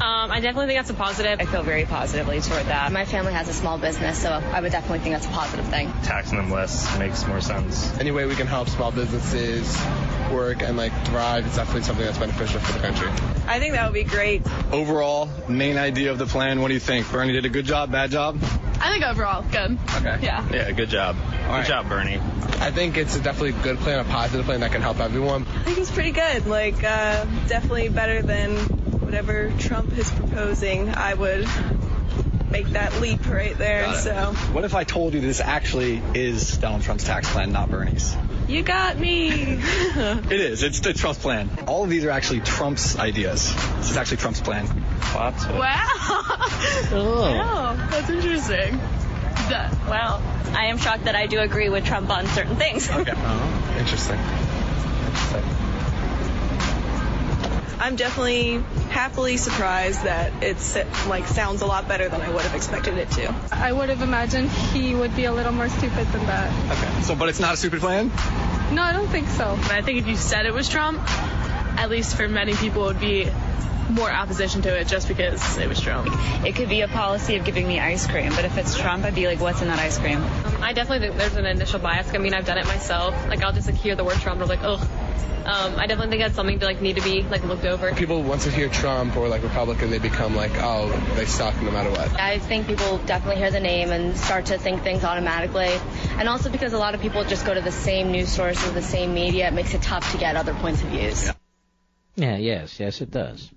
[0.00, 1.40] Um, I definitely think that's a positive.
[1.40, 2.92] I feel very positively toward that.
[2.92, 5.92] My family has a small business, so I would definitely think that's a positive thing.
[6.02, 7.92] Taxing them less makes more sense.
[7.98, 9.76] Any way we can help small businesses
[10.32, 13.08] work and like thrive, it's definitely something that's beneficial for the country.
[13.46, 14.42] I think that would be great.
[14.72, 17.10] Overall, main idea of the plan, what do you think?
[17.10, 18.38] Bernie did a good job, bad job?
[18.80, 19.78] I think overall, good.
[19.96, 20.18] Okay.
[20.22, 20.48] Yeah.
[20.52, 21.16] Yeah, good job.
[21.16, 21.66] All good right.
[21.66, 22.18] job, Bernie.
[22.60, 25.46] I think it's a definitely a good plan, a positive plan that can help everyone.
[25.46, 26.46] I think it's pretty good.
[26.46, 28.56] Like, uh, definitely better than
[29.00, 30.88] whatever Trump is proposing.
[30.88, 31.46] I would
[32.50, 33.92] make that leap right there.
[33.94, 34.32] So.
[34.52, 38.16] What if I told you this actually is Donald Trump's tax plan, not Bernie's?
[38.48, 39.30] You got me.
[39.30, 40.62] it is.
[40.62, 41.50] It's the Trump's plan.
[41.66, 43.54] All of these are actually Trump's ideas.
[43.76, 44.66] This is actually Trump's plan.
[45.14, 45.34] Wow.
[45.38, 45.58] Oh.
[46.92, 47.76] Wow.
[47.76, 47.88] Oh.
[47.90, 48.78] That's interesting.
[49.48, 49.70] Duh.
[49.88, 50.20] Wow.
[50.54, 52.90] I am shocked that I do agree with Trump on certain things.
[52.90, 53.12] Okay.
[53.16, 54.18] Oh, interesting.
[57.78, 60.76] I'm definitely happily surprised that it's
[61.06, 63.34] like sounds a lot better than I would have expected it to.
[63.50, 66.72] I would have imagined he would be a little more stupid than that.
[66.72, 67.02] Okay.
[67.02, 68.08] So, but it's not a stupid plan?
[68.72, 69.58] No, I don't think so.
[69.62, 71.00] But I think if you said it was Trump,
[71.78, 73.30] at least for many people, it would be
[73.90, 76.08] more opposition to it just because it was Trump.
[76.44, 79.14] It could be a policy of giving me ice cream, but if it's Trump, I'd
[79.14, 80.18] be like, what's in that ice cream?
[80.18, 82.12] Um, I definitely think there's an initial bias.
[82.14, 83.14] I mean, I've done it myself.
[83.28, 84.88] Like, I'll just like hear the word Trump and I'm like, ugh.
[85.44, 87.92] Um, I definitely think that's something to like need to be like looked over.
[87.94, 91.72] People once they hear Trump or like Republican, they become like, oh, they suck no
[91.72, 92.12] matter what.
[92.12, 95.76] I think people definitely hear the name and start to think things automatically,
[96.16, 98.82] and also because a lot of people just go to the same news sources, the
[98.82, 101.26] same media, it makes it tough to get other points of views.
[101.26, 101.32] Yeah.
[102.14, 103.50] Yeah, yes, yes, it does.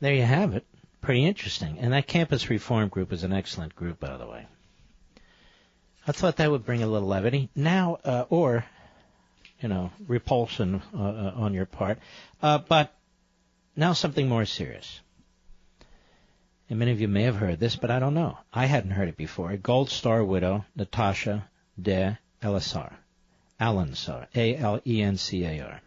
[0.00, 0.66] There you have it.
[1.00, 1.78] Pretty interesting.
[1.78, 4.46] And that campus reform group is an excellent group, by the way.
[6.06, 7.50] I thought that would bring a little levity.
[7.54, 8.64] Now, uh, or,
[9.60, 11.98] you know, repulsion uh, uh, on your part.
[12.42, 12.94] Uh, but
[13.76, 15.00] now something more serious.
[16.68, 18.38] And many of you may have heard this, but I don't know.
[18.52, 19.56] I hadn't heard it before.
[19.56, 21.48] Gold Star widow Natasha
[21.80, 22.92] de Elisar.
[23.60, 24.26] Alansar.
[24.34, 25.80] A-L-E-N-C-A-R.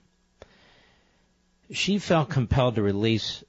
[1.73, 3.43] She felt compelled to release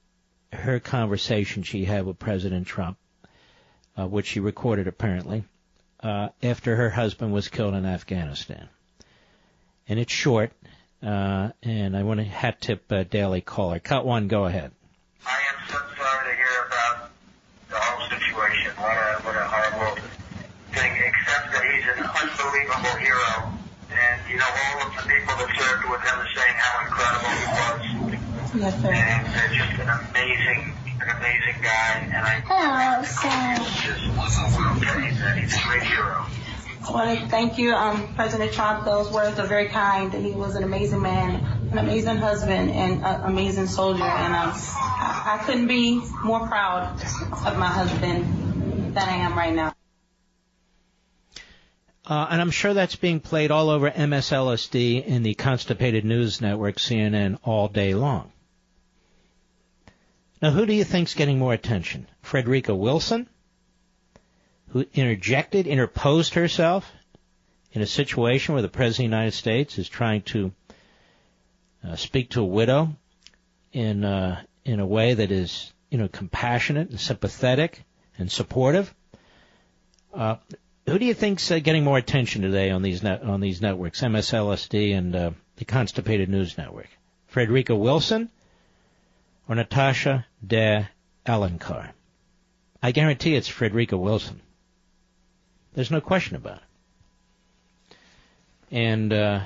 [0.52, 2.96] her conversation she had with President Trump,
[3.96, 5.44] uh, which she recorded apparently,
[6.00, 8.68] uh, after her husband was killed in Afghanistan.
[9.88, 10.52] And it's short,
[11.02, 13.78] uh, and I want to hat tip uh, Daily Caller.
[13.78, 14.72] Cut one, go ahead.
[15.26, 17.10] I am so sorry to hear about
[17.68, 18.72] the whole situation.
[18.76, 20.00] What a what a horrible
[20.72, 20.92] thing.
[21.04, 23.52] Except that he's an unbelievable hero,
[23.92, 27.28] and you know all of the people that served with him are saying how incredible
[27.28, 28.13] he was.
[28.56, 28.92] Yes, sir.
[28.92, 31.98] And uh, just an amazing, an amazing guy.
[32.04, 33.56] And I Hello, sir.
[33.82, 34.04] just
[35.00, 36.26] he's a, he's a great hero.
[36.86, 38.84] I want to thank you, um, President Trump.
[38.84, 40.12] Those words are very kind.
[40.12, 41.36] He was an amazing man,
[41.72, 44.04] an amazing husband, and an amazing soldier.
[44.04, 47.00] And um, I, I couldn't be more proud
[47.46, 49.74] of my husband than I am right now.
[52.06, 56.76] Uh, and I'm sure that's being played all over MSLSD and the Constipated News Network,
[56.76, 58.30] CNN, all day long.
[60.44, 62.06] Now, who do you think's getting more attention?
[62.20, 63.30] Frederica Wilson,
[64.68, 66.92] who interjected, interposed herself
[67.72, 70.52] in a situation where the President of the United States is trying to
[71.82, 72.94] uh, speak to a widow
[73.72, 77.82] in uh, in a way that is, you know, compassionate and sympathetic
[78.18, 78.94] and supportive.
[80.12, 80.36] Uh,
[80.84, 84.02] who do you think's uh, getting more attention today on these net, on these networks,
[84.02, 86.90] MSLSD and uh, the Constipated News Network?
[87.28, 88.28] Frederica Wilson
[89.48, 90.88] or Natasha De
[91.26, 91.90] Alencar?
[92.82, 94.40] I guarantee it's Frederica Wilson.
[95.74, 97.96] There's no question about it.
[98.70, 99.40] And uh,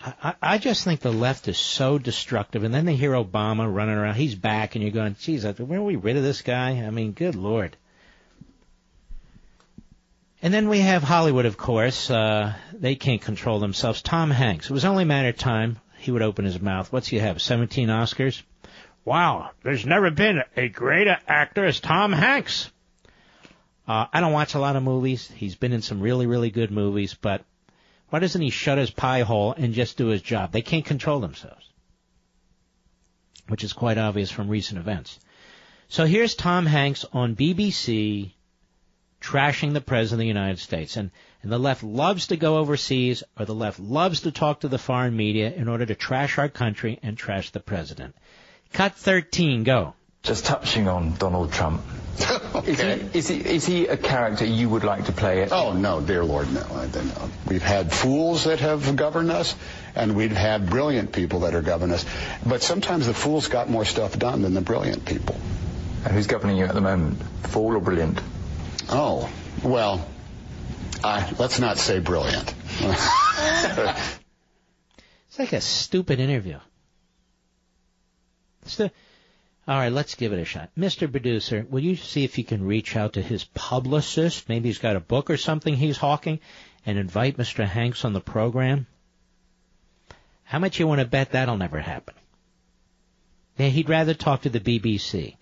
[0.00, 2.64] I, I just think the left is so destructive.
[2.64, 4.14] And then they hear Obama running around.
[4.14, 6.82] He's back, and you're going, geez, are we rid of this guy?
[6.84, 7.76] I mean, good lord.
[10.42, 12.10] And then we have Hollywood, of course.
[12.10, 14.02] Uh, they can't control themselves.
[14.02, 14.68] Tom Hanks.
[14.68, 16.92] It was only a matter of time he would open his mouth.
[16.92, 17.40] What's he have?
[17.40, 18.42] 17 Oscars?
[19.04, 22.70] Wow, there's never been a greater actor as Tom Hanks.
[23.86, 25.30] Uh, I don't watch a lot of movies.
[25.30, 27.44] He's been in some really, really good movies, but
[28.08, 30.52] why doesn't he shut his pie hole and just do his job?
[30.52, 31.68] They can't control themselves,
[33.48, 35.18] which is quite obvious from recent events.
[35.88, 38.32] So here's Tom Hanks on BBC
[39.20, 40.96] trashing the President of the United States.
[40.96, 41.10] And,
[41.44, 44.78] and the left loves to go overseas, or the left loves to talk to the
[44.78, 48.16] foreign media in order to trash our country and trash the President.
[48.72, 49.92] Cut 13, go.
[50.22, 51.82] Just touching on Donald Trump.
[52.54, 53.00] Okay.
[53.12, 55.50] Is, he, is, he, is he a character you would like to play it?
[55.52, 56.62] Oh, no, dear Lord, no.
[56.62, 57.28] I don't know.
[57.46, 59.54] We've had fools that have governed us,
[59.94, 62.06] and we've had brilliant people that are governing us.
[62.46, 65.36] But sometimes the fools got more stuff done than the brilliant people.
[66.04, 67.20] And who's governing you at the moment?
[67.48, 68.18] Fool or brilliant?
[68.88, 69.28] Oh,
[69.62, 70.06] well,
[71.04, 72.54] I, let's not say brilliant.
[75.34, 76.60] It's like a stupid interview.
[78.78, 78.88] All
[79.66, 80.70] right, let's give it a shot.
[80.78, 81.10] Mr.
[81.10, 84.48] Producer, will you see if you can reach out to his publicist?
[84.48, 86.38] Maybe he's got a book or something he's hawking
[86.86, 87.66] and invite Mr.
[87.66, 88.86] Hanks on the program?
[90.44, 92.14] How much you want to bet that'll never happen?
[93.58, 95.34] Yeah, he'd rather talk to the BBC.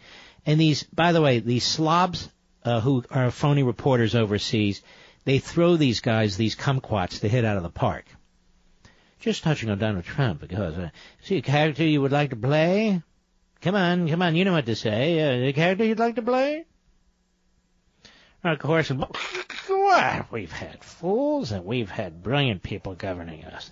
[0.46, 2.30] And these, by the way, these slobs
[2.64, 4.80] uh, who are phony reporters overseas,
[5.24, 8.04] they throw these guys, these kumquats, to hit out of the park.
[9.20, 10.90] Just touching on Donald Trump, because, uh,
[11.22, 13.02] see a character you would like to play?
[13.60, 15.20] Come on, come on, you know what to say.
[15.20, 16.64] Uh, a character you'd like to play?
[18.42, 20.32] Of course, what?
[20.32, 23.70] We've had fools and we've had brilliant people governing us.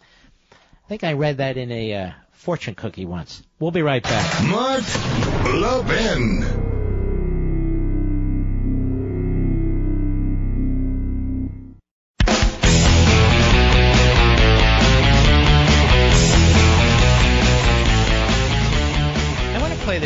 [0.53, 3.43] I think I read that in a uh, fortune cookie once.
[3.59, 4.45] We'll be right back.
[4.45, 4.85] Mark
[5.45, 6.80] Levin.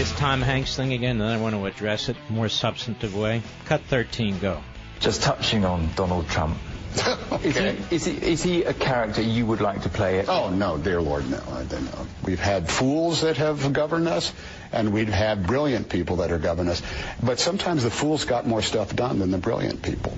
[0.05, 3.41] This Tom Hanks thing again, and then I want to address it more substantive way.
[3.65, 4.63] Cut 13, go.
[5.01, 6.59] Just touching on Donald Trump.
[7.33, 7.77] Okay.
[7.91, 10.29] Is, he, is, he, is he a character you would like to play it?
[10.29, 11.43] Oh, no, dear Lord, no.
[11.51, 12.07] I don't know.
[12.23, 14.33] We've had fools that have governed us,
[14.73, 16.83] and we've had brilliant people that are governing us.
[17.23, 20.17] But sometimes the fools got more stuff done than the brilliant people.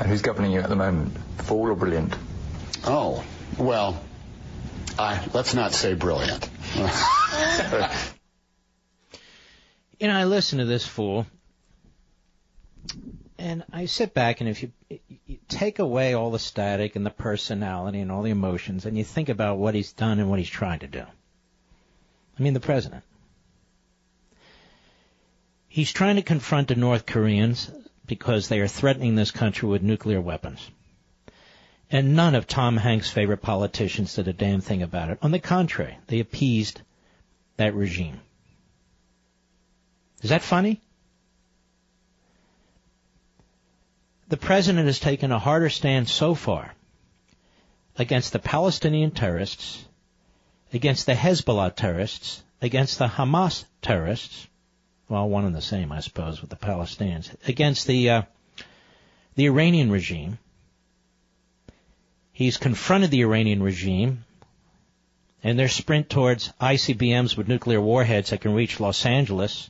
[0.00, 1.16] And who's governing you at the moment?
[1.38, 2.14] Fool or brilliant?
[2.84, 3.24] Oh,
[3.56, 4.02] well,
[4.98, 6.50] I, let's not say brilliant.
[10.02, 11.28] You know, I listen to this fool,
[13.38, 14.72] and I sit back, and if you,
[15.26, 19.04] you take away all the static and the personality and all the emotions, and you
[19.04, 21.04] think about what he's done and what he's trying to do.
[22.36, 23.04] I mean, the president.
[25.68, 27.70] He's trying to confront the North Koreans
[28.04, 30.68] because they are threatening this country with nuclear weapons.
[31.92, 35.18] And none of Tom Hanks' favorite politicians did a damn thing about it.
[35.22, 36.80] On the contrary, they appeased
[37.56, 38.18] that regime.
[40.22, 40.80] Is that funny?
[44.28, 46.74] The president has taken a harder stand so far
[47.98, 49.84] against the Palestinian terrorists,
[50.72, 54.46] against the Hezbollah terrorists, against the Hamas terrorists,
[55.08, 58.22] well, one and the same, I suppose, with the Palestinians, against the uh,
[59.34, 60.38] the Iranian regime.
[62.32, 64.24] He's confronted the Iranian regime
[65.44, 69.68] and their sprint towards ICBMs with nuclear warheads that can reach Los Angeles.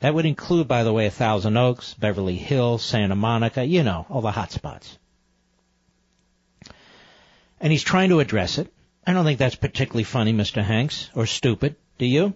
[0.00, 4.22] That would include, by the way, Thousand Oaks, Beverly Hills, Santa Monica, you know, all
[4.22, 4.98] the hot spots.
[7.60, 8.72] And he's trying to address it.
[9.06, 10.62] I don't think that's particularly funny, Mr.
[10.62, 11.76] Hanks, or stupid.
[11.98, 12.34] Do you?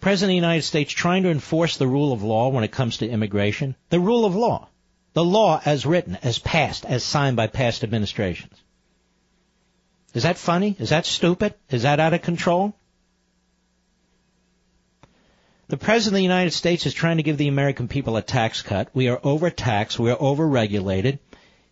[0.00, 2.96] President of the United States trying to enforce the rule of law when it comes
[2.96, 3.76] to immigration.
[3.90, 4.68] The rule of law.
[5.12, 8.60] The law as written, as passed, as signed by past administrations.
[10.12, 10.74] Is that funny?
[10.80, 11.54] Is that stupid?
[11.70, 12.74] Is that out of control?
[15.72, 18.60] The President of the United States is trying to give the American people a tax
[18.60, 18.90] cut.
[18.92, 19.98] We are overtaxed.
[19.98, 21.18] We are overregulated.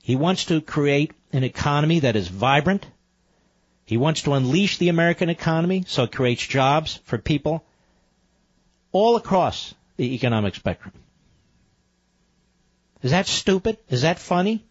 [0.03, 2.87] He wants to create an economy that is vibrant.
[3.85, 7.63] He wants to unleash the American economy so it creates jobs for people
[8.91, 10.95] all across the economic spectrum.
[13.03, 13.77] Is that stupid?
[13.91, 14.65] Is that funny?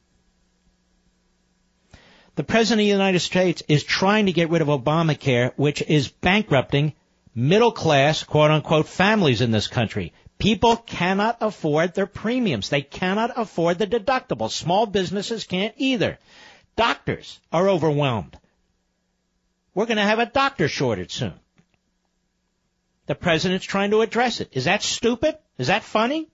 [2.33, 6.07] The President of the United States is trying to get rid of Obamacare, which is
[6.07, 6.93] bankrupting
[7.39, 10.13] middle class, quote unquote, families in this country.
[10.37, 12.69] People cannot afford their premiums.
[12.69, 14.49] They cannot afford the deductible.
[14.49, 16.17] Small businesses can't either.
[16.75, 18.37] Doctors are overwhelmed.
[19.73, 21.33] We're going to have a doctor shortage soon.
[23.05, 24.49] The president's trying to address it.
[24.51, 25.37] Is that stupid?
[25.57, 26.27] Is that funny?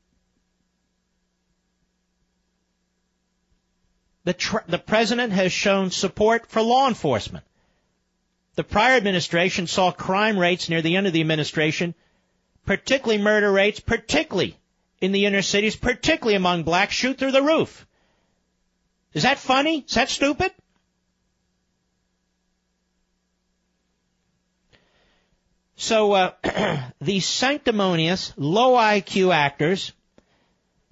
[4.23, 7.45] The, tr- the president has shown support for law enforcement.
[8.55, 11.93] The prior administration saw crime rates near the end of the administration,
[12.65, 14.57] particularly murder rates, particularly
[15.01, 17.85] in the inner cities, particularly among blacks, shoot through the roof.
[19.13, 19.85] Is that funny?
[19.87, 20.51] Is that stupid?
[25.75, 26.31] So uh,
[27.01, 29.91] these sanctimonious, low IQ actors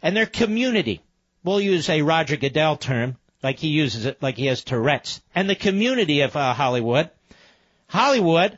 [0.01, 1.01] and their community,
[1.43, 5.49] we'll use a Roger Goodell term, like he uses it, like he has Tourette's, and
[5.49, 7.09] the community of uh, Hollywood.
[7.93, 8.57] Hollywood,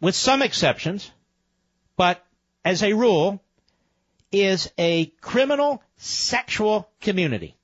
[0.00, 1.08] with some exceptions,
[1.96, 2.26] but
[2.64, 3.40] as a rule,
[4.32, 7.56] is a criminal sexual community.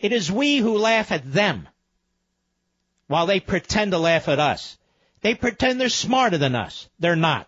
[0.00, 1.68] It is we who laugh at them
[3.06, 4.76] while they pretend to laugh at us.
[5.20, 6.88] They pretend they're smarter than us.
[6.98, 7.46] They're not.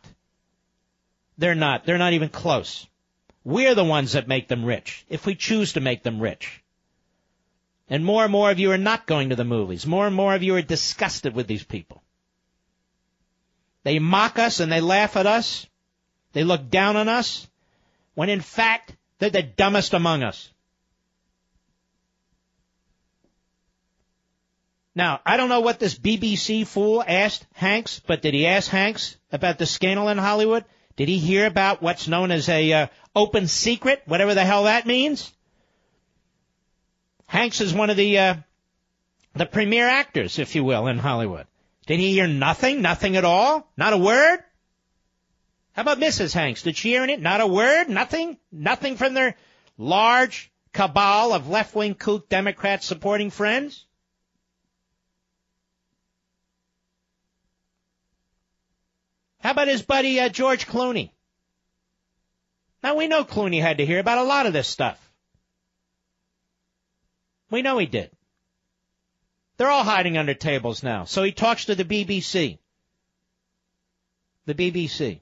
[1.36, 1.84] They're not.
[1.84, 2.86] They're not even close.
[3.42, 6.59] We're the ones that make them rich, if we choose to make them rich.
[7.90, 9.84] And more and more of you are not going to the movies.
[9.84, 12.02] More and more of you are disgusted with these people.
[13.82, 15.66] They mock us and they laugh at us.
[16.32, 17.48] They look down on us,
[18.14, 20.48] when in fact, they're the dumbest among us.
[24.94, 29.16] Now, I don't know what this BBC fool asked Hanks, but did he ask Hanks
[29.32, 30.64] about the scandal in Hollywood?
[30.94, 32.86] Did he hear about what's known as a uh,
[33.16, 35.32] open secret, whatever the hell that means?
[37.30, 38.34] Hanks is one of the uh,
[39.36, 41.46] the premier actors, if you will, in Hollywood.
[41.86, 42.82] Did he hear nothing?
[42.82, 43.70] Nothing at all?
[43.76, 44.40] Not a word?
[45.70, 46.34] How about Mrs.
[46.34, 46.64] Hanks?
[46.64, 47.20] Did she hear it?
[47.20, 47.88] Not a word?
[47.88, 48.36] Nothing?
[48.50, 49.36] Nothing from their
[49.78, 53.86] large cabal of left-wing kook Democrats supporting friends?
[59.38, 61.12] How about his buddy uh, George Clooney?
[62.82, 65.09] Now we know Clooney had to hear about a lot of this stuff.
[67.50, 68.10] We know he did.
[69.56, 71.04] They're all hiding under tables now.
[71.04, 72.58] So he talks to the BBC.
[74.46, 75.20] The BBC.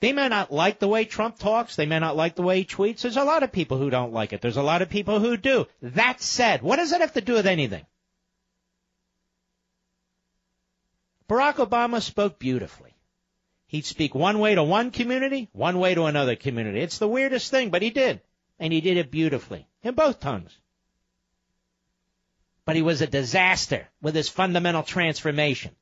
[0.00, 1.76] They may not like the way Trump talks.
[1.76, 3.02] They may not like the way he tweets.
[3.02, 4.40] There's a lot of people who don't like it.
[4.40, 5.66] There's a lot of people who do.
[5.80, 7.86] That said, what does that have to do with anything?
[11.28, 12.94] Barack Obama spoke beautifully.
[13.68, 16.80] He'd speak one way to one community, one way to another community.
[16.80, 18.20] It's the weirdest thing, but he did.
[18.58, 19.66] And he did it beautifully.
[19.86, 20.50] In both tongues.
[22.64, 25.76] But he was a disaster with his fundamental transformation.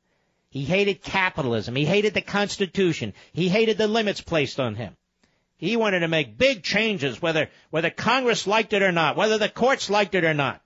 [0.50, 1.74] He hated capitalism.
[1.74, 3.14] He hated the Constitution.
[3.32, 4.94] He hated the limits placed on him.
[5.56, 9.48] He wanted to make big changes, whether, whether Congress liked it or not, whether the
[9.48, 10.60] courts liked it or not.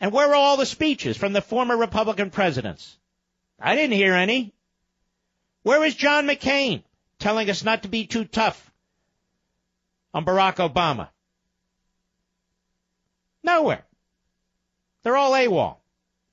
[0.00, 2.96] And where were all the speeches from the former Republican presidents?
[3.58, 4.54] I didn't hear any.
[5.64, 6.84] Where is John McCain
[7.18, 8.70] telling us not to be too tough
[10.14, 11.08] on Barack Obama?
[13.42, 13.84] Nowhere.
[15.02, 15.76] They're all AWOL.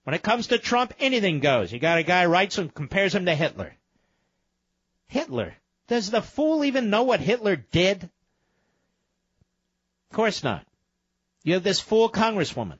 [0.04, 1.72] When it comes to Trump, anything goes.
[1.72, 3.76] You got a guy writes and compares him to Hitler.
[5.08, 5.56] Hitler.
[5.88, 8.04] Does the fool even know what Hitler did?
[10.10, 10.66] Of course not.
[11.44, 12.80] You have this fool congresswoman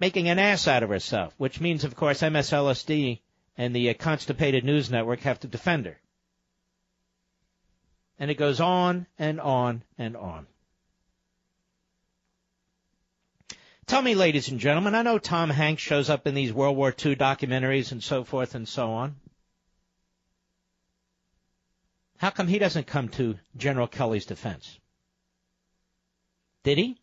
[0.00, 3.20] making an ass out of herself, which means, of course, MSLSD
[3.56, 5.98] and the uh, Constipated News Network have to defend her.
[8.18, 10.46] And it goes on and on and on.
[13.88, 16.90] Tell me, ladies and gentlemen, I know Tom Hanks shows up in these World War
[16.90, 19.16] II documentaries and so forth and so on.
[22.18, 24.78] How come he doesn't come to General Kelly's defense?
[26.64, 27.00] Did he?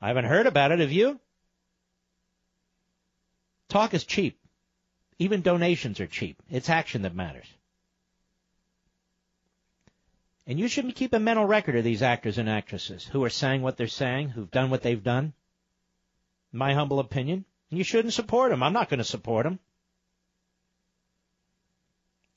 [0.00, 0.78] I haven't heard about it.
[0.78, 1.20] Have you?
[3.68, 4.40] Talk is cheap.
[5.18, 6.42] Even donations are cheap.
[6.48, 7.52] It's action that matters.
[10.48, 13.60] And you should keep a mental record of these actors and actresses who are saying
[13.60, 15.34] what they're saying, who've done what they've done.
[16.52, 17.44] My humble opinion.
[17.70, 18.62] And you shouldn't support them.
[18.62, 19.58] I'm not going to support them.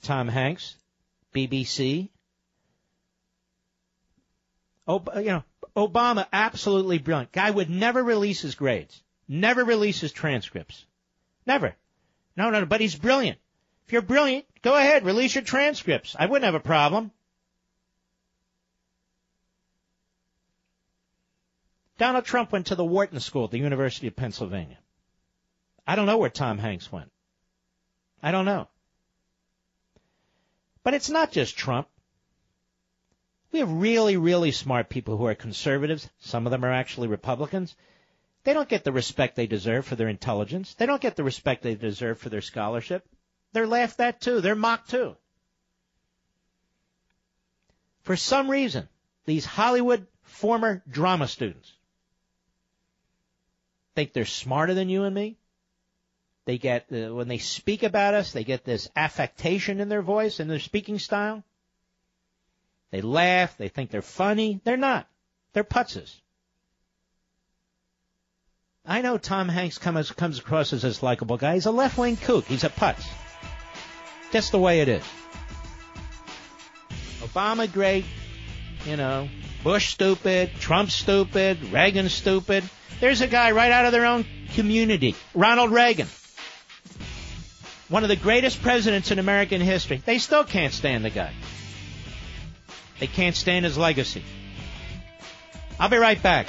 [0.04, 0.76] Tom Hanks,
[1.34, 2.10] BBC.
[4.86, 5.44] Oh, uh, you know,
[5.78, 7.32] Obama, absolutely brilliant.
[7.32, 9.02] Guy would never release his grades.
[9.30, 10.86] Never release his transcripts.
[11.46, 11.76] Never.
[12.36, 13.40] No, No, no, but he's brilliant.
[13.86, 16.14] If you're brilliant, go ahead, release your transcripts.
[16.20, 17.12] I wouldn't have a problem.
[22.02, 24.80] Donald Trump went to the Wharton School at the University of Pennsylvania.
[25.86, 27.12] I don't know where Tom Hanks went.
[28.24, 28.70] I don't know.
[30.84, 31.88] But it's not just Trump.
[33.52, 36.10] We have really, really smart people who are conservatives.
[36.18, 37.76] Some of them are actually Republicans.
[38.46, 40.74] They don't get the respect they deserve for their intelligence.
[40.74, 43.08] They don't get the respect they deserve for their scholarship.
[43.54, 44.42] They're laughed at too.
[44.42, 45.18] They're mocked too.
[48.02, 48.90] For some reason,
[49.26, 51.74] these Hollywood former drama students
[53.96, 55.38] think they're smarter than you and me.
[56.46, 60.40] They get, uh, when they speak about us, they get this affectation in their voice
[60.40, 61.44] and their speaking style.
[62.92, 63.58] They laugh.
[63.58, 64.60] They think they're funny.
[64.64, 65.08] They're not.
[65.54, 66.14] They're putzes.
[68.86, 71.54] I know Tom Hanks comes comes across as this likable guy.
[71.54, 72.46] He's a left wing kook.
[72.46, 73.06] He's a putz.
[74.32, 75.04] Just the way it is.
[77.20, 78.06] Obama great,
[78.86, 79.30] you know.
[79.64, 82.64] Bush stupid, Trump stupid, Reagan stupid.
[83.00, 86.08] There's a guy right out of their own community, Ronald Reagan.
[87.90, 90.02] One of the greatest presidents in American history.
[90.04, 91.34] They still can't stand the guy.
[93.00, 94.24] They can't stand his legacy.
[95.80, 96.48] I'll be right back.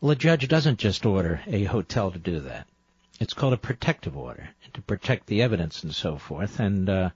[0.01, 2.67] Well, a judge doesn't just order a hotel to do that.
[3.21, 7.11] It's called a protective order to protect the evidence and so forth, and uh,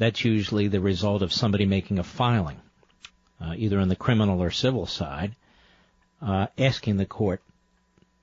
[0.00, 2.56] that's usually the result of somebody making a filing,
[3.38, 5.36] uh, either on the criminal or civil side,
[6.22, 7.42] uh, asking the court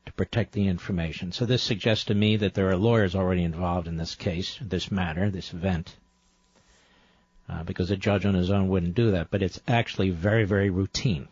[0.08, 1.32] to protect the information.
[1.32, 4.90] So this suggests to me that there are lawyers already involved in this case, this
[4.92, 5.96] matter, this event,
[7.48, 9.30] uh, because a judge on his own wouldn't do that.
[9.30, 11.28] But it's actually very, very routine,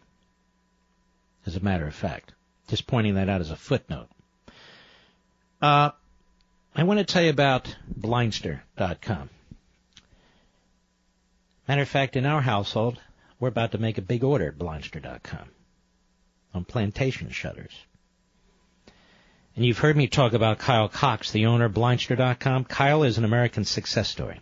[1.47, 2.33] as a matter of fact.
[2.67, 4.09] Just pointing that out as a footnote.
[5.59, 5.89] Uh,
[6.75, 9.29] I want to tell you about Blindster.com.
[11.67, 12.99] Matter of fact, in our household,
[13.39, 15.49] we're about to make a big order at Blindster.com
[16.53, 17.73] on plantation shutters.
[19.55, 22.65] And you've heard me talk about Kyle Cox, the owner of Blindster.com.
[22.65, 24.41] Kyle is an American success story.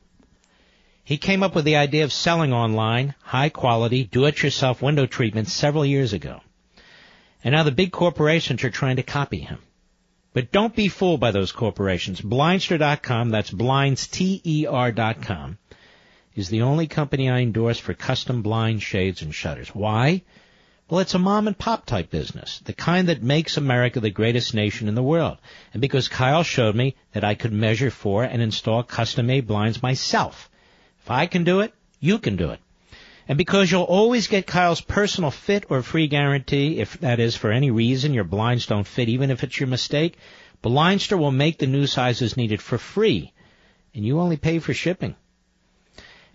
[1.04, 5.86] He came up with the idea of selling online, high quality, do-it-yourself window treatments several
[5.86, 6.42] years ago.
[7.44, 9.60] And now the big corporations are trying to copy him.
[10.34, 12.22] But don't be fooled by those corporations.
[12.22, 15.58] Blindster.com, that's blinds, T-E-R.com,
[16.36, 19.70] is the only company I endorse for custom blind shades and shutters.
[19.70, 20.24] Why?
[20.90, 24.54] Well, it's a mom and pop type business, the kind that makes America the greatest
[24.54, 25.38] nation in the world.
[25.74, 29.82] And because Kyle showed me that I could measure for and install custom made blinds
[29.82, 30.50] myself.
[31.02, 32.60] If I can do it, you can do it.
[33.28, 37.52] And because you'll always get Kyle's personal fit or free guarantee, if that is for
[37.52, 40.18] any reason your blinds don't fit, even if it's your mistake,
[40.62, 43.34] Blindster will make the new sizes needed for free,
[43.94, 45.16] and you only pay for shipping.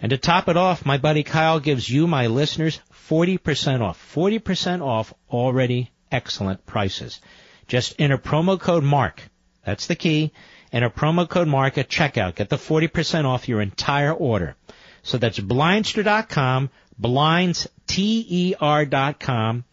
[0.00, 4.14] And to top it off, my buddy Kyle gives you, my listeners, 40% off.
[4.14, 7.20] 40% off already excellent prices.
[7.66, 9.22] Just enter promo code MARK.
[9.64, 10.32] That's the key.
[10.72, 12.36] Enter promo code MARK at checkout.
[12.36, 14.54] Get the 40% off your entire order.
[15.02, 19.64] So that's blindster.com, blinds, T-E-R.com,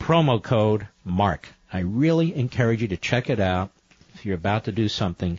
[0.00, 1.48] promo code MARK.
[1.72, 3.70] I really encourage you to check it out
[4.14, 5.38] if you're about to do something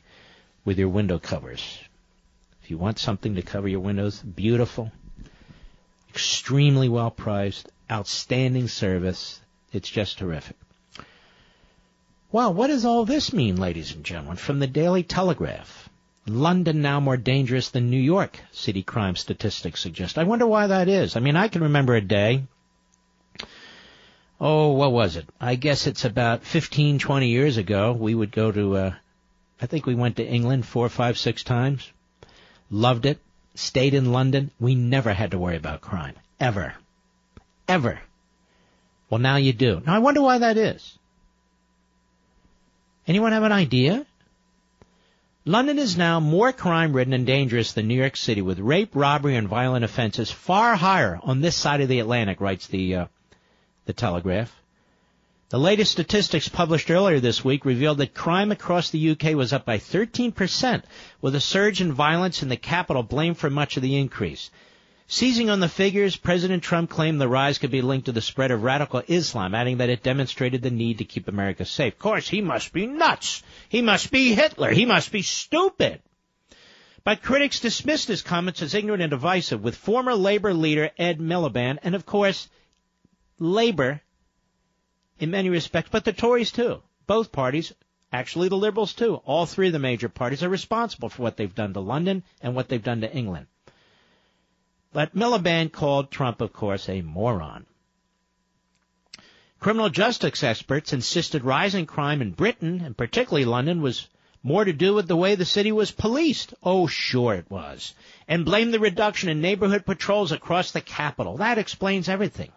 [0.63, 1.79] with your window covers.
[2.71, 4.93] You want something to cover your windows, beautiful,
[6.09, 9.41] extremely well priced, outstanding service.
[9.73, 10.55] It's just terrific.
[12.31, 14.37] Well, what does all this mean, ladies and gentlemen?
[14.37, 15.89] From the Daily Telegraph.
[16.25, 20.17] London now more dangerous than New York, city crime statistics suggest.
[20.17, 21.17] I wonder why that is.
[21.17, 22.43] I mean, I can remember a day.
[24.39, 25.27] Oh, what was it?
[25.41, 27.91] I guess it's about 15, 20 years ago.
[27.91, 28.93] We would go to, uh,
[29.61, 31.91] I think we went to England four, five, six times.
[32.71, 33.19] Loved it.
[33.53, 34.49] Stayed in London.
[34.59, 36.15] We never had to worry about crime.
[36.39, 36.73] Ever.
[37.67, 37.99] Ever.
[39.09, 39.81] Well, now you do.
[39.85, 40.97] Now I wonder why that is.
[43.05, 44.05] Anyone have an idea?
[45.43, 49.35] London is now more crime ridden and dangerous than New York City, with rape, robbery,
[49.35, 53.05] and violent offenses far higher on this side of the Atlantic, writes the, uh,
[53.85, 54.60] the Telegraph.
[55.51, 59.65] The latest statistics published earlier this week revealed that crime across the UK was up
[59.65, 60.83] by 13%,
[61.19, 64.49] with a surge in violence in the capital blamed for much of the increase.
[65.07, 68.51] Seizing on the figures, President Trump claimed the rise could be linked to the spread
[68.51, 71.95] of radical Islam, adding that it demonstrated the need to keep America safe.
[71.95, 73.43] Of course, he must be nuts.
[73.67, 74.71] He must be Hitler.
[74.71, 76.01] He must be stupid.
[77.03, 81.79] But critics dismissed his comments as ignorant and divisive, with former labor leader Ed Miliband,
[81.83, 82.47] and of course,
[83.37, 83.99] labor
[85.21, 86.81] in many respects, but the Tories too.
[87.05, 87.73] Both parties,
[88.11, 89.15] actually the Liberals too.
[89.23, 92.55] All three of the major parties are responsible for what they've done to London and
[92.55, 93.45] what they've done to England.
[94.91, 97.67] But Miliband called Trump, of course, a moron.
[99.59, 104.07] Criminal justice experts insisted rising crime in Britain, and particularly London, was
[104.41, 106.55] more to do with the way the city was policed.
[106.63, 107.93] Oh, sure it was.
[108.27, 111.37] And blamed the reduction in neighborhood patrols across the capital.
[111.37, 112.51] That explains everything.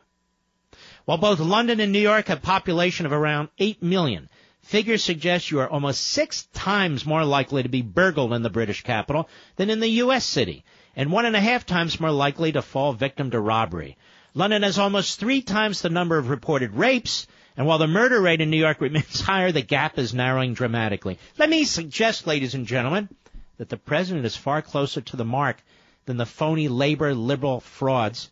[1.04, 4.30] While both London and New York have population of around 8 million,
[4.62, 8.82] figures suggest you are almost six times more likely to be burgled in the British
[8.82, 10.24] capital than in the U.S.
[10.24, 10.64] city
[10.96, 13.98] and one and a half times more likely to fall victim to robbery.
[14.32, 17.26] London has almost three times the number of reported rapes,
[17.56, 21.18] and while the murder rate in New York remains higher, the gap is narrowing dramatically.
[21.36, 23.10] Let me suggest, ladies and gentlemen,
[23.58, 25.62] that the president is far closer to the mark
[26.06, 28.30] than the phony labor liberal frauds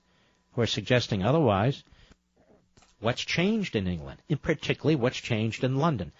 [0.52, 1.82] who are suggesting otherwise.
[3.02, 4.22] What's changed in England?
[4.30, 6.12] In particularly, what's changed in London?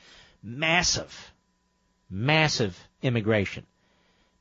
[0.43, 1.33] Massive,
[2.11, 3.65] massive immigration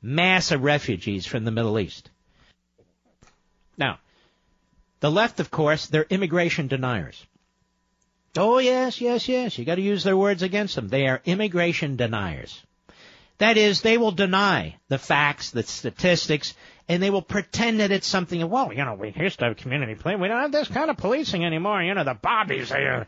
[0.01, 2.09] massive refugees from the Middle East.
[3.77, 3.99] Now,
[4.99, 7.25] the left, of course, they're immigration deniers.
[8.37, 9.57] Oh, yes, yes, yes.
[9.57, 10.87] You got to use their words against them.
[10.87, 12.61] They are immigration deniers.
[13.39, 16.53] That is, they will deny the facts, the statistics,
[16.91, 18.49] and they will pretend that it's something.
[18.49, 20.19] Well, you know, we used to have community policing.
[20.19, 21.81] We don't have this kind of policing anymore.
[21.81, 22.69] You know, the bobbies.
[22.73, 23.07] Are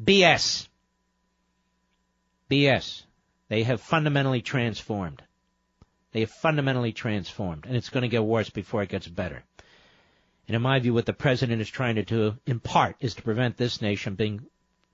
[0.00, 0.68] BS.
[2.48, 3.02] BS.
[3.48, 5.20] They have fundamentally transformed.
[6.12, 9.42] They have fundamentally transformed, and it's going to get worse before it gets better.
[10.46, 13.22] And in my view, what the president is trying to do, in part, is to
[13.22, 14.46] prevent this nation being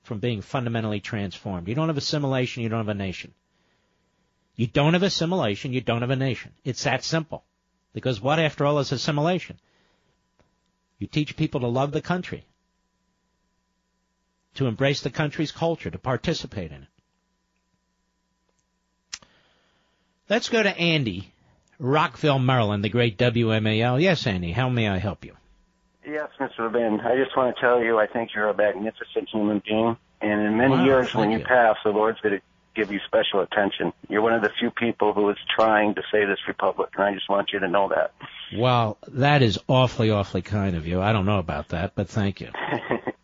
[0.02, 1.68] from being fundamentally transformed.
[1.68, 3.34] You don't have assimilation, you don't have a nation.
[4.56, 6.52] You don't have assimilation, you don't have a nation.
[6.64, 7.44] It's that simple.
[7.94, 9.58] Because what, after all, is assimilation?
[10.98, 12.44] You teach people to love the country,
[14.56, 16.88] to embrace the country's culture, to participate in it.
[20.28, 21.32] Let's go to Andy,
[21.78, 24.00] Rockville, Maryland, the great WMAL.
[24.00, 25.36] Yes, Andy, how may I help you?
[26.06, 26.60] Yes, Mr.
[26.60, 27.00] Levin.
[27.00, 29.96] I just want to tell you, I think you're a magnificent human being.
[30.20, 31.44] And in many Wow, years, when you, you.
[31.44, 32.42] pass, the Lord's going to
[32.74, 33.92] give you special attention.
[34.08, 37.14] You're one of the few people who is trying to save this republic, and I
[37.14, 38.12] just want you to know that.
[38.56, 41.00] Well, that is awfully, awfully kind of you.
[41.00, 42.50] I don't know about that, but thank you.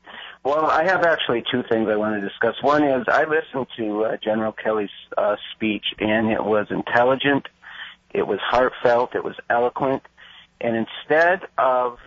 [0.43, 2.55] Well, I have actually two things I want to discuss.
[2.63, 7.47] One is I listened to uh, General Kelly's uh, speech, and it was intelligent,
[8.15, 10.03] it was heartfelt, it was eloquent,
[10.61, 11.99] and instead of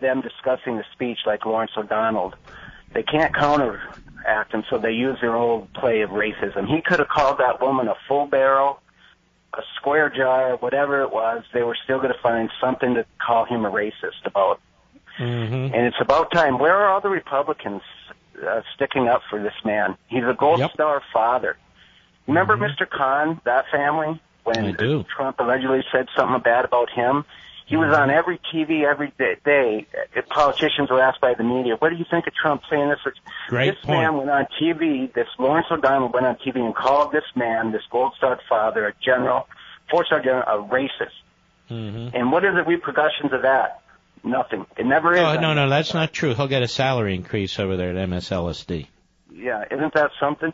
[0.00, 2.34] them discussing the speech like Lawrence O'Donnell,
[2.92, 3.34] they can't
[4.22, 6.66] counteract him, so they use their old play of racism.
[6.66, 8.80] He could have called that woman a full barrel,
[9.54, 11.44] a square jar, whatever it was.
[11.52, 14.60] They were still going to find something to call him a racist about.
[15.18, 15.74] Mm-hmm.
[15.74, 16.58] And it's about time.
[16.58, 17.82] Where are all the Republicans
[18.46, 19.96] uh, sticking up for this man?
[20.08, 21.56] He's a Gold Star father.
[22.26, 22.88] Remember Mr.
[22.88, 25.08] Khan, that family, when Mm-hmm.
[25.14, 27.24] Trump allegedly said something bad about him?
[27.66, 29.36] He was on every TV every day.
[29.44, 29.86] day.
[30.16, 32.98] Uh, Politicians were asked by the media, "What do you think of Trump saying this?"
[33.48, 34.00] Great this point.
[34.00, 35.12] man went on TV.
[35.12, 38.92] This Lawrence O'Donnell went on TV and called this man, this Gold Star father, a
[39.04, 39.48] general,
[39.90, 41.16] four star general, a racist.
[41.70, 42.16] Mm-hmm.
[42.16, 43.80] And what are the repercussions of that?
[44.24, 44.66] Nothing.
[44.76, 45.20] It never is.
[45.20, 46.34] Oh, no, no, that's not true.
[46.34, 48.86] He'll get a salary increase over there at MSLSD.
[49.32, 50.52] Yeah, isn't that something?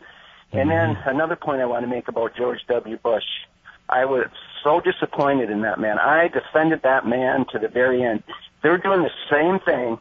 [0.51, 2.97] And then another point I want to make about George W.
[2.97, 3.23] Bush.
[3.89, 4.27] I was
[4.63, 5.97] so disappointed in that man.
[5.99, 8.23] I defended that man to the very end.
[8.61, 9.97] They're doing the same thing.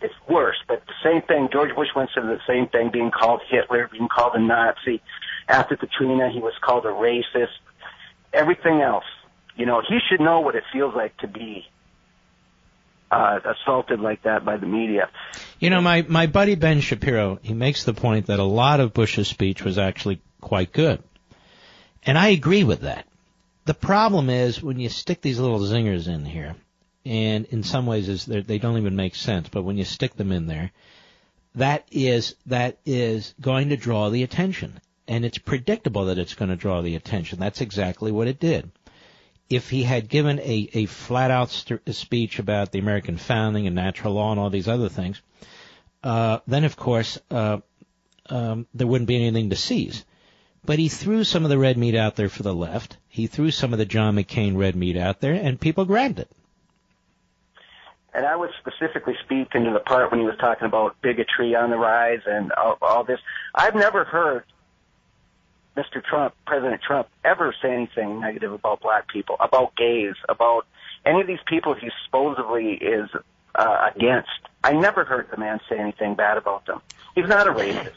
[0.00, 1.50] It's worse, but the same thing.
[1.52, 5.02] George Bush went through the same thing, being called Hitler, being called a Nazi.
[5.46, 7.48] After Katrina, he was called a racist.
[8.32, 9.04] Everything else.
[9.56, 11.66] You know, he should know what it feels like to be
[13.10, 15.10] uh, assaulted like that by the media.
[15.58, 18.94] You know, my, my buddy Ben Shapiro, he makes the point that a lot of
[18.94, 21.02] Bush's speech was actually quite good.
[22.04, 23.06] And I agree with that.
[23.64, 26.56] The problem is when you stick these little zingers in here,
[27.04, 30.32] and in some ways is they're- don't even make sense, but when you stick them
[30.32, 30.72] in there,
[31.54, 34.80] that is, that is going to draw the attention.
[35.08, 37.38] And it's predictable that it's going to draw the attention.
[37.40, 38.70] That's exactly what it did.
[39.48, 43.74] If he had given a, a flat out st- speech about the American founding and
[43.74, 45.20] natural law and all these other things,
[46.04, 47.58] uh, then of course uh,
[48.26, 50.04] um, there wouldn't be anything to seize.
[50.64, 52.96] But he threw some of the red meat out there for the left.
[53.08, 56.30] He threw some of the John McCain red meat out there, and people grabbed it.
[58.12, 61.70] And I was specifically speaking to the part when he was talking about bigotry on
[61.70, 63.20] the rise and all, all this.
[63.54, 64.44] I've never heard
[65.76, 66.04] Mr.
[66.04, 70.66] Trump, President Trump, ever say anything negative about black people, about gays, about
[71.06, 73.08] any of these people he supposedly is
[73.54, 74.28] uh, against.
[74.62, 76.82] I never heard the man say anything bad about them.
[77.14, 77.92] He's not a racist,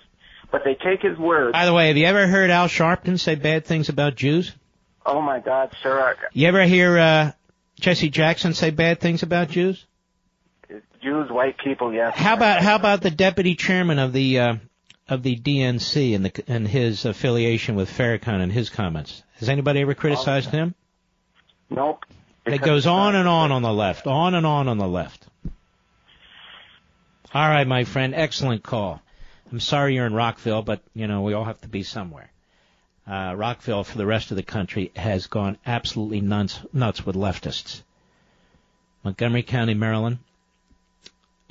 [0.54, 1.52] but they take his word.
[1.52, 4.54] By the way, have you ever heard Al Sharpton say bad things about Jews?
[5.04, 6.00] Oh my God, sir!
[6.00, 7.32] I- You ever hear uh,
[7.82, 9.84] Jesse Jackson say bad things about Jews?
[11.02, 12.16] Jews, white people, yes.
[12.16, 14.56] How about how about the deputy chairman of the uh,
[15.10, 19.24] of the DNC and the and his affiliation with Farrakhan and his comments?
[19.40, 20.76] Has anybody ever criticized him?
[21.72, 22.06] Nope.
[22.46, 25.26] It goes on and on on the left, on and on on the left.
[27.34, 29.02] All right, my friend, excellent call.
[29.54, 32.32] I'm sorry you're in Rockville, but you know we all have to be somewhere.
[33.08, 37.84] Uh, Rockville, for the rest of the country, has gone absolutely nuts, nuts with leftists.
[39.04, 40.18] Montgomery County, Maryland.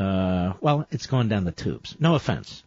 [0.00, 1.94] Uh, well, it's going down the tubes.
[2.00, 2.64] No offense.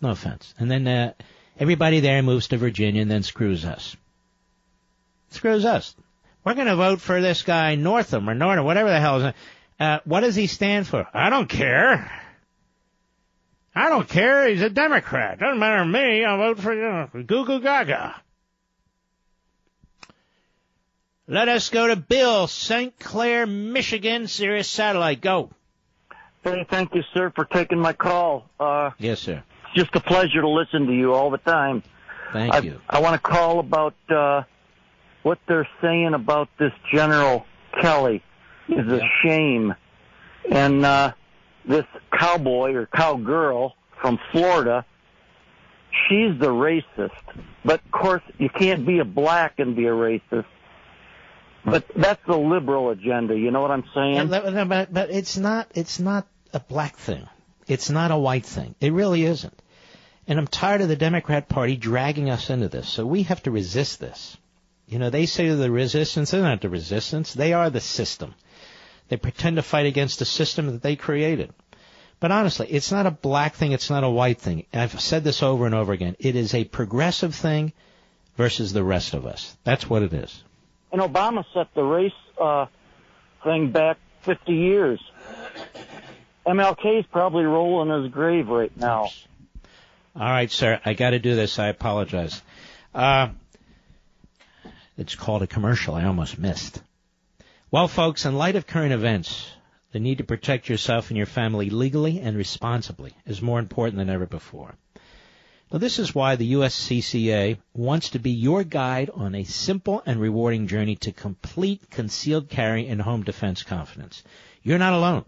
[0.00, 0.52] No offense.
[0.58, 1.12] And then uh,
[1.56, 3.96] everybody there moves to Virginia and then screws us.
[5.30, 5.94] Screws us.
[6.42, 9.26] We're going to vote for this guy Northam or Northam, whatever the hell.
[9.26, 9.34] Is
[9.78, 11.06] uh, what does he stand for?
[11.14, 12.21] I don't care.
[13.74, 14.48] I don't care.
[14.48, 15.38] He's a Democrat.
[15.38, 16.24] Doesn't matter to me.
[16.24, 18.14] I'll vote for you know, Goo Goo Gaga.
[21.28, 22.98] Let us go to Bill, St.
[22.98, 25.20] Clair, Michigan, Sirius Satellite.
[25.20, 25.50] Go.
[26.42, 28.50] Hey, thank you, sir, for taking my call.
[28.58, 29.42] Uh, Yes, sir.
[29.64, 31.82] it's just a pleasure to listen to you all the time.
[32.32, 32.80] Thank I, you.
[32.90, 34.42] I want to call about uh,
[35.22, 37.46] what they're saying about this General
[37.80, 38.22] Kelly
[38.68, 39.74] is a shame,
[40.50, 41.12] and uh,
[41.66, 44.84] this cowboy or cowgirl from Florida,
[46.08, 47.10] she's the racist.
[47.64, 50.46] But of course, you can't be a black and be a racist.
[51.64, 53.36] But that's the liberal agenda.
[53.38, 54.14] You know what I'm saying?
[54.14, 57.28] Yeah, but- but, it's not it's not a black thing.
[57.68, 58.74] It's not a white thing.
[58.80, 59.56] It really isn't.
[60.26, 62.88] And I'm tired of the Democrat Party dragging us into this.
[62.88, 64.36] So we have to resist this.
[64.86, 66.30] You know, they say the resistance.
[66.32, 67.32] They're not the resistance.
[67.32, 68.34] They are the system.
[69.08, 71.52] They pretend to fight against the system that they created.
[72.20, 73.72] But honestly, it's not a black thing.
[73.72, 74.64] It's not a white thing.
[74.72, 76.14] I've said this over and over again.
[76.20, 77.72] It is a progressive thing
[78.36, 79.56] versus the rest of us.
[79.64, 80.42] That's what it is.
[80.92, 82.66] And Obama set the race uh,
[83.42, 85.00] thing back 50 years.
[86.46, 89.08] MLK is probably rolling in his grave right now.
[90.14, 90.80] All right, sir.
[90.84, 91.58] I got to do this.
[91.58, 92.42] I apologize.
[92.94, 93.30] Uh,
[94.98, 95.94] it's called a commercial.
[95.94, 96.82] I almost missed.
[97.72, 99.50] Well, folks, in light of current events,
[99.92, 104.10] the need to protect yourself and your family legally and responsibly is more important than
[104.10, 104.74] ever before.
[105.72, 110.20] Now, this is why the USCCA wants to be your guide on a simple and
[110.20, 114.22] rewarding journey to complete concealed carry and home defense confidence.
[114.62, 115.24] You're not alone.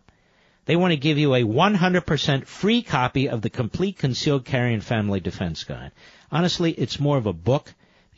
[0.66, 4.84] They want to give you a 100% free copy of the complete concealed carry and
[4.84, 5.92] family defense guide.
[6.30, 7.72] Honestly, it's more of a book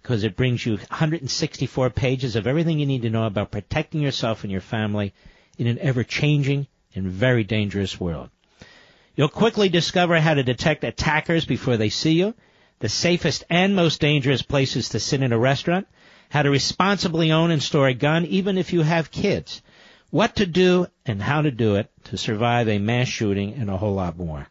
[0.07, 4.45] because it brings you 164 pages of everything you need to know about protecting yourself
[4.45, 5.13] and your family
[5.59, 6.65] in an ever changing
[6.95, 8.31] and very dangerous world.
[9.17, 12.35] You'll quickly discover how to detect attackers before they see you,
[12.79, 15.89] the safest and most dangerous places to sit in a restaurant,
[16.29, 19.61] how to responsibly own and store a gun even if you have kids,
[20.11, 23.77] what to do and how to do it to survive a mass shooting and a
[23.77, 24.47] whole lot more.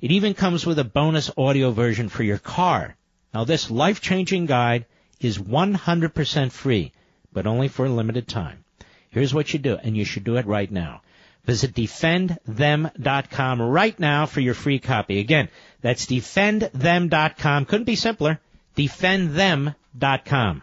[0.00, 2.96] It even comes with a bonus audio version for your car.
[3.36, 4.86] Now this life-changing guide
[5.20, 6.92] is 100% free,
[7.34, 8.64] but only for a limited time.
[9.10, 11.02] Here's what you do, and you should do it right now.
[11.44, 15.20] Visit defendthem.com right now for your free copy.
[15.20, 15.50] Again,
[15.82, 17.66] that's defendthem.com.
[17.66, 18.40] Couldn't be simpler.
[18.74, 20.62] Defendthem.com.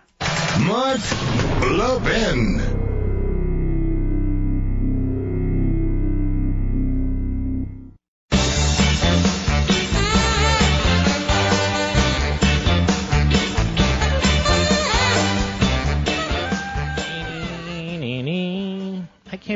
[0.66, 1.02] Mark
[1.78, 2.83] Levin.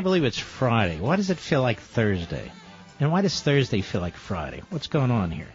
[0.08, 1.02] Believe it's Friday.
[1.02, 2.50] Why does it feel like Thursday?
[3.02, 4.62] And why does Thursday feel like Friday?
[4.70, 5.50] What's going on here?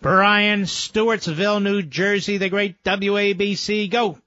[0.00, 3.88] Brian Stewartsville, New Jersey, the great WABC.
[3.88, 4.18] Go.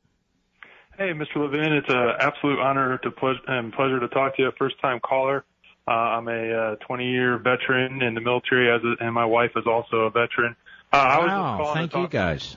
[0.97, 1.35] Hey, Mr.
[1.35, 4.51] Levin, it's an absolute honor to ple- and pleasure to talk to you.
[4.57, 5.43] First time caller.
[5.85, 9.51] Uh, I'm a 20 uh, year veteran in the military, as a, and my wife
[9.57, 10.55] is also a veteran.
[10.93, 12.55] Uh, I was just wow, thank you guys.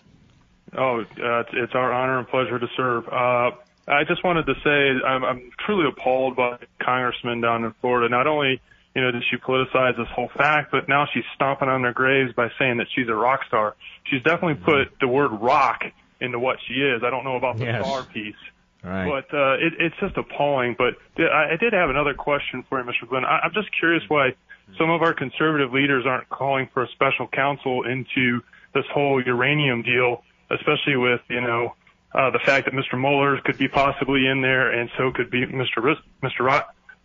[0.79, 3.09] Oh, uh, it's, it's our honor and pleasure to serve.
[3.09, 3.51] Uh,
[3.89, 8.09] I just wanted to say I'm, I'm truly appalled by the Congressman down in Florida.
[8.09, 8.61] Not only,
[8.95, 12.33] you know, did she politicize this whole fact, but now she's stomping on their graves
[12.35, 13.75] by saying that she's a rock star.
[14.11, 15.83] She's definitely put the word rock
[16.21, 17.03] into what she is.
[17.05, 17.85] I don't know about the Yes.
[17.85, 18.35] star piece.
[18.83, 19.07] Right.
[19.09, 20.77] But uh, it, it's just appalling.
[20.79, 23.09] But th- I I did have another question for you, Mr.
[23.09, 23.25] Glenn.
[23.25, 24.31] I, I'm just curious why
[24.79, 28.41] some of our conservative leaders aren't calling for a special counsel into
[28.75, 31.75] this whole uranium deal, especially with you know
[32.17, 32.99] uh, the fact that Mr.
[32.99, 35.95] Mueller could be possibly in there, and so could be Mr.
[36.23, 36.41] Mr.
[36.41, 36.61] Ro-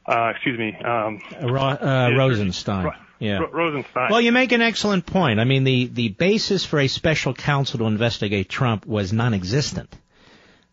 [0.07, 2.91] uh, excuse me, um, Uh, Ro- uh, Rosenstein.
[3.19, 3.37] Yeah.
[3.37, 4.09] Ro- Rosenstein.
[4.09, 5.39] Well, you make an excellent point.
[5.39, 9.95] I mean, the, the basis for a special counsel to investigate Trump was non-existent.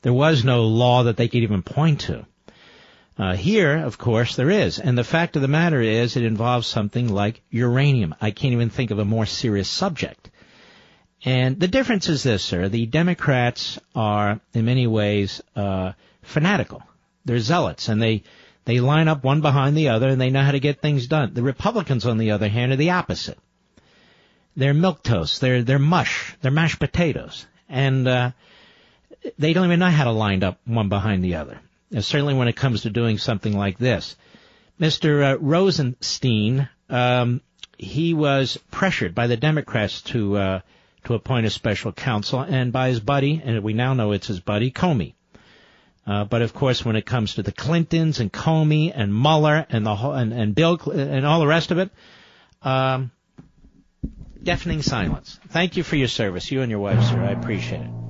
[0.01, 2.25] There was no law that they could even point to.
[3.19, 4.79] Uh, here, of course, there is.
[4.79, 8.15] And the fact of the matter is it involves something like uranium.
[8.21, 10.31] I can't even think of a more serious subject.
[11.25, 12.69] And the difference is this, sir.
[12.69, 15.93] The Democrats are, in many ways, uh,
[16.23, 16.83] fanatical.
[17.25, 18.23] They're zealots, and they
[18.65, 21.35] they line up one behind the other, and they know how to get things done.
[21.35, 23.39] The Republicans, on the other hand, are the opposite.
[24.57, 25.41] They're milk toast.
[25.41, 26.37] They're they're mush.
[26.41, 28.31] They're mashed potatoes, and uh,
[29.39, 31.59] they don't even know how to line up one behind the other.
[31.93, 34.17] And certainly, when it comes to doing something like this,
[34.81, 35.33] Mr.
[35.33, 37.41] Uh, Rosenstein, um,
[37.77, 40.61] he was pressured by the Democrats to uh,
[41.05, 44.41] to appoint a special counsel, and by his buddy, and we now know it's his
[44.41, 45.15] buddy Comey.
[46.07, 49.85] Uh, but of course, when it comes to the Clintons and Comey and Mueller and
[49.85, 51.91] the whole, and, and Bill and all the rest of it,
[52.63, 53.11] um,
[54.43, 55.39] deafening silence.
[55.49, 57.21] Thank you for your service, you and your wife, sir.
[57.21, 58.08] I appreciate it.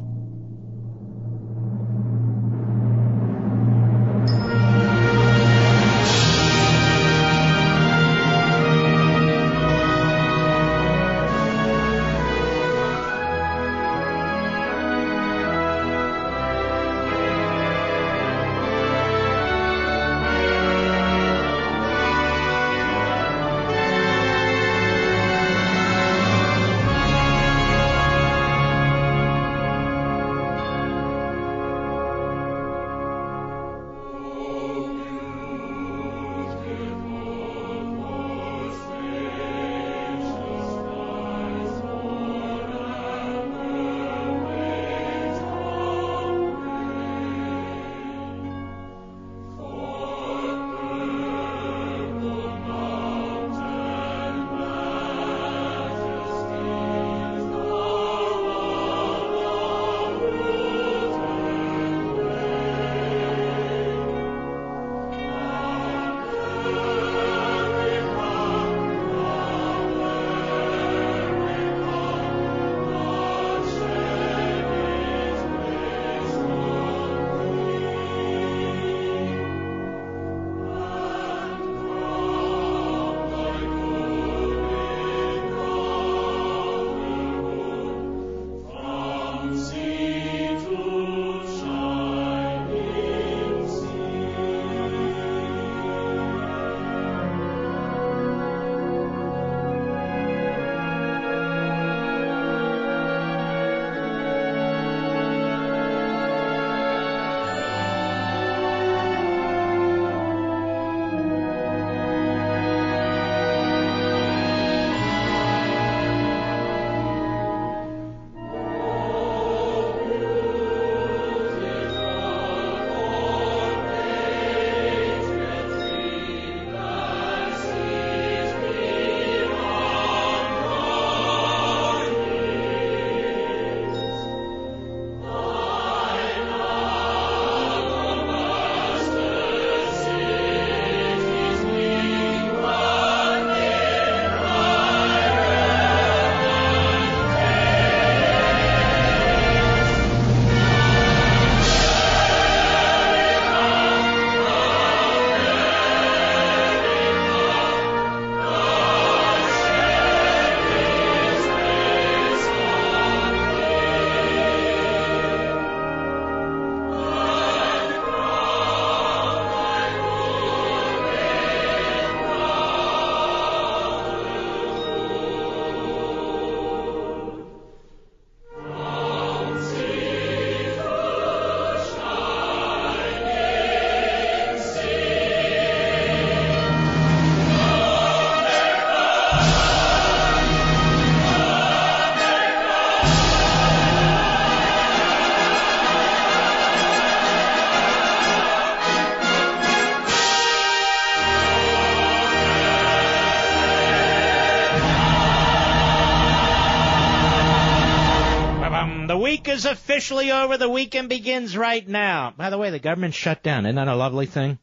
[209.48, 210.56] Is officially over.
[210.56, 212.32] The weekend begins right now.
[212.36, 213.66] By the way, the government's shut down.
[213.66, 214.58] Isn't that a lovely thing?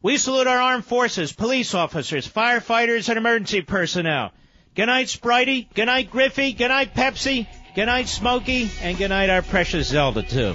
[0.00, 4.30] We salute our armed forces, police officers, firefighters, and emergency personnel.
[4.76, 5.66] Good night, Spritey.
[5.74, 6.52] Good night, Griffey.
[6.52, 7.48] Good night, Pepsi.
[7.74, 8.70] Good night, Smokey.
[8.80, 10.54] And good night, our precious Zelda, too.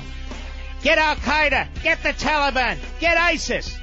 [0.82, 1.68] Get Al Qaeda.
[1.84, 2.78] Get the Taliban.
[3.00, 3.78] Get ISIS.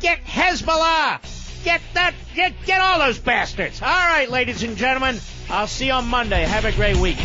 [0.00, 1.20] Get Hezbollah.
[1.64, 2.14] Get that.
[2.34, 3.80] Get, get all those bastards.
[3.82, 5.18] All right, ladies and gentlemen.
[5.50, 6.42] I'll see you on Monday.
[6.42, 7.18] Have a great week.